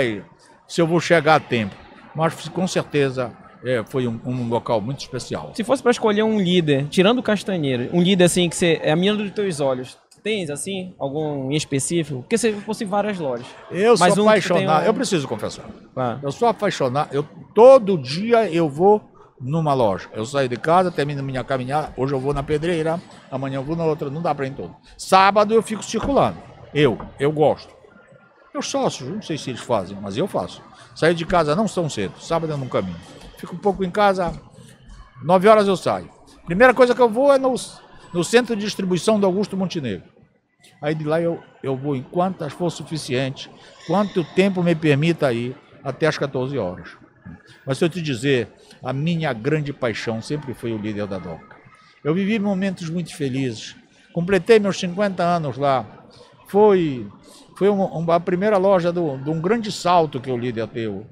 se 0.68 0.80
eu 0.80 0.86
vou 0.86 1.00
chegar 1.00 1.36
a 1.36 1.40
tempo, 1.40 1.76
mas 2.16 2.47
com 2.49 2.68
certeza 2.68 3.32
é, 3.64 3.84
foi 3.88 4.07
um, 4.07 4.20
um 4.26 4.47
local 4.49 4.82
muito 4.82 4.99
especial. 4.99 5.51
Se 5.53 5.64
fosse 5.64 5.82
pra 5.82 5.91
escolher 5.91 6.24
um 6.24 6.39
líder, 6.39 6.88
tirando 6.89 7.20
o 7.20 7.24
Castanheira, 7.24 7.89
um 7.93 8.01
líder 8.01 8.26
assim 8.26 8.49
que 8.49 8.55
você 8.55 8.80
é 8.84 8.91
a 8.91 8.95
menina 8.95 9.18
dos 9.18 9.32
teus 9.32 9.59
olhos, 9.59 9.97
Tens, 10.24 10.51
assim, 10.51 10.93
algum 10.99 11.51
em 11.51 11.55
específico? 11.55 12.20
Porque 12.22 12.38
você 12.38 12.53
fosse 12.53 12.86
várias 12.86 13.18
lojas. 13.18 13.47
Eu 13.72 13.95
Mas 13.97 14.14
sou 14.14 14.24
um 14.26 14.30
apaixonado. 14.30 14.84
um- 14.84 14.86
Eu 14.86 14.93
preciso 14.93 15.28
confessar. 15.28 15.66
Ah, 15.95 16.20
Eu 16.22 16.32
sou 16.32 16.47
apaixonado. 16.47 17.09
Eu, 17.12 17.26
todo 17.55 17.97
dia 17.97 18.47
eu 18.51 18.70
vou 18.70 19.01
numa 19.39 19.74
loja. 19.74 20.07
Eu 20.14 20.24
saio 20.24 20.47
de 20.47 20.57
casa, 20.57 20.91
termino 20.91 21.24
minha 21.24 21.43
caminhada. 21.43 21.91
Hoje 21.97 22.14
eu 22.14 22.20
vou 22.20 22.36
na 22.36 22.43
pedreira, 22.43 23.01
amanhã 23.32 23.55
eu 23.57 23.64
vou 23.64 23.76
na 23.76 23.84
outra. 23.84 24.12
Não 24.12 24.22
dá 24.22 24.36
pra 24.36 24.45
ir 24.45 24.49
em 24.49 24.53
todo. 24.53 24.76
Sábado 24.95 25.55
eu 25.55 25.64
fico 25.64 25.84
circulando. 25.84 26.38
Eu, 26.72 26.99
eu 27.20 27.32
gosto. 27.32 27.74
Meus 28.53 28.68
sócios, 28.68 29.09
não 29.09 29.24
sei 29.24 29.39
se 29.39 29.49
eles 29.49 29.62
fazem, 29.62 29.97
mas 29.99 30.18
eu 30.18 30.28
faço. 30.28 30.62
Saio 30.96 31.16
de 31.16 31.26
casa 31.26 31.56
não 31.56 31.66
tão 31.66 31.89
cedo. 31.89 32.14
Sábado 32.20 32.54
eu 32.54 32.58
não 32.58 32.68
caminho. 32.68 33.00
Fico 33.38 33.56
um 33.56 33.60
pouco 33.60 33.84
em 33.84 33.92
casa. 33.92 34.34
Nove 35.24 35.48
horas 35.48 35.68
eu 35.68 35.76
saio. 35.76 36.10
Primeira 36.46 36.74
coisa 36.74 36.94
que 36.94 37.02
eu 37.02 37.10
vou 37.10 37.34
é 37.34 37.38
no, 37.38 37.56
no 38.14 38.24
centro 38.24 38.56
de 38.56 38.64
distribuição 38.64 39.20
do 39.20 39.26
Augusto 39.26 39.56
Montenegro. 39.56 40.10
Aí 40.82 40.96
de 40.96 41.04
lá 41.04 41.22
eu, 41.22 41.42
eu 41.62 41.76
vou 41.76 41.96
enquanto 41.96 42.50
for 42.50 42.70
suficiente, 42.70 43.50
quanto 43.86 44.24
tempo 44.34 44.64
me 44.64 44.76
permita 44.76 45.32
ir, 45.32 45.56
até 45.84 46.08
as 46.08 46.18
14 46.18 46.58
horas. 46.58 46.89
Mas 47.66 47.78
se 47.78 47.86
eu 47.86 47.89
te 47.89 48.02
dizer, 48.02 48.48
a 48.84 48.92
minha 48.92 49.32
grande 49.34 49.72
paixão 49.72 50.22
sempre 50.22 50.54
foi 50.54 50.72
o 50.72 50.78
líder 50.78 51.08
da 51.08 51.18
DOCA. 51.18 51.56
Eu 52.04 52.14
vivi 52.14 52.39
momentos 52.39 52.89
muito 52.89 53.16
felizes. 53.16 53.76
Completei 54.12 54.60
meus 54.60 54.80
50 54.80 55.24
anos 55.24 55.58
lá. 55.58 55.86
Foi, 56.48 57.08
foi 57.62 57.70
uma, 57.70 58.16
a 58.16 58.20
primeira 58.20 58.57
loja 58.57 58.91
do- 58.91 59.20
de 59.20 59.30
um 59.30 59.39
grande 59.39 59.72
salto 59.72 60.20
que 60.20 60.32
o 60.32 60.36
líder 60.36 60.66
deu. 60.66 61.05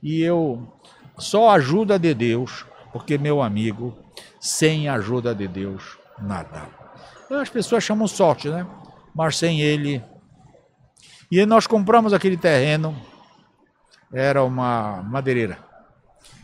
E 0.00 0.22
eu, 0.22 0.72
só 1.18 1.50
ajuda 1.50 1.98
de 1.98 2.14
Deus, 2.14 2.64
porque 2.92 3.18
meu 3.18 3.42
amigo, 3.42 3.92
sem 4.38 4.88
ajuda 4.88 5.34
de 5.34 5.48
Deus, 5.48 5.98
nada. 6.16 6.62
As 7.28 7.50
pessoas 7.50 7.82
chamam 7.82 8.06
sorte, 8.06 8.48
né? 8.48 8.64
Mas 9.12 9.36
sem 9.36 9.60
ele. 9.60 10.00
E 11.28 11.44
nós 11.44 11.66
compramos 11.66 12.12
aquele 12.12 12.36
terreno, 12.36 12.94
era 14.12 14.44
uma 14.44 15.02
madeireira. 15.02 15.58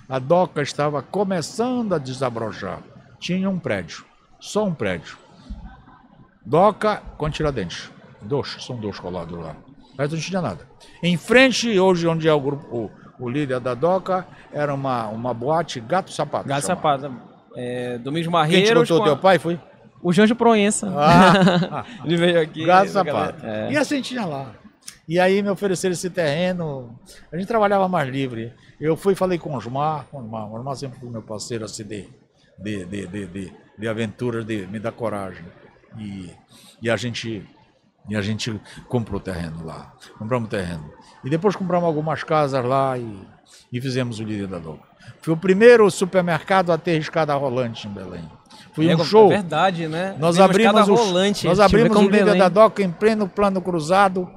A 0.08 0.18
doca 0.18 0.60
estava 0.60 1.00
começando 1.02 1.94
a 1.94 1.98
desabrochar. 1.98 2.80
Tinha 3.20 3.48
um 3.48 3.60
prédio, 3.60 4.04
só 4.40 4.64
um 4.64 4.74
prédio. 4.74 5.16
Doca 6.44 6.96
com 7.16 7.30
Tiradentes. 7.30 7.92
Dois, 8.22 8.56
são 8.60 8.76
dois 8.76 8.98
colados 8.98 9.38
lá. 9.38 9.56
Mas 9.96 10.10
não 10.12 10.18
tinha 10.18 10.40
nada. 10.40 10.66
Em 11.02 11.16
frente, 11.16 11.78
hoje, 11.78 12.06
onde 12.06 12.26
é 12.28 12.32
o 12.32 12.40
grupo, 12.40 12.66
o, 13.18 13.24
o 13.24 13.28
líder 13.28 13.60
da 13.60 13.74
Doca, 13.74 14.26
era 14.52 14.72
uma, 14.72 15.06
uma 15.08 15.34
boate 15.34 15.80
Gato 15.80 16.10
Sapato. 16.12 16.48
Gato. 16.48 16.64
Sapato. 16.64 17.12
É, 17.54 17.98
Domingos 17.98 18.26
Quem 18.26 18.30
te 18.30 18.32
Marreiros. 18.32 18.88
contou, 18.88 18.98
com 18.98 19.04
teu 19.04 19.12
a- 19.14 19.16
pai, 19.18 19.38
foi? 19.38 19.60
O 20.02 20.12
Janjo 20.12 20.34
Proença. 20.34 20.92
Ah, 20.96 21.84
Ele 22.04 22.16
veio 22.16 22.40
aqui. 22.40 22.64
Gato 22.64 22.90
Sapato. 22.90 23.44
é. 23.44 23.72
E 23.72 23.76
assim 23.76 24.00
tinha 24.00 24.24
lá. 24.24 24.52
E 25.06 25.18
aí 25.20 25.42
me 25.42 25.50
ofereceram 25.50 25.92
esse 25.92 26.08
terreno. 26.10 26.98
A 27.32 27.36
gente 27.36 27.46
trabalhava 27.46 27.88
mais 27.88 28.08
livre. 28.08 28.52
Eu 28.80 28.96
fui 28.96 29.14
falei 29.14 29.38
com 29.38 29.50
o 29.52 29.56
Osmar. 29.56 30.06
Com 30.10 30.18
o 30.18 30.20
Osmar, 30.24 30.48
o 30.50 30.54
Osmar 30.56 30.74
sempre 30.76 30.98
foi 30.98 31.08
meu 31.10 31.22
parceiro 31.22 31.64
assim, 31.64 31.84
de, 31.84 32.08
de, 32.58 32.84
de, 32.84 33.06
de, 33.06 33.26
de, 33.26 33.52
de 33.78 33.88
aventuras, 33.88 34.44
de 34.44 34.66
me 34.66 34.78
dar 34.80 34.92
coragem. 34.92 35.44
E, 35.98 36.30
e, 36.80 36.88
a 36.90 36.96
gente, 36.96 37.44
e 38.08 38.16
a 38.16 38.20
gente 38.20 38.60
comprou 38.88 39.20
o 39.20 39.22
terreno 39.22 39.64
lá. 39.64 39.92
Compramos 40.18 40.48
o 40.48 40.50
terreno. 40.50 40.90
E 41.24 41.30
depois 41.30 41.54
compramos 41.54 41.86
algumas 41.86 42.24
casas 42.24 42.64
lá 42.64 42.98
e, 42.98 43.26
e 43.72 43.80
fizemos 43.80 44.18
o 44.18 44.24
líder 44.24 44.48
da 44.48 44.58
Doca. 44.58 44.90
Foi 45.20 45.34
o 45.34 45.36
primeiro 45.36 45.88
supermercado 45.90 46.70
a 46.72 46.78
ter 46.78 46.98
escada 46.98 47.34
rolante 47.34 47.86
em 47.86 47.92
Belém. 47.92 48.28
Foi 48.72 48.88
É, 48.88 48.96
um 48.96 49.04
show. 49.04 49.26
É 49.26 49.36
verdade, 49.36 49.86
né? 49.88 50.16
Nós 50.18 50.38
abrimos, 50.38 50.88
o, 50.88 50.94
rolante. 50.94 51.46
nós 51.46 51.60
abrimos 51.60 51.96
o 51.96 52.02
líder 52.02 52.24
Belém. 52.24 52.38
da 52.38 52.48
DOCA 52.48 52.82
em 52.82 52.90
pleno 52.90 53.28
plano 53.28 53.60
cruzado. 53.60 54.28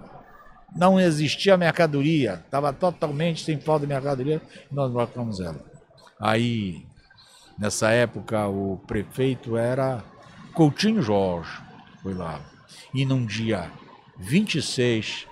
Não 0.75 0.99
existia 0.99 1.55
mercadoria. 1.57 2.41
Estava 2.45 2.73
totalmente 2.73 3.43
sem 3.43 3.59
falta 3.59 3.85
de 3.85 3.93
mercadoria. 3.93 4.41
Nós 4.71 4.91
colocamos 4.91 5.39
ela. 5.39 5.59
Aí, 6.19 6.85
nessa 7.57 7.89
época, 7.91 8.47
o 8.47 8.77
prefeito 8.85 9.55
era 9.55 10.03
Coutinho 10.53 11.01
Jorge. 11.01 11.49
Foi 12.03 12.13
lá. 12.13 12.41
E 12.95 13.05
num 13.05 13.25
dia 13.25 13.69
26, 14.17 15.27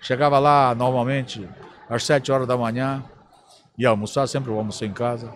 Chegava 0.00 0.40
lá 0.40 0.74
normalmente 0.74 1.48
às 1.88 2.02
7 2.02 2.32
horas 2.32 2.48
da 2.48 2.56
manhã, 2.56 3.04
ia 3.78 3.90
almoçar, 3.90 4.26
sempre 4.26 4.50
eu 4.50 4.58
almocei 4.58 4.88
em 4.88 4.92
casa, 4.92 5.32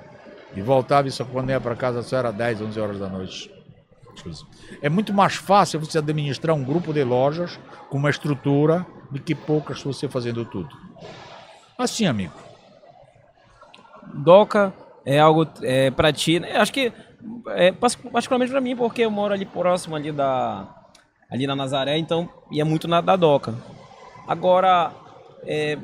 e 0.56 0.60
voltava 0.60 1.06
e 1.06 1.12
só 1.12 1.24
quando 1.24 1.50
ia 1.50 1.60
para 1.60 1.76
casa 1.76 2.02
só 2.02 2.16
era 2.16 2.32
10, 2.32 2.62
11 2.62 2.80
horas 2.80 2.98
da 2.98 3.08
noite. 3.08 3.48
É 4.82 4.88
muito 4.88 5.14
mais 5.14 5.36
fácil 5.36 5.78
você 5.78 5.98
administrar 5.98 6.56
um 6.56 6.64
grupo 6.64 6.92
de 6.92 7.04
lojas 7.04 7.60
com 7.88 7.96
uma 7.96 8.10
estrutura 8.10 8.84
do 9.08 9.20
que 9.20 9.36
poucas 9.36 9.80
você 9.80 10.08
fazendo 10.08 10.44
tudo. 10.44 10.76
Assim, 11.82 12.06
amigo. 12.06 12.32
Doca 14.14 14.72
é 15.04 15.18
algo 15.18 15.46
é, 15.62 15.90
para 15.90 16.12
ti. 16.12 16.40
né? 16.40 16.56
Acho 16.56 16.72
que 16.72 16.92
é, 17.48 17.72
particularmente 17.72 18.50
para 18.50 18.60
mim, 18.60 18.76
porque 18.76 19.02
eu 19.02 19.10
moro 19.10 19.32
ali 19.32 19.44
próximo 19.44 19.96
ali 19.96 20.12
da 20.12 20.68
ali 21.30 21.46
na 21.46 21.56
Nazaré, 21.56 21.96
então 21.96 22.28
ia 22.50 22.64
muito 22.64 22.86
na 22.86 23.00
da 23.00 23.16
Doca. 23.16 23.54
Agora 24.28 24.92
é, 25.46 25.78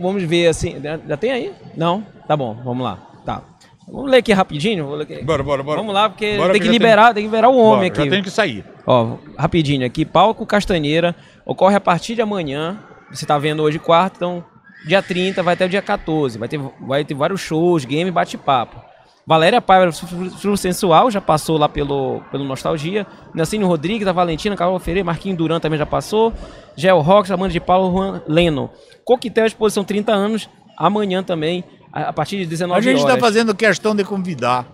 vamos 0.00 0.22
ver 0.22 0.46
assim, 0.46 0.80
já, 0.80 1.16
tem 1.16 1.32
aí? 1.32 1.52
Não, 1.76 2.06
tá 2.26 2.36
bom, 2.36 2.54
vamos 2.64 2.84
lá. 2.84 2.98
Tá. 3.24 3.42
Vamos 3.88 4.10
ler 4.10 4.18
aqui 4.18 4.32
rapidinho. 4.32 4.86
Vou 4.86 4.94
ler 4.94 5.02
aqui. 5.02 5.22
Bora, 5.24 5.42
bora, 5.42 5.62
bora. 5.62 5.76
Vamos 5.76 5.92
lá, 5.92 6.08
porque 6.08 6.36
Bora, 6.36 6.52
tem 6.52 6.62
que 6.62 6.68
liberar, 6.68 7.12
tem 7.12 7.24
que 7.24 7.28
liberar 7.28 7.48
o 7.48 7.56
homem 7.58 7.90
Bora, 7.90 8.02
aqui. 8.02 8.04
Já 8.04 8.10
tem 8.10 8.22
que 8.22 8.30
sair. 8.30 8.64
Ó, 8.86 9.16
rapidinho 9.36 9.84
aqui, 9.84 10.04
Palco 10.04 10.46
Castanheira 10.46 11.14
ocorre 11.44 11.74
a 11.74 11.80
partir 11.80 12.14
de 12.14 12.22
amanhã. 12.22 12.78
Você 13.10 13.26
tá 13.26 13.38
vendo 13.38 13.62
hoje 13.62 13.78
quarta, 13.78 14.16
então 14.16 14.44
dia 14.86 15.02
30 15.02 15.42
vai 15.42 15.54
até 15.54 15.66
o 15.66 15.68
dia 15.68 15.82
14. 15.82 16.38
Vai 16.38 16.48
ter, 16.48 16.60
vai 16.80 17.04
ter 17.04 17.14
vários 17.14 17.40
shows, 17.40 17.84
game 17.84 18.10
bate-papo. 18.10 18.92
Valéria 19.24 19.60
Paiva, 19.60 19.92
Flu 19.92 20.56
Sensual, 20.56 21.10
já 21.10 21.20
passou 21.20 21.56
lá 21.56 21.68
pelo, 21.68 22.20
pelo 22.32 22.44
Nostalgia. 22.44 23.06
Nelsinho 23.32 23.66
Rodrigues, 23.66 24.06
a 24.08 24.12
Valentina, 24.12 24.56
Carol 24.56 24.78
Ferreira, 24.80 25.04
Marquinho 25.04 25.36
Duran 25.36 25.60
também 25.60 25.78
já 25.78 25.86
passou. 25.86 26.32
Gel 26.76 27.00
Rox, 27.00 27.30
Amanda 27.30 27.52
de 27.52 27.60
Paulo, 27.60 27.92
Juan 27.92 28.22
Leno. 28.26 28.68
Coquetel 29.04 29.46
Exposição 29.46 29.84
30 29.84 30.12
anos, 30.12 30.48
amanhã 30.76 31.22
também, 31.22 31.62
a, 31.92 32.12
partir 32.12 32.38
de 32.38 32.46
19 32.46 32.78
A 32.78 32.82
gente 32.82 33.00
horas. 33.00 33.14
está 33.14 33.24
fazendo 33.24 33.54
questão 33.54 33.94
de 33.94 34.04
convidar, 34.04 34.66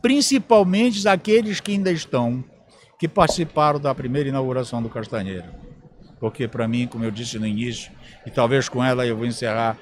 principalmente 0.00 1.06
aqueles 1.06 1.60
que 1.60 1.72
ainda 1.72 1.92
estão, 1.92 2.42
que 2.98 3.06
participaram 3.06 3.78
da 3.78 3.94
primeira 3.94 4.28
inauguração 4.28 4.82
do 4.82 4.88
Castanheira. 4.88 5.61
Porque 6.22 6.46
para 6.46 6.68
mim, 6.68 6.86
como 6.86 7.02
eu 7.04 7.10
disse 7.10 7.36
no 7.36 7.44
início, 7.44 7.90
e 8.24 8.30
talvez 8.30 8.68
com 8.68 8.82
ela 8.84 9.04
eu 9.04 9.16
vou 9.16 9.26
encerrar, 9.26 9.76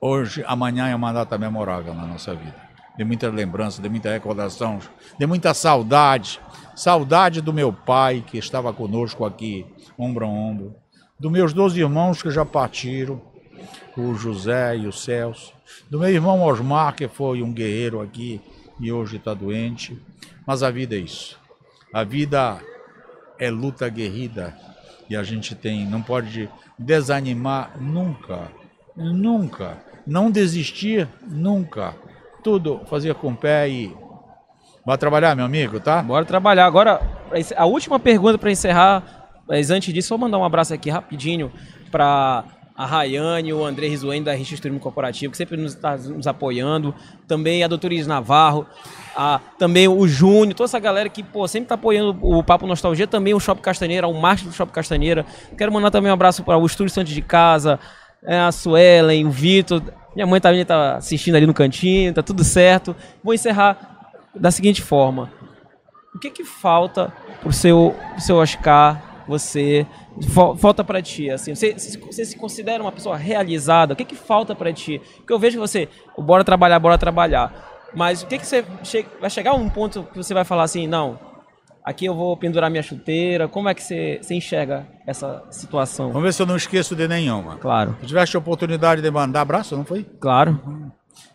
hoje, 0.00 0.44
amanhã 0.46 0.86
é 0.86 0.94
uma 0.94 1.12
data 1.12 1.36
memorável 1.36 1.92
na 1.92 2.06
nossa 2.06 2.36
vida. 2.36 2.54
De 2.96 3.02
muita 3.02 3.28
lembrança, 3.30 3.82
de 3.82 3.88
muita 3.88 4.12
recordação, 4.12 4.78
de 5.18 5.26
muita 5.26 5.52
saudade. 5.52 6.40
Saudade 6.76 7.40
do 7.40 7.52
meu 7.52 7.72
pai, 7.72 8.22
que 8.24 8.38
estava 8.38 8.72
conosco 8.72 9.24
aqui, 9.24 9.66
ombro 9.98 10.24
a 10.24 10.28
ombro. 10.28 10.76
Dos 11.18 11.32
meus 11.32 11.52
dois 11.52 11.76
irmãos 11.76 12.22
que 12.22 12.30
já 12.30 12.44
partiram, 12.44 13.20
o 13.96 14.14
José 14.14 14.76
e 14.76 14.86
o 14.86 14.92
Celso, 14.92 15.52
do 15.90 15.98
meu 15.98 16.10
irmão 16.10 16.44
Osmar, 16.44 16.94
que 16.94 17.08
foi 17.08 17.42
um 17.42 17.52
guerreiro 17.52 18.00
aqui 18.00 18.40
e 18.78 18.92
hoje 18.92 19.16
está 19.16 19.34
doente. 19.34 20.00
Mas 20.46 20.62
a 20.62 20.70
vida 20.70 20.94
é 20.94 20.98
isso. 20.98 21.36
A 21.92 22.04
vida 22.04 22.60
é 23.36 23.50
luta 23.50 23.88
guerrida 23.88 24.56
e 25.08 25.16
a 25.16 25.22
gente 25.22 25.54
tem, 25.54 25.86
não 25.86 26.02
pode 26.02 26.48
desanimar 26.78 27.72
nunca, 27.80 28.50
nunca, 28.96 29.78
não 30.06 30.30
desistir 30.30 31.08
nunca. 31.26 31.94
Tudo 32.42 32.80
fazer 32.86 33.14
com 33.14 33.32
o 33.32 33.36
pé 33.36 33.68
e 33.68 33.96
vai 34.84 34.98
trabalhar, 34.98 35.34
meu 35.34 35.46
amigo, 35.46 35.80
tá? 35.80 36.02
Bora 36.02 36.24
trabalhar. 36.24 36.66
Agora, 36.66 37.00
a 37.56 37.66
última 37.66 37.98
pergunta 37.98 38.36
para 38.36 38.50
encerrar, 38.50 39.42
mas 39.48 39.70
antes 39.70 39.92
disso, 39.92 40.08
só 40.08 40.18
mandar 40.18 40.38
um 40.38 40.44
abraço 40.44 40.74
aqui 40.74 40.90
rapidinho 40.90 41.50
para 41.90 42.44
a 42.76 42.84
Rayane, 42.84 43.52
o 43.52 43.64
André 43.64 43.86
Rizuene 43.86 44.24
da 44.24 44.34
Richa 44.34 44.56
Turismo 44.56 44.80
Corporativo, 44.80 45.30
que 45.30 45.36
sempre 45.36 45.56
nos 45.56 45.74
está 45.74 45.96
nos 45.96 46.26
apoiando. 46.26 46.92
Também 47.26 47.62
a 47.62 47.68
doutora 47.68 47.94
Iris 47.94 48.06
Navarro, 48.06 48.66
a, 49.16 49.40
também 49.58 49.86
o 49.86 50.06
Júnior, 50.08 50.54
toda 50.54 50.64
essa 50.64 50.80
galera 50.80 51.08
que 51.08 51.22
pô, 51.22 51.46
sempre 51.46 51.66
está 51.66 51.76
apoiando 51.76 52.18
o 52.20 52.42
Papo 52.42 52.66
Nostalgia, 52.66 53.06
também 53.06 53.32
o 53.32 53.38
Shopping 53.38 53.62
Castaneira, 53.62 54.08
o 54.08 54.14
Marketing 54.14 54.48
do 54.48 54.54
Shopping 54.54 54.72
Castaneira. 54.72 55.24
Quero 55.56 55.72
mandar 55.72 55.90
também 55.92 56.10
um 56.10 56.14
abraço 56.14 56.42
para 56.42 56.58
o 56.58 56.66
Estúdio 56.66 56.92
Santos 56.92 57.12
de 57.12 57.22
Casa, 57.22 57.78
é, 58.24 58.38
a 58.40 58.50
Suelen, 58.50 59.24
o 59.24 59.30
Vitor. 59.30 59.80
Minha 60.14 60.26
mãe 60.26 60.40
também 60.40 60.60
está 60.60 60.96
assistindo 60.96 61.36
ali 61.36 61.46
no 61.46 61.54
cantinho, 61.54 62.12
tá 62.12 62.22
tudo 62.22 62.42
certo. 62.42 62.94
Vou 63.22 63.34
encerrar 63.34 64.10
da 64.34 64.50
seguinte 64.50 64.82
forma. 64.82 65.30
O 66.12 66.18
que 66.18 66.30
que 66.30 66.44
falta 66.44 67.12
pro 67.40 67.52
seu, 67.52 67.94
pro 68.12 68.20
seu 68.20 68.36
Oscar, 68.36 69.24
você, 69.26 69.86
falta 70.58 70.82
pra 70.84 71.02
ti? 71.02 71.30
Assim, 71.30 71.54
você, 71.54 71.72
você 71.74 72.24
se 72.24 72.36
considera 72.36 72.82
uma 72.82 72.92
pessoa 72.92 73.16
realizada? 73.16 73.94
O 73.94 73.96
que 73.96 74.04
que 74.04 74.14
falta 74.14 74.54
pra 74.54 74.72
ti? 74.72 75.00
Porque 75.18 75.32
eu 75.32 75.38
vejo 75.38 75.56
que 75.56 75.60
você, 75.60 75.88
bora 76.18 76.44
trabalhar, 76.44 76.78
bora 76.78 76.96
trabalhar. 76.98 77.72
Mas 77.94 78.22
o 78.22 78.26
que 78.26 78.38
que 78.38 78.46
você 78.46 78.64
che- 78.82 79.06
vai 79.20 79.30
chegar 79.30 79.52
a 79.52 79.54
um 79.54 79.68
ponto 79.68 80.02
que 80.04 80.16
você 80.16 80.34
vai 80.34 80.44
falar 80.44 80.64
assim, 80.64 80.86
não, 80.86 81.18
aqui 81.84 82.04
eu 82.06 82.14
vou 82.14 82.36
pendurar 82.36 82.70
minha 82.70 82.82
chuteira. 82.82 83.46
Como 83.48 83.68
é 83.68 83.74
que 83.74 83.82
você, 83.82 84.18
você 84.20 84.34
enxerga 84.34 84.86
essa 85.06 85.44
situação? 85.50 86.08
Vamos 86.08 86.22
ver 86.24 86.32
se 86.32 86.42
eu 86.42 86.46
não 86.46 86.56
esqueço 86.56 86.96
de 86.96 87.06
nenhuma. 87.06 87.56
Claro, 87.58 87.96
Se 88.00 88.06
tivesse 88.06 88.34
a 88.36 88.38
oportunidade 88.38 89.00
de 89.02 89.10
mandar 89.10 89.42
abraço, 89.42 89.76
não 89.76 89.84
foi? 89.84 90.04
claro. 90.20 90.92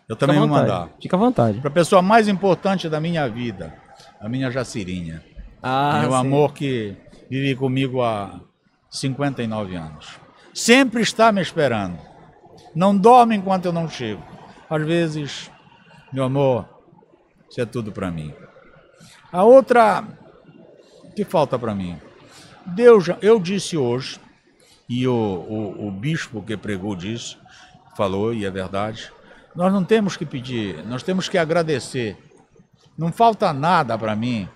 Eu 0.08 0.16
também 0.16 0.36
vou 0.40 0.48
mandar. 0.48 0.88
Fica 1.00 1.14
à 1.16 1.18
vontade. 1.20 1.60
Para 1.60 1.68
a 1.70 1.72
pessoa 1.72 2.02
mais 2.02 2.26
importante 2.26 2.88
da 2.88 3.00
minha 3.00 3.28
vida, 3.28 3.72
a 4.20 4.28
minha 4.28 4.50
Jacirinha. 4.50 5.22
Ah, 5.62 6.00
meu 6.02 6.10
sim. 6.10 6.16
amor 6.16 6.52
que 6.52 6.96
vive 7.30 7.54
comigo 7.54 8.02
há 8.02 8.40
59 8.90 9.76
anos. 9.76 10.18
Sempre 10.52 11.02
está 11.02 11.30
me 11.30 11.40
esperando. 11.40 11.98
Não 12.74 12.96
dorme 12.96 13.36
enquanto 13.36 13.66
eu 13.66 13.72
não 13.72 13.88
chego. 13.88 14.22
Às 14.68 14.84
vezes, 14.84 15.50
meu 16.12 16.24
amor, 16.24 16.68
isso 17.48 17.60
é 17.60 17.66
tudo 17.66 17.92
para 17.92 18.10
mim. 18.10 18.34
A 19.32 19.44
outra 19.44 20.04
que 21.14 21.24
falta 21.24 21.58
para 21.58 21.74
mim. 21.74 21.98
Deus, 22.66 23.06
eu 23.22 23.40
disse 23.40 23.76
hoje, 23.76 24.20
e 24.88 25.06
o, 25.06 25.12
o, 25.12 25.88
o 25.88 25.90
bispo 25.90 26.42
que 26.42 26.56
pregou 26.56 26.94
disse, 26.96 27.36
falou, 27.96 28.34
e 28.34 28.44
é 28.44 28.50
verdade, 28.50 29.12
nós 29.54 29.72
não 29.72 29.84
temos 29.84 30.16
que 30.16 30.24
pedir, 30.24 30.84
nós 30.84 31.02
temos 31.02 31.28
que 31.28 31.38
agradecer. 31.38 32.16
Não 32.96 33.12
falta 33.12 33.52
nada 33.52 33.96
para 33.96 34.14
mim. 34.14 34.48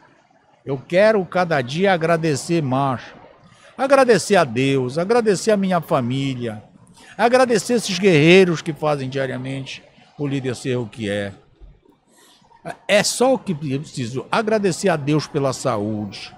Eu 0.64 0.78
quero 0.78 1.24
cada 1.24 1.60
dia 1.60 1.92
agradecer 1.92 2.62
mais. 2.62 3.02
Agradecer 3.76 4.36
a 4.36 4.44
Deus, 4.44 4.98
agradecer 4.98 5.50
a 5.50 5.56
minha 5.56 5.80
família, 5.80 6.62
agradecer 7.18 7.74
esses 7.74 7.98
guerreiros 7.98 8.62
que 8.62 8.72
fazem 8.72 9.08
diariamente 9.08 9.82
o 10.18 10.26
líder 10.26 10.54
ser 10.54 10.76
o 10.76 10.86
que 10.86 11.10
é. 11.10 11.32
É 12.88 13.02
só 13.02 13.34
o 13.34 13.38
que 13.38 13.52
eu 13.52 13.80
preciso. 13.80 14.26
Agradecer 14.30 14.88
a 14.88 14.96
Deus 14.96 15.26
pela 15.26 15.52
saúde, 15.52 16.34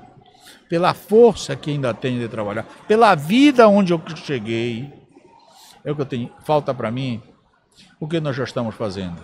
pela 0.68 0.92
força 0.94 1.54
que 1.54 1.70
ainda 1.70 1.94
tenho 1.94 2.18
de 2.18 2.28
trabalhar, 2.28 2.64
pela 2.88 3.14
vida 3.14 3.68
onde 3.68 3.92
eu 3.92 4.02
cheguei. 4.16 4.92
É 5.84 5.92
o 5.92 5.94
que 5.94 6.02
eu 6.02 6.06
tenho. 6.06 6.32
Falta 6.44 6.74
para 6.74 6.90
mim 6.90 7.22
o 8.00 8.08
que 8.08 8.18
nós 8.18 8.34
já 8.34 8.44
estamos 8.44 8.74
fazendo. 8.74 9.22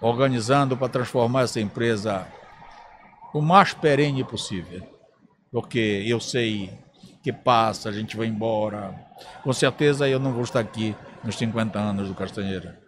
Organizando 0.00 0.76
para 0.76 0.88
transformar 0.88 1.42
essa 1.42 1.60
empresa 1.60 2.26
o 3.32 3.40
mais 3.40 3.72
perene 3.72 4.24
possível. 4.24 4.82
Porque 5.52 6.04
eu 6.06 6.18
sei 6.18 6.72
que 7.24 7.32
passa, 7.32 7.88
a 7.88 7.92
gente 7.92 8.16
vai 8.18 8.26
embora. 8.26 8.94
Com 9.42 9.52
certeza 9.52 10.06
eu 10.06 10.20
não 10.20 10.32
vou 10.32 10.44
estar 10.44 10.60
aqui 10.60 10.94
nos 11.24 11.36
50 11.38 11.78
anos 11.78 12.06
do 12.08 12.14
Castanheira. 12.14 12.78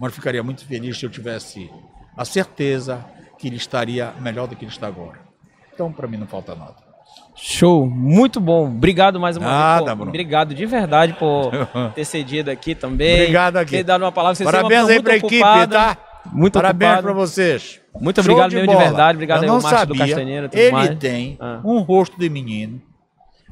Mas 0.00 0.14
ficaria 0.14 0.42
muito 0.42 0.64
feliz 0.66 0.98
se 0.98 1.04
eu 1.04 1.10
tivesse 1.10 1.70
a 2.16 2.24
certeza 2.24 3.04
que 3.38 3.46
ele 3.46 3.56
estaria 3.56 4.12
melhor 4.20 4.48
do 4.48 4.56
que 4.56 4.64
ele 4.64 4.72
está 4.72 4.86
agora. 4.86 5.18
Então, 5.72 5.92
para 5.92 6.08
mim, 6.08 6.16
não 6.16 6.26
falta 6.26 6.54
nada. 6.54 6.76
Show, 7.36 7.86
muito 7.86 8.40
bom. 8.40 8.66
Obrigado 8.68 9.20
mais 9.20 9.36
uma 9.36 9.46
Nada, 9.46 9.78
vez. 9.80 9.90
pô. 9.90 9.96
Bruno. 9.96 10.10
Obrigado 10.10 10.54
de 10.54 10.64
verdade 10.66 11.12
por 11.12 11.50
ter 11.94 12.04
cedido 12.06 12.50
aqui 12.50 12.74
também. 12.74 13.20
Obrigado 13.22 13.56
aqui. 13.58 13.70
Ter 13.72 13.82
dado 13.84 14.02
uma 14.02 14.12
palavra. 14.12 14.34
Vocês 14.36 14.50
Parabéns 14.50 14.88
aí 14.88 15.02
para 15.02 15.12
a 15.12 15.16
equipe, 15.16 15.40
tá? 15.70 15.96
Muito 16.32 16.54
Parabéns 16.54 17.00
para 17.02 17.12
vocês. 17.12 17.80
Muito 18.00 18.22
Show 18.22 18.32
obrigado 18.32 18.52
mesmo 18.52 18.68
de 18.68 18.72
bola. 18.74 18.86
verdade. 18.88 19.16
Obrigado 19.16 19.38
eu 19.38 19.42
aí, 19.42 19.48
não 19.48 19.60
Márcio 19.60 19.86
do 19.88 19.94
sabia. 19.96 20.14
Castanheira 20.14 20.50
Ele 20.52 20.70
mais. 20.72 20.98
tem 20.98 21.36
Ah. 21.40 21.60
um 21.64 21.80
rosto 21.80 22.18
de 22.18 22.30
menino. 22.30 22.80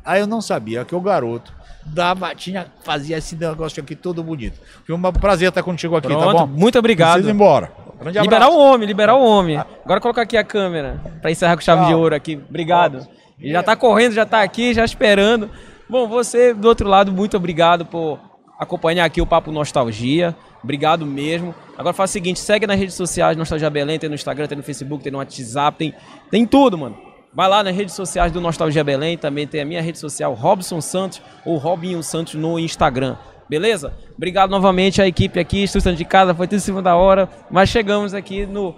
Aí 0.04 0.20
eu 0.20 0.26
não 0.26 0.40
sabia 0.40 0.84
que 0.84 0.94
o 0.94 1.00
garoto 1.00 1.52
dava, 1.84 2.34
tinha, 2.34 2.66
fazia 2.82 3.18
esse 3.18 3.36
negócio 3.36 3.82
aqui 3.82 3.94
todo 3.94 4.22
bonito. 4.22 4.60
Foi 4.86 4.94
um 4.94 5.00
prazer 5.12 5.48
estar 5.48 5.62
contigo 5.62 5.96
aqui, 5.96 6.08
Pronto, 6.08 6.26
tá 6.26 6.32
bom? 6.32 6.46
muito 6.46 6.78
obrigado. 6.78 7.12
Preciso 7.14 7.30
ir 7.30 7.34
embora. 7.34 7.72
Grande 8.00 8.18
Liberar 8.20 8.46
abraço. 8.46 8.58
o 8.58 8.60
homem, 8.60 8.86
liberar 8.86 9.14
o 9.14 9.24
homem. 9.24 9.56
Agora 9.84 10.00
colocar 10.00 10.22
aqui 10.22 10.36
a 10.36 10.42
câmera 10.44 11.00
para 11.20 11.30
encerrar 11.30 11.56
com 11.56 11.62
chave 11.62 11.82
Tchau. 11.82 11.88
de 11.88 11.94
ouro 11.94 12.14
aqui. 12.14 12.40
Obrigado. 12.48 13.06
Ele 13.38 13.52
já 13.52 13.62
tá 13.62 13.76
correndo, 13.76 14.12
já 14.12 14.26
tá 14.26 14.42
aqui, 14.42 14.74
já 14.74 14.84
esperando. 14.84 15.48
Bom, 15.88 16.08
você 16.08 16.52
do 16.52 16.66
outro 16.66 16.88
lado, 16.88 17.12
muito 17.12 17.36
obrigado 17.36 17.84
por 17.86 18.18
acompanhar 18.58 19.04
aqui 19.04 19.20
o 19.20 19.26
Papo 19.26 19.52
Nostalgia. 19.52 20.34
Obrigado 20.62 21.04
mesmo. 21.04 21.54
Agora 21.76 21.92
faz 21.92 22.10
o 22.10 22.12
seguinte, 22.12 22.38
segue 22.38 22.66
nas 22.66 22.78
redes 22.78 22.94
sociais, 22.94 23.36
Nostalgia 23.36 23.68
Belém, 23.68 23.98
tem 23.98 24.08
no 24.08 24.14
Instagram, 24.14 24.46
tem 24.46 24.56
no 24.56 24.62
Facebook, 24.64 25.02
tem 25.02 25.12
no 25.12 25.18
WhatsApp, 25.18 25.76
tem, 25.76 25.94
tem 26.30 26.46
tudo, 26.46 26.78
mano. 26.78 26.96
Vai 27.34 27.48
lá 27.48 27.62
nas 27.62 27.74
redes 27.74 27.94
sociais 27.94 28.30
do 28.30 28.40
Nostalgia 28.40 28.84
Belém, 28.84 29.16
também 29.16 29.46
tem 29.46 29.60
a 29.60 29.64
minha 29.64 29.80
rede 29.80 29.98
social, 29.98 30.34
Robson 30.34 30.80
Santos 30.80 31.22
ou 31.46 31.56
Robinho 31.56 32.02
Santos 32.02 32.34
no 32.34 32.58
Instagram. 32.58 33.16
Beleza? 33.48 33.94
Obrigado 34.16 34.50
novamente 34.50 35.00
à 35.00 35.06
equipe 35.06 35.40
aqui, 35.40 35.62
Estúdio 35.62 35.94
de 35.94 36.04
Casa, 36.04 36.34
foi 36.34 36.46
tudo 36.46 36.56
em 36.56 36.60
cima 36.60 36.82
da 36.82 36.94
hora, 36.94 37.28
mas 37.50 37.68
chegamos 37.68 38.12
aqui 38.12 38.44
no, 38.44 38.74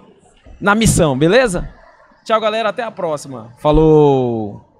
na 0.59 0.73
missão, 0.73 1.17
beleza? 1.17 1.69
Tchau, 2.23 2.39
galera, 2.39 2.69
até 2.69 2.83
a 2.83 2.91
próxima. 2.91 3.51
Falou! 3.57 4.74